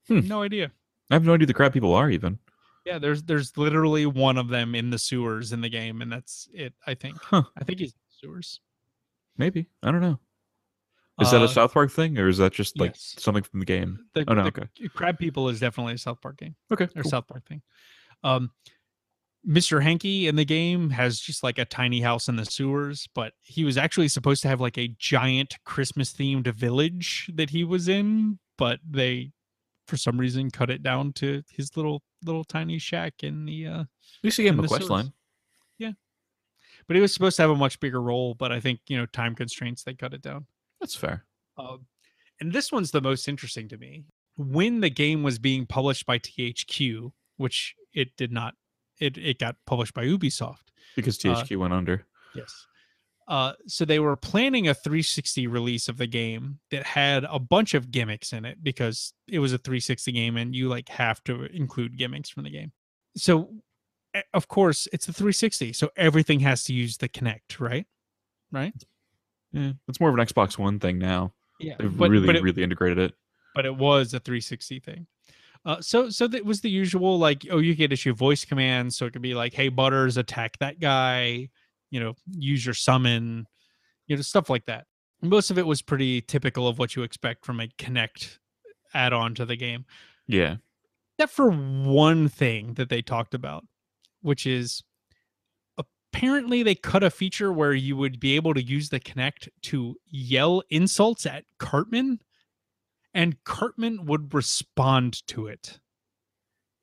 [0.07, 0.19] Hmm.
[0.27, 0.71] no idea
[1.11, 2.39] I have no idea who the crab people are even.
[2.85, 6.47] yeah there's there's literally one of them in the sewers in the game and that's
[6.53, 7.43] it i think Huh?
[7.59, 8.59] i think he's in the sewers
[9.37, 10.17] Maybe I don't know.
[11.19, 13.15] Is that Uh, a South Park thing, or is that just like yes.
[13.19, 13.99] something from the game?
[14.13, 14.87] The, Oh, no, the okay.
[14.93, 17.09] Crab People is definitely a South Park game Okay, or cool.
[17.11, 17.61] South Park thing.
[18.23, 18.51] Um,
[19.47, 19.81] Mr.
[19.81, 23.63] Hanky in the game has just like a tiny house in the sewers, but he
[23.63, 28.39] was actually supposed to have like a giant Christmas themed village that he was in,
[28.57, 29.31] but they,
[29.87, 33.67] for some reason, cut it down to his little little tiny shack in the.
[33.67, 33.87] uh At
[34.23, 34.89] least you gave in him a quest sewers.
[34.89, 35.13] line.
[35.77, 35.91] Yeah.
[36.87, 39.05] But he was supposed to have a much bigger role, but I think you know
[39.05, 40.47] time constraints they cut it down.
[40.81, 41.25] That's fair.
[41.57, 41.85] Um,
[42.41, 44.05] and this one's the most interesting to me.
[44.37, 48.55] When the game was being published by THQ, which it did not,
[48.99, 50.59] it, it got published by Ubisoft.
[50.95, 52.05] Because Uh, THQ went under.
[52.35, 52.67] Yes.
[53.27, 57.73] Uh, so they were planning a 360 release of the game that had a bunch
[57.73, 61.43] of gimmicks in it because it was a 360 game and you like have to
[61.45, 62.71] include gimmicks from the game.
[63.17, 63.49] So,
[64.33, 67.87] of course, it's a 360, so everything has to use the Kinect, right?
[68.51, 68.73] Right?
[69.51, 71.33] Yeah, it's more of an Xbox One thing now.
[71.59, 71.75] Yeah.
[71.79, 73.13] They've but, really, but it, really integrated it.
[73.55, 75.07] but it was a 360 thing.
[75.65, 79.05] Uh, so so that was the usual like oh you could issue voice commands so
[79.05, 81.49] it could be like hey butters attack that guy
[81.89, 83.47] you know use your summon
[84.07, 84.85] you know stuff like that.
[85.21, 88.37] Most of it was pretty typical of what you expect from a Kinect
[88.93, 89.85] add-on to the game.
[90.27, 90.57] Yeah.
[91.17, 93.65] except for one thing that they talked about
[94.21, 94.83] which is
[95.77, 99.95] apparently they cut a feature where you would be able to use the Kinect to
[100.07, 102.19] yell insults at cartman
[103.15, 105.79] and cartman would respond to it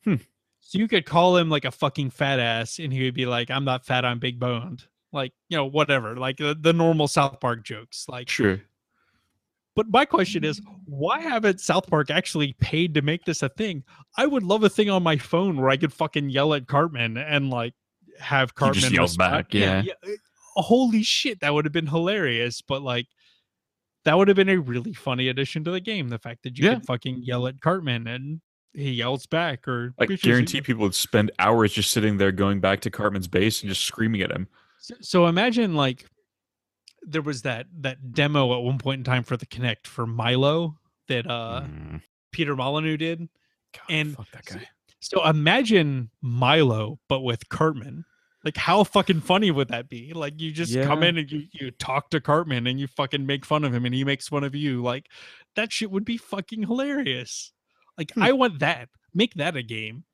[0.04, 0.16] Hmm.
[0.58, 3.50] so you could call him like a fucking fat ass and he would be like
[3.52, 7.38] i'm not fat i'm big boned like you know whatever like the, the normal south
[7.38, 8.60] park jokes like Sure.
[9.74, 13.84] But my question is, why haven't South Park actually paid to make this a thing?
[14.18, 17.16] I would love a thing on my phone where I could fucking yell at Cartman
[17.16, 17.72] and like
[18.18, 19.32] have Cartman respond.
[19.32, 19.54] back.
[19.54, 19.82] Yeah.
[20.06, 20.10] uh,
[20.60, 22.60] Holy shit, that would have been hilarious.
[22.60, 23.06] But like,
[24.04, 26.08] that would have been a really funny addition to the game.
[26.08, 26.74] The fact that you Yeah.
[26.74, 28.40] could fucking yell at Cartman and
[28.74, 32.60] he yells back, or Like "Bitches, guarantee people would spend hours just sitting there going
[32.60, 34.48] back to Cartman's base and just screaming at him.
[34.78, 36.06] So, so imagine like
[37.02, 40.78] there was that that demo at one point in time for the Kinect for Milo
[41.08, 42.00] that uh Mm,
[42.32, 43.20] Peter Molyneux did.
[43.74, 44.68] God, and fuck that guy.
[45.00, 48.04] So imagine Milo but with Cartman.
[48.44, 50.12] Like how fucking funny would that be?
[50.12, 53.44] Like you just come in and you you talk to Cartman and you fucking make
[53.44, 54.82] fun of him and he makes fun of you.
[54.82, 55.08] Like
[55.54, 57.52] that shit would be fucking hilarious.
[57.96, 58.22] Like Hmm.
[58.22, 58.88] I want that.
[59.14, 60.04] Make that a game.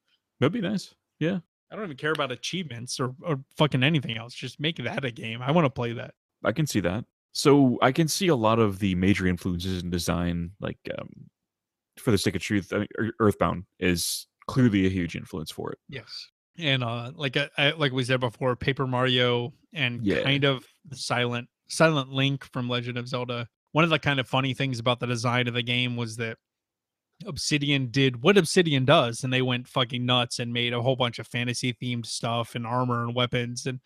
[0.41, 0.95] That'd be nice.
[1.19, 1.39] Yeah.
[1.71, 4.35] I don't even care about achievements or, or fucking anything else.
[4.35, 5.43] Just make that a game.
[5.43, 6.15] I want to play that.
[6.45, 7.05] I can see that.
[7.33, 11.11] So I can see a lot of the major influences in design, like um,
[11.99, 15.79] for the Stick of Truth, I mean, Earthbound is clearly a huge influence for it.
[15.89, 16.29] Yes.
[16.59, 20.23] And uh like I, I like we said before, Paper Mario and Yeah.
[20.23, 23.47] kind of silent Silent Link from Legend of Zelda.
[23.73, 26.39] One of the kind of funny things about the design of the game was that
[27.27, 31.19] Obsidian did what Obsidian does, and they went fucking nuts and made a whole bunch
[31.19, 33.67] of fantasy themed stuff and armor and weapons.
[33.67, 33.81] And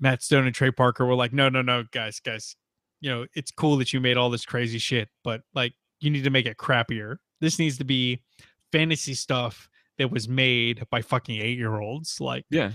[0.00, 2.56] Matt Stone and Trey Parker were like, no, no, no, guys, guys,
[3.00, 6.24] you know, it's cool that you made all this crazy shit, but like you need
[6.24, 7.16] to make it crappier.
[7.40, 8.22] This needs to be
[8.72, 12.20] fantasy stuff that was made by fucking eight year olds.
[12.20, 12.72] Like Yeah.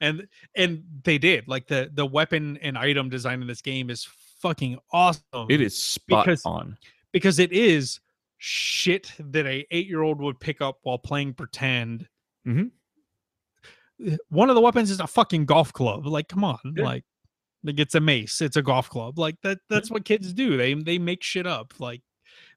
[0.00, 1.48] and and they did.
[1.48, 4.04] Like the the weapon and item design in this game is
[4.40, 5.46] fucking awesome.
[5.48, 6.76] It is spot Because- on.
[7.12, 8.00] because it is
[8.38, 12.08] shit that a eight year old would pick up while playing pretend.
[12.46, 12.70] Mhm.
[14.06, 16.06] Uh, One of the weapons is a fucking golf club.
[16.06, 16.84] Like, come on, Yeah.
[16.84, 17.04] like,
[17.64, 18.40] like it's a mace.
[18.40, 19.18] It's a golf club.
[19.18, 19.58] Like that.
[19.68, 20.56] That's what kids do.
[20.56, 21.74] They they make shit up.
[21.80, 22.02] Like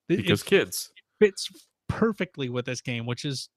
[0.08, 0.92] it- it Because kids.
[1.20, 1.50] fits
[1.88, 3.50] perfectly with this game, which is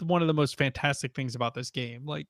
[0.00, 2.04] one of the most fantastic things about this game.
[2.04, 2.26] Like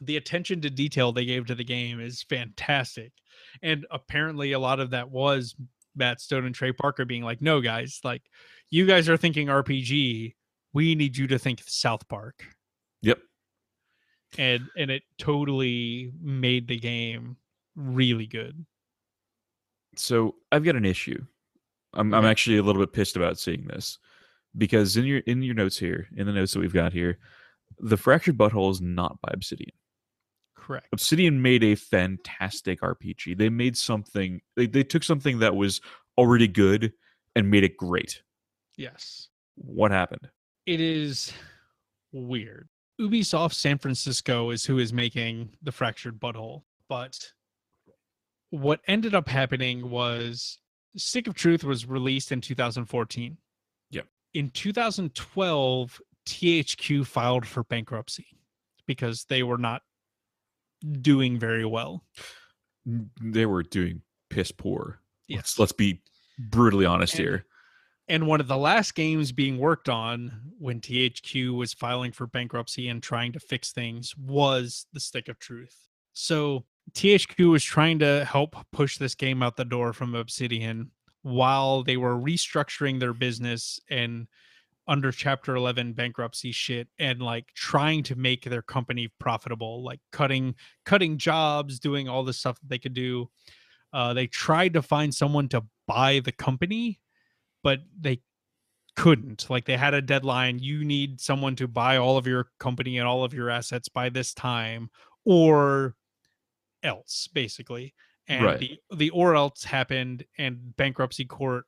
[0.00, 3.12] the attention to detail they gave to the game is fantastic.
[3.62, 5.54] And apparently a lot of that was
[5.94, 8.22] Matt Stone and Trey Parker being like, no, guys, like
[8.70, 10.34] you guys are thinking RPG.
[10.72, 12.44] We need you to think South Park.
[13.02, 13.18] Yep.
[14.36, 17.36] And and it totally made the game
[17.74, 18.66] really good.
[19.96, 21.24] So I've got an issue.
[21.94, 23.98] I'm, I'm actually a little bit pissed about seeing this
[24.56, 27.18] because in your in your notes here, in the notes that we've got here,
[27.78, 29.72] the fractured butthole is not by Obsidian.
[30.56, 30.88] Correct.
[30.92, 33.38] Obsidian made a fantastic RPG.
[33.38, 34.40] They made something.
[34.56, 35.80] They, they took something that was
[36.18, 36.92] already good
[37.36, 38.22] and made it great.
[38.76, 39.28] Yes.
[39.54, 40.28] What happened?
[40.66, 41.32] it is
[42.12, 42.68] weird.
[43.00, 47.32] Ubisoft San Francisco is who is making the fractured butthole, but
[48.50, 50.58] what ended up happening was
[50.96, 53.36] Stick of Truth was released in 2014.
[54.36, 58.26] In 2012, THQ filed for bankruptcy
[58.86, 59.80] because they were not
[61.00, 62.04] doing very well.
[62.84, 65.00] They were doing piss poor.
[65.26, 65.38] Yes.
[65.38, 66.02] Let's let's be
[66.38, 67.46] brutally honest And- here.
[68.08, 72.88] and one of the last games being worked on when THQ was filing for bankruptcy
[72.88, 75.88] and trying to fix things was the Stick of Truth.
[76.12, 80.90] So THQ was trying to help push this game out the door from Obsidian
[81.26, 84.28] while they were restructuring their business and
[84.86, 90.54] under chapter 11 bankruptcy shit and like trying to make their company profitable like cutting
[90.84, 93.28] cutting jobs doing all the stuff that they could do
[93.92, 97.00] uh, they tried to find someone to buy the company
[97.64, 98.20] but they
[98.94, 99.50] couldn't.
[99.50, 103.08] Like they had a deadline you need someone to buy all of your company and
[103.08, 104.90] all of your assets by this time
[105.24, 105.96] or
[106.84, 107.92] else basically
[108.28, 108.58] and Right.
[108.58, 111.64] the the or else happened and bankruptcy court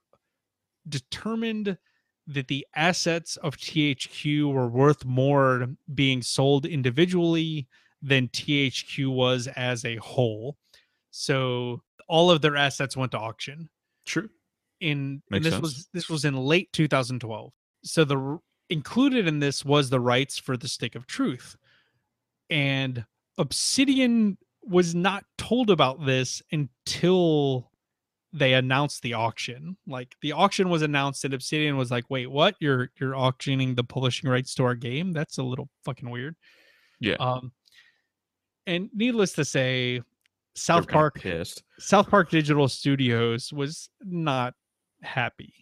[0.89, 1.79] determined
[2.27, 7.67] that the assets of THQ were worth more being sold individually
[8.03, 10.57] than THQ was as a whole
[11.11, 13.69] so all of their assets went to auction
[14.07, 14.29] True.
[14.81, 15.63] in Makes and this sense.
[15.63, 17.53] was this was in late 2012
[17.85, 18.39] so the
[18.71, 21.57] included in this was the rights for the stick of truth
[22.51, 23.05] and
[23.39, 24.37] obsidian
[24.69, 27.71] was not told about this until
[28.33, 32.55] they announced the auction like the auction was announced and obsidian was like wait what
[32.61, 36.37] you're you're auctioning the publishing rights to our game that's a little fucking weird
[37.01, 37.17] Yeah.
[37.21, 37.53] um
[38.67, 40.03] and needless to say
[40.55, 41.15] south park.
[41.79, 44.53] South Park Digital Studios was not
[45.03, 45.55] happy.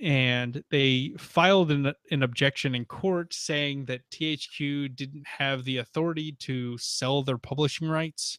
[0.00, 6.32] And they filed an, an objection in court saying that THQ didn't have the authority
[6.40, 8.38] to sell their publishing rights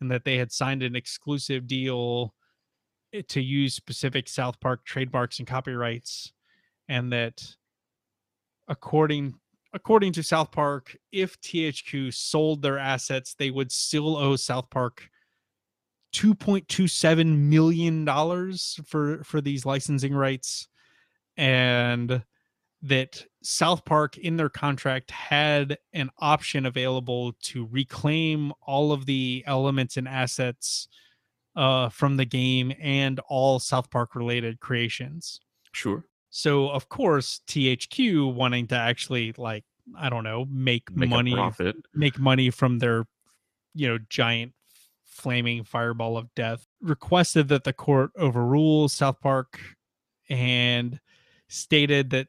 [0.00, 2.34] and that they had signed an exclusive deal
[3.12, 6.32] eh, to use specific South Park trademarks and copyrights,
[6.88, 7.42] and that
[8.68, 9.34] according
[9.72, 15.08] according to South Park, if THQ sold their assets, they would still owe South Park
[16.14, 20.66] 2.27 million dollars for for these licensing rights
[21.40, 22.22] and
[22.82, 29.42] that South Park in their contract had an option available to reclaim all of the
[29.46, 30.86] elements and assets
[31.56, 35.40] uh, from the game and all South Park related creations.
[35.72, 36.04] Sure.
[36.28, 39.64] So of course THQ wanting to actually like
[39.98, 41.76] I don't know make, Make money profit.
[41.94, 43.06] make money from their
[43.74, 44.52] you know giant
[45.06, 49.58] flaming fireball of death requested that the court overrule South Park
[50.28, 51.00] and
[51.50, 52.28] stated that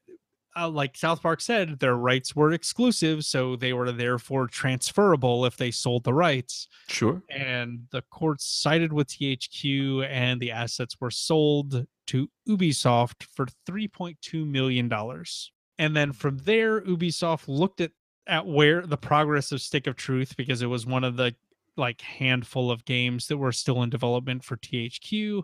[0.58, 5.56] uh, like South Park said their rights were exclusive so they were therefore transferable if
[5.56, 7.22] they sold the rights Sure.
[7.30, 14.46] and the courts sided with THQ and the assets were sold to Ubisoft for 3.2
[14.46, 15.54] million dollars.
[15.80, 17.92] And then from there Ubisoft looked at
[18.28, 21.34] at where the progress of Stick of Truth because it was one of the
[21.78, 25.44] like handful of games that were still in development for THQ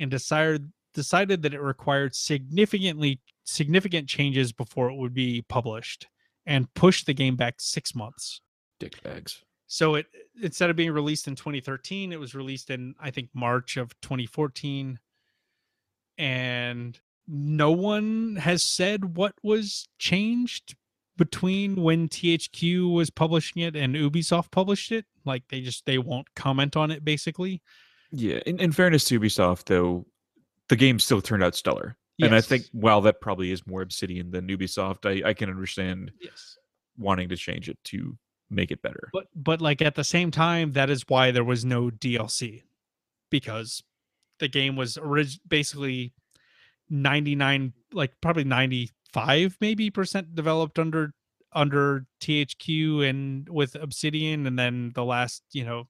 [0.00, 6.06] and decided decided that it required significantly significant changes before it would be published
[6.46, 8.40] and pushed the game back 6 months.
[8.78, 9.42] Dick bags.
[9.66, 10.06] So it
[10.42, 14.98] instead of being released in 2013, it was released in I think March of 2014.
[16.18, 20.74] And no one has said what was changed
[21.16, 25.04] between when THQ was publishing it and Ubisoft published it.
[25.24, 27.62] Like they just they won't comment on it basically.
[28.10, 28.40] Yeah.
[28.46, 30.06] In, in fairness to Ubisoft, though,
[30.70, 31.96] the game still turned out stellar.
[32.22, 36.12] And I think while that probably is more Obsidian than Ubisoft, I, I can understand
[36.20, 36.58] yes.
[36.98, 38.16] wanting to change it to
[38.50, 39.08] make it better.
[39.12, 42.62] But but like at the same time, that is why there was no DLC
[43.30, 43.82] because
[44.38, 46.12] the game was orig- basically
[46.90, 51.12] 99 like probably 95 maybe percent developed under
[51.52, 55.88] under THQ and with Obsidian and then the last, you know,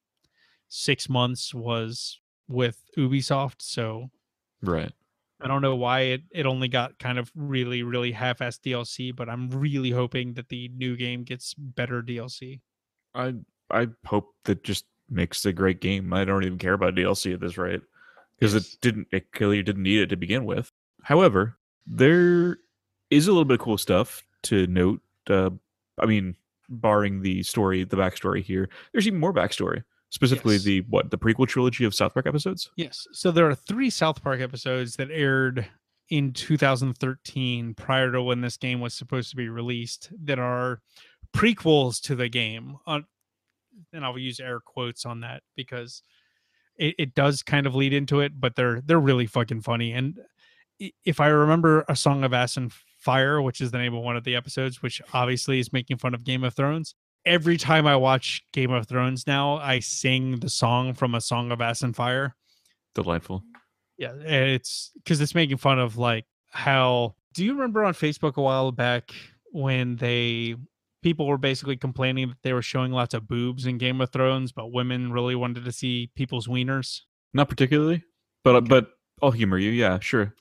[0.68, 4.10] 6 months was with Ubisoft, so
[4.62, 4.92] Right.
[5.40, 9.28] I don't know why it, it only got kind of really, really half-assed DLC, but
[9.28, 12.60] I'm really hoping that the new game gets better DLC.
[13.14, 13.34] I
[13.70, 16.12] I hope that just makes a great game.
[16.12, 17.80] I don't even care about DLC at this rate
[18.38, 18.64] because Yes.
[18.74, 19.08] it didn't.
[19.12, 20.70] It clearly didn't need it to begin with.
[21.02, 22.58] However, there
[23.10, 25.00] is a little bit of cool stuff to note.
[25.28, 25.50] Uh,
[25.98, 26.36] I mean,
[26.68, 29.84] barring the story, the backstory here, there's even more backstory.
[30.10, 30.64] Specifically, Yes.
[30.64, 32.70] the what the prequel trilogy of South Park episodes.
[32.76, 33.06] Yes.
[33.12, 35.66] So there are three South Park episodes that aired
[36.08, 40.80] in 2013 prior to when this game was supposed to be released that are
[41.32, 42.76] prequels to the game.
[42.86, 43.04] On
[43.92, 46.02] and I'll use air quotes on that because
[46.76, 49.92] it, it does kind of lead into it, but they're they're really fucking funny.
[49.92, 50.18] And
[51.04, 54.16] if I remember a song of Ass and Fire, which is the name of one
[54.16, 56.94] of the episodes, which obviously is making fun of Game of Thrones.
[57.26, 61.52] Every time I watch Game of Thrones now, I sing the song from a song
[61.52, 62.34] of Ass and Fire.
[62.94, 63.42] Delightful.
[63.98, 67.14] Yeah, it's because it's making fun of like how.
[67.34, 69.12] Do you remember on Facebook a while back
[69.52, 70.56] when they
[71.02, 74.52] people were basically complaining that they were showing lots of boobs in Game of Thrones,
[74.52, 77.00] but women really wanted to see people's wieners?
[77.34, 78.02] Not particularly,
[78.42, 78.68] but uh, Okay.
[78.68, 78.90] but
[79.22, 79.70] I'll humor you.
[79.70, 80.34] Yeah, sure.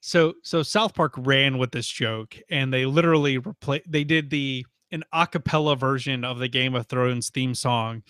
[0.00, 3.90] So so South Park ran with this joke, and they literally replaced.
[3.90, 4.64] They did the
[4.94, 8.02] an a cappella version of the Game of Thrones theme song,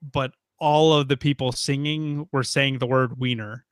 [0.00, 3.66] but all of the people singing were saying the word wiener.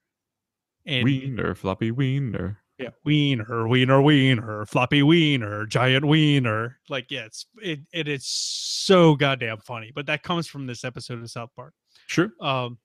[0.85, 2.59] And wiener, floppy wiener.
[2.79, 6.79] Yeah, wiener, wiener, wiener, floppy wiener, giant wiener.
[6.89, 9.93] Like, yeah, it's it it is so goddamn funny.
[9.95, 11.75] But that comes from this episode of South Park.
[12.07, 12.31] Sure.
[12.41, 12.79] Um,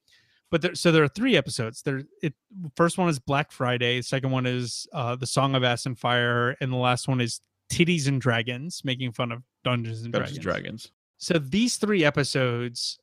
[0.52, 1.82] but there, so there are three episodes.
[1.82, 2.34] There, it
[2.76, 4.02] first one is Black Friday.
[4.02, 7.41] Second one is uh, the Song of Ass and Fire, and the last one is
[7.72, 10.44] Titties and Dragons, making fun of Dungeons and Dungeons Dragons.
[10.44, 10.91] Dragons.
[11.18, 12.99] So these three episodes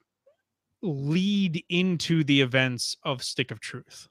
[0.82, 4.08] lead into the events of Stick of Truth.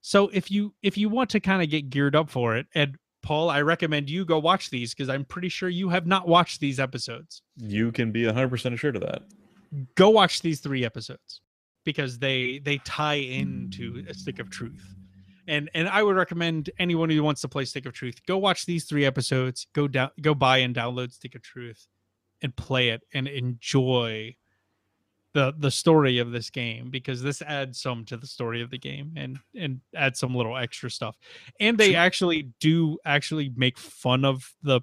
[0.00, 2.96] So if you if you want to kind of get geared up for it, and
[3.22, 6.60] Paul, I recommend you go watch these because I'm pretty sure you have not watched
[6.60, 7.40] these episodes.
[7.56, 9.22] You can be 100% assured of that.
[9.94, 11.40] Go watch these three episodes
[11.84, 14.94] because they they tie into a Stick of Truth.
[15.46, 18.66] And and I would recommend anyone who wants to play Stick of Truth, go watch
[18.66, 21.86] these three episodes, go down go buy and download Stick of Truth
[22.42, 24.34] and play it and enjoy
[25.34, 28.78] the the story of this game because this adds some to the story of the
[28.78, 31.16] game and and add some little extra stuff.
[31.60, 34.80] And they actually do actually make fun of the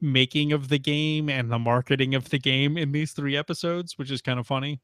[0.00, 4.10] making of the game and the marketing of the game in these three episodes which
[4.10, 4.80] is kind of funny.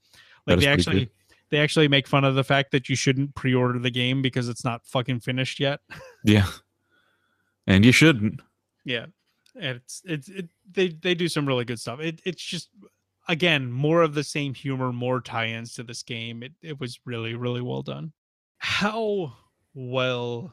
[0.46, 1.10] Like they actually good.
[1.54, 4.64] They actually make fun of the fact that you shouldn't pre-order the game because it's
[4.64, 5.78] not fucking finished yet.
[6.24, 6.46] Yeah.
[7.68, 8.40] And you shouldn't.
[8.84, 9.06] Yeah,
[9.54, 12.00] and it's it's it, they they do some really good stuff.
[12.00, 12.70] It it's just
[13.28, 16.42] again more of the same humor, more tie-ins to this game.
[16.42, 18.12] It it was really really well done.
[18.58, 19.34] How
[19.74, 20.52] well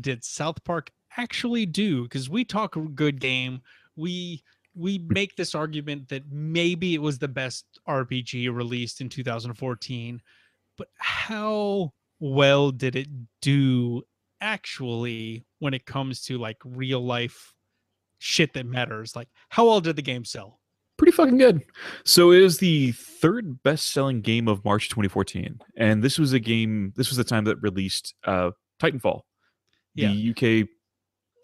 [0.00, 2.02] did South Park actually do?
[2.02, 3.62] Because we talk a good game,
[3.96, 4.42] we
[4.74, 10.20] we make this argument that maybe it was the best RPG released in 2014,
[10.80, 13.08] but how well did it
[13.42, 14.02] do
[14.40, 17.52] actually when it comes to like real life
[18.18, 19.14] shit that matters?
[19.14, 20.58] Like, how well did the game sell?
[20.96, 21.62] Pretty fucking good.
[22.04, 26.92] So it is the third best-selling game of March 2014, and this was a game.
[26.96, 28.50] This was the time that released uh,
[28.82, 29.20] Titanfall,
[29.94, 30.12] Yeah.
[30.12, 30.30] the
[30.62, 30.68] UK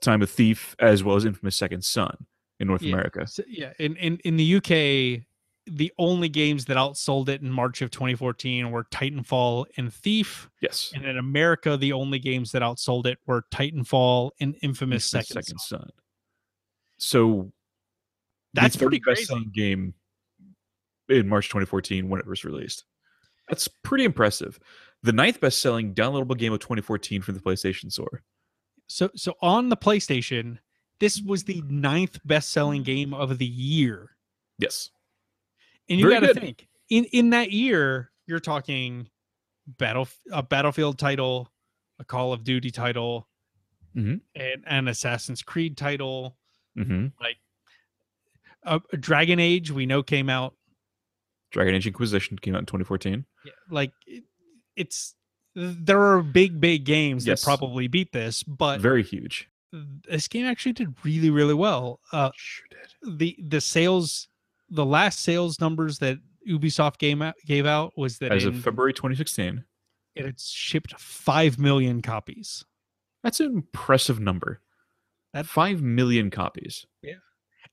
[0.03, 2.15] time of Thief, as well as Infamous Second Son
[2.61, 2.95] in North Yeah.
[2.95, 3.27] America.
[3.27, 5.26] So, yeah, in, in in the UK,
[5.67, 10.93] the only games that outsold it in March of 2014 were Titanfall and Thief, Yes,
[10.95, 15.59] and in America, the only games that outsold it were Titanfall and Infamous, Infamous Second.
[15.59, 15.81] Son.
[15.81, 15.91] Son.
[16.99, 17.53] So
[18.55, 19.35] That's pretty crazy.
[19.55, 19.95] game
[21.09, 22.85] in March 2014 when it was released.
[23.49, 24.59] That's pretty impressive.
[25.03, 28.23] The ninth best-selling downloadable game of 2014 from the PlayStation Store.
[28.89, 30.59] So so on the PlayStation,
[31.01, 34.11] this was the ninth best-selling game of the year.
[34.59, 34.91] Yes,
[35.89, 39.09] And you got to think in in that year, you're talking
[39.67, 41.51] battle a Battlefield title,
[41.99, 43.29] a Call of Duty title,
[43.97, 44.21] Mhm.
[44.35, 46.37] and an Assassin's Creed title,
[46.77, 47.07] hmm
[48.65, 49.71] a, a Dragon Age.
[49.71, 50.55] We know came out.
[51.53, 53.25] Dragon Age Inquisition came out in 2014.
[53.45, 54.25] Yeah, Like it,
[54.75, 55.15] it's
[55.55, 57.41] there are big big games Yes.
[57.41, 59.49] that probably beat this, but Very huge.
[59.73, 62.01] this game actually did really really well.
[62.13, 63.19] Uh, Sure did.
[63.19, 64.29] the the sales,
[64.69, 66.19] the last sales numbers that
[66.49, 69.65] Ubisoft game out, gave out was that As in, of February 2016,
[70.15, 72.65] it had shipped five million copies.
[73.23, 74.61] that's an impressive number.
[75.33, 76.87] That- Five million copies.
[77.03, 77.15] Yeah,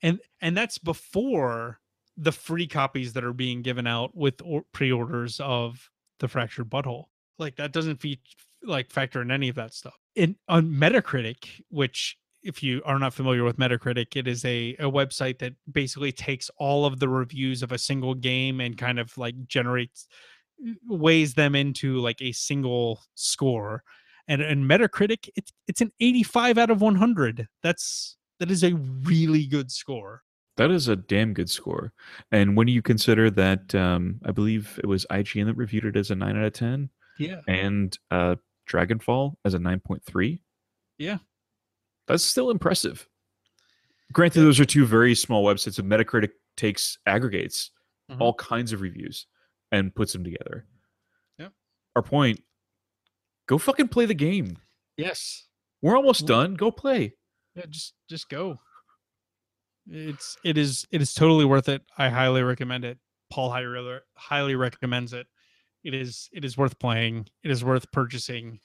[0.01, 1.79] and and that's before
[2.17, 5.89] the free copies that are being given out with or- pre-orders of
[6.19, 7.09] the Fractured But Whole
[7.39, 8.19] like that doesn't feed
[8.63, 13.13] like factor in any of that stuff in on metacritic which if you are not
[13.13, 17.63] familiar with metacritic it is a, a website that basically takes all of the reviews
[17.63, 20.07] of a single game and kind of like generates
[20.87, 23.83] weighs them into like a single score
[24.27, 29.45] and in metacritic it's it's an 85 out of 100 that's that is a really
[29.45, 30.23] good score
[30.57, 31.93] That is a damn good score.
[32.31, 36.11] And when you consider that, um, I believe it was IGN that reviewed it as
[36.11, 38.35] a 9 out of 10 yeah and uh,
[38.69, 40.39] Dragonfall as a 9.3.
[40.97, 41.17] Yeah.
[42.07, 43.07] That's still impressive.
[44.11, 47.71] Granted, those are two very small websites, and Metacritic takes aggregates
[48.11, 48.19] Mhm.
[48.21, 49.25] all kinds of reviews
[49.71, 50.67] and puts them together.
[51.39, 51.49] Yeah.
[51.95, 52.43] Our point
[53.47, 54.57] go fucking play the game.
[54.97, 55.47] yes
[55.81, 56.53] We're almost done.
[56.55, 57.15] Go play.
[57.55, 58.59] yeah just just go
[59.89, 62.97] it's it is it is totally worth it i highly recommend it
[63.29, 65.27] paul highly highly recommends it
[65.83, 68.59] it is it is worth playing it is worth purchasing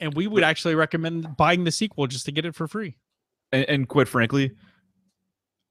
[0.00, 2.96] and we would actually recommend buying the sequel just to get it for free
[3.52, 4.52] And, and quite frankly,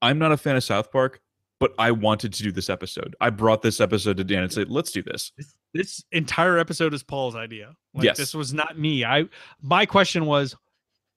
[0.02, 1.20] I'm not a fan of South Park,
[1.58, 3.16] but I wanted to do this episode.
[3.20, 5.32] I brought this episode to Dan and said, let's do this.
[5.36, 8.16] this, this entire episode is paul's idea like Yes.
[8.16, 9.24] this was not me i
[9.62, 10.54] my question was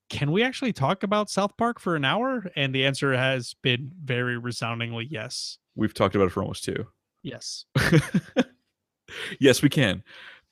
[0.10, 3.92] can we actually talk about south park for an hour and the answer has been
[4.04, 6.88] very resoundingly yes We've talked about it for almost two.
[7.24, 7.66] yes
[9.40, 10.04] yes, we can.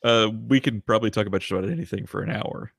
[0.03, 2.71] Uh, we can probably talk about just about anything for an hour.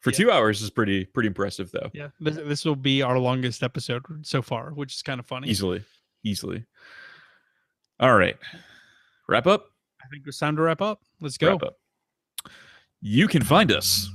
[0.00, 0.16] For Yeah.
[0.16, 1.90] two hours is pretty pretty impressive though.
[1.92, 5.48] Yeah, this, this will be our longest episode so far, which is kind of funny.
[5.48, 5.82] Easily,
[6.22, 6.64] easily.
[7.98, 8.36] All right,
[9.28, 9.66] wrap up.
[10.00, 11.02] I think it's time to wrap up.
[11.20, 11.50] Let's go.
[11.50, 11.76] Wrap up.
[13.00, 14.08] You can find us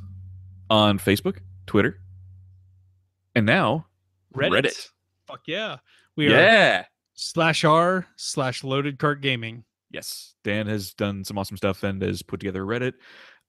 [0.70, 2.00] on Facebook, Twitter,
[3.36, 3.86] and now
[4.34, 4.64] Reddit.
[4.64, 4.90] Reddit.
[5.28, 5.78] Fuck yeah.
[6.16, 6.86] We are yeah.
[7.14, 9.66] slash r slash loaded cart gaming.
[9.94, 12.94] Yes, Dan has done some awesome stuff and has put together Reddit.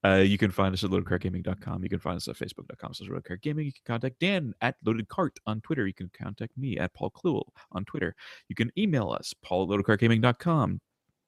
[0.05, 1.81] Uh, you can find us at loadedcartgaming.com.
[1.81, 3.65] You can find us at facebook.com slash loadedcartgaming.
[3.65, 5.87] You can contact Dan at loadedcart on Twitter.
[5.87, 8.15] You can contact me at Paul Kluel on Twitter.
[8.47, 10.79] You can email us, paul at loadedcartgaming.com,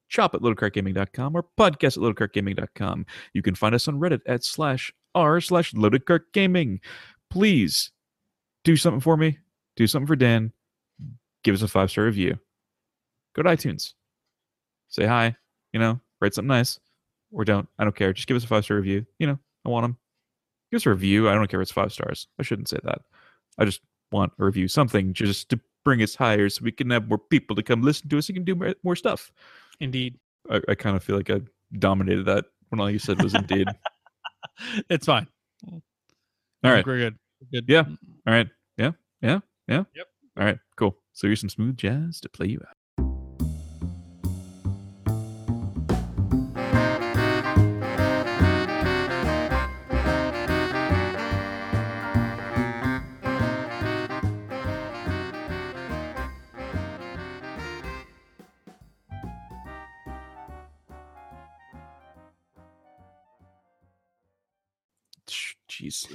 [0.06, 3.06] shop at loadedcartgaming.com, or podcast at loadedcartgaming.com.
[3.32, 6.78] You can find us on Reddit at slash r slash loadedcartgaming.
[7.30, 7.90] Please
[8.62, 9.38] do something for me.
[9.74, 10.52] Do something for Dan.
[11.42, 12.38] Give us a five-star review.
[13.34, 13.94] Go to iTunes
[14.88, 15.36] say hi,
[15.72, 16.78] you know, write something nice,
[17.32, 17.68] or don't.
[17.78, 18.12] I don't care.
[18.12, 19.06] Just give us a five star review.
[19.18, 19.96] You know, I want them.
[20.70, 21.28] Give us a review.
[21.28, 22.28] I don't care if it's five stars.
[22.38, 23.00] I shouldn't say that.
[23.58, 23.80] I just
[24.12, 27.56] want a review, something just to bring us higher, so we can have more people
[27.56, 28.28] to come listen to us.
[28.28, 29.32] and can do more, more stuff.
[29.80, 30.18] Indeed.
[30.50, 31.40] I, I kind of feel like I
[31.78, 33.68] dominated that when all you said was indeed.
[34.90, 35.26] it's fine.
[35.66, 36.84] All right.
[36.86, 37.18] We're good.
[37.40, 37.68] We're good.
[37.68, 37.84] Yeah.
[38.26, 38.48] All right.
[38.76, 38.92] Yeah.
[39.20, 39.40] Yeah.
[39.66, 39.84] Yeah.
[39.94, 40.06] Yep.
[40.38, 40.58] All right.
[40.76, 40.96] Cool.
[41.12, 42.77] So here's some smooth jazz to play you out.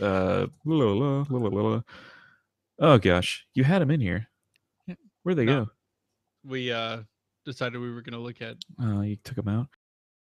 [0.03, 1.81] Uh, la, la, la.
[2.79, 4.27] Oh gosh, you had them in here.
[5.23, 5.65] Where'd they No.
[5.65, 5.71] go?
[6.45, 7.03] We uh
[7.45, 9.67] decided we were gonna look at Oh, you took them out.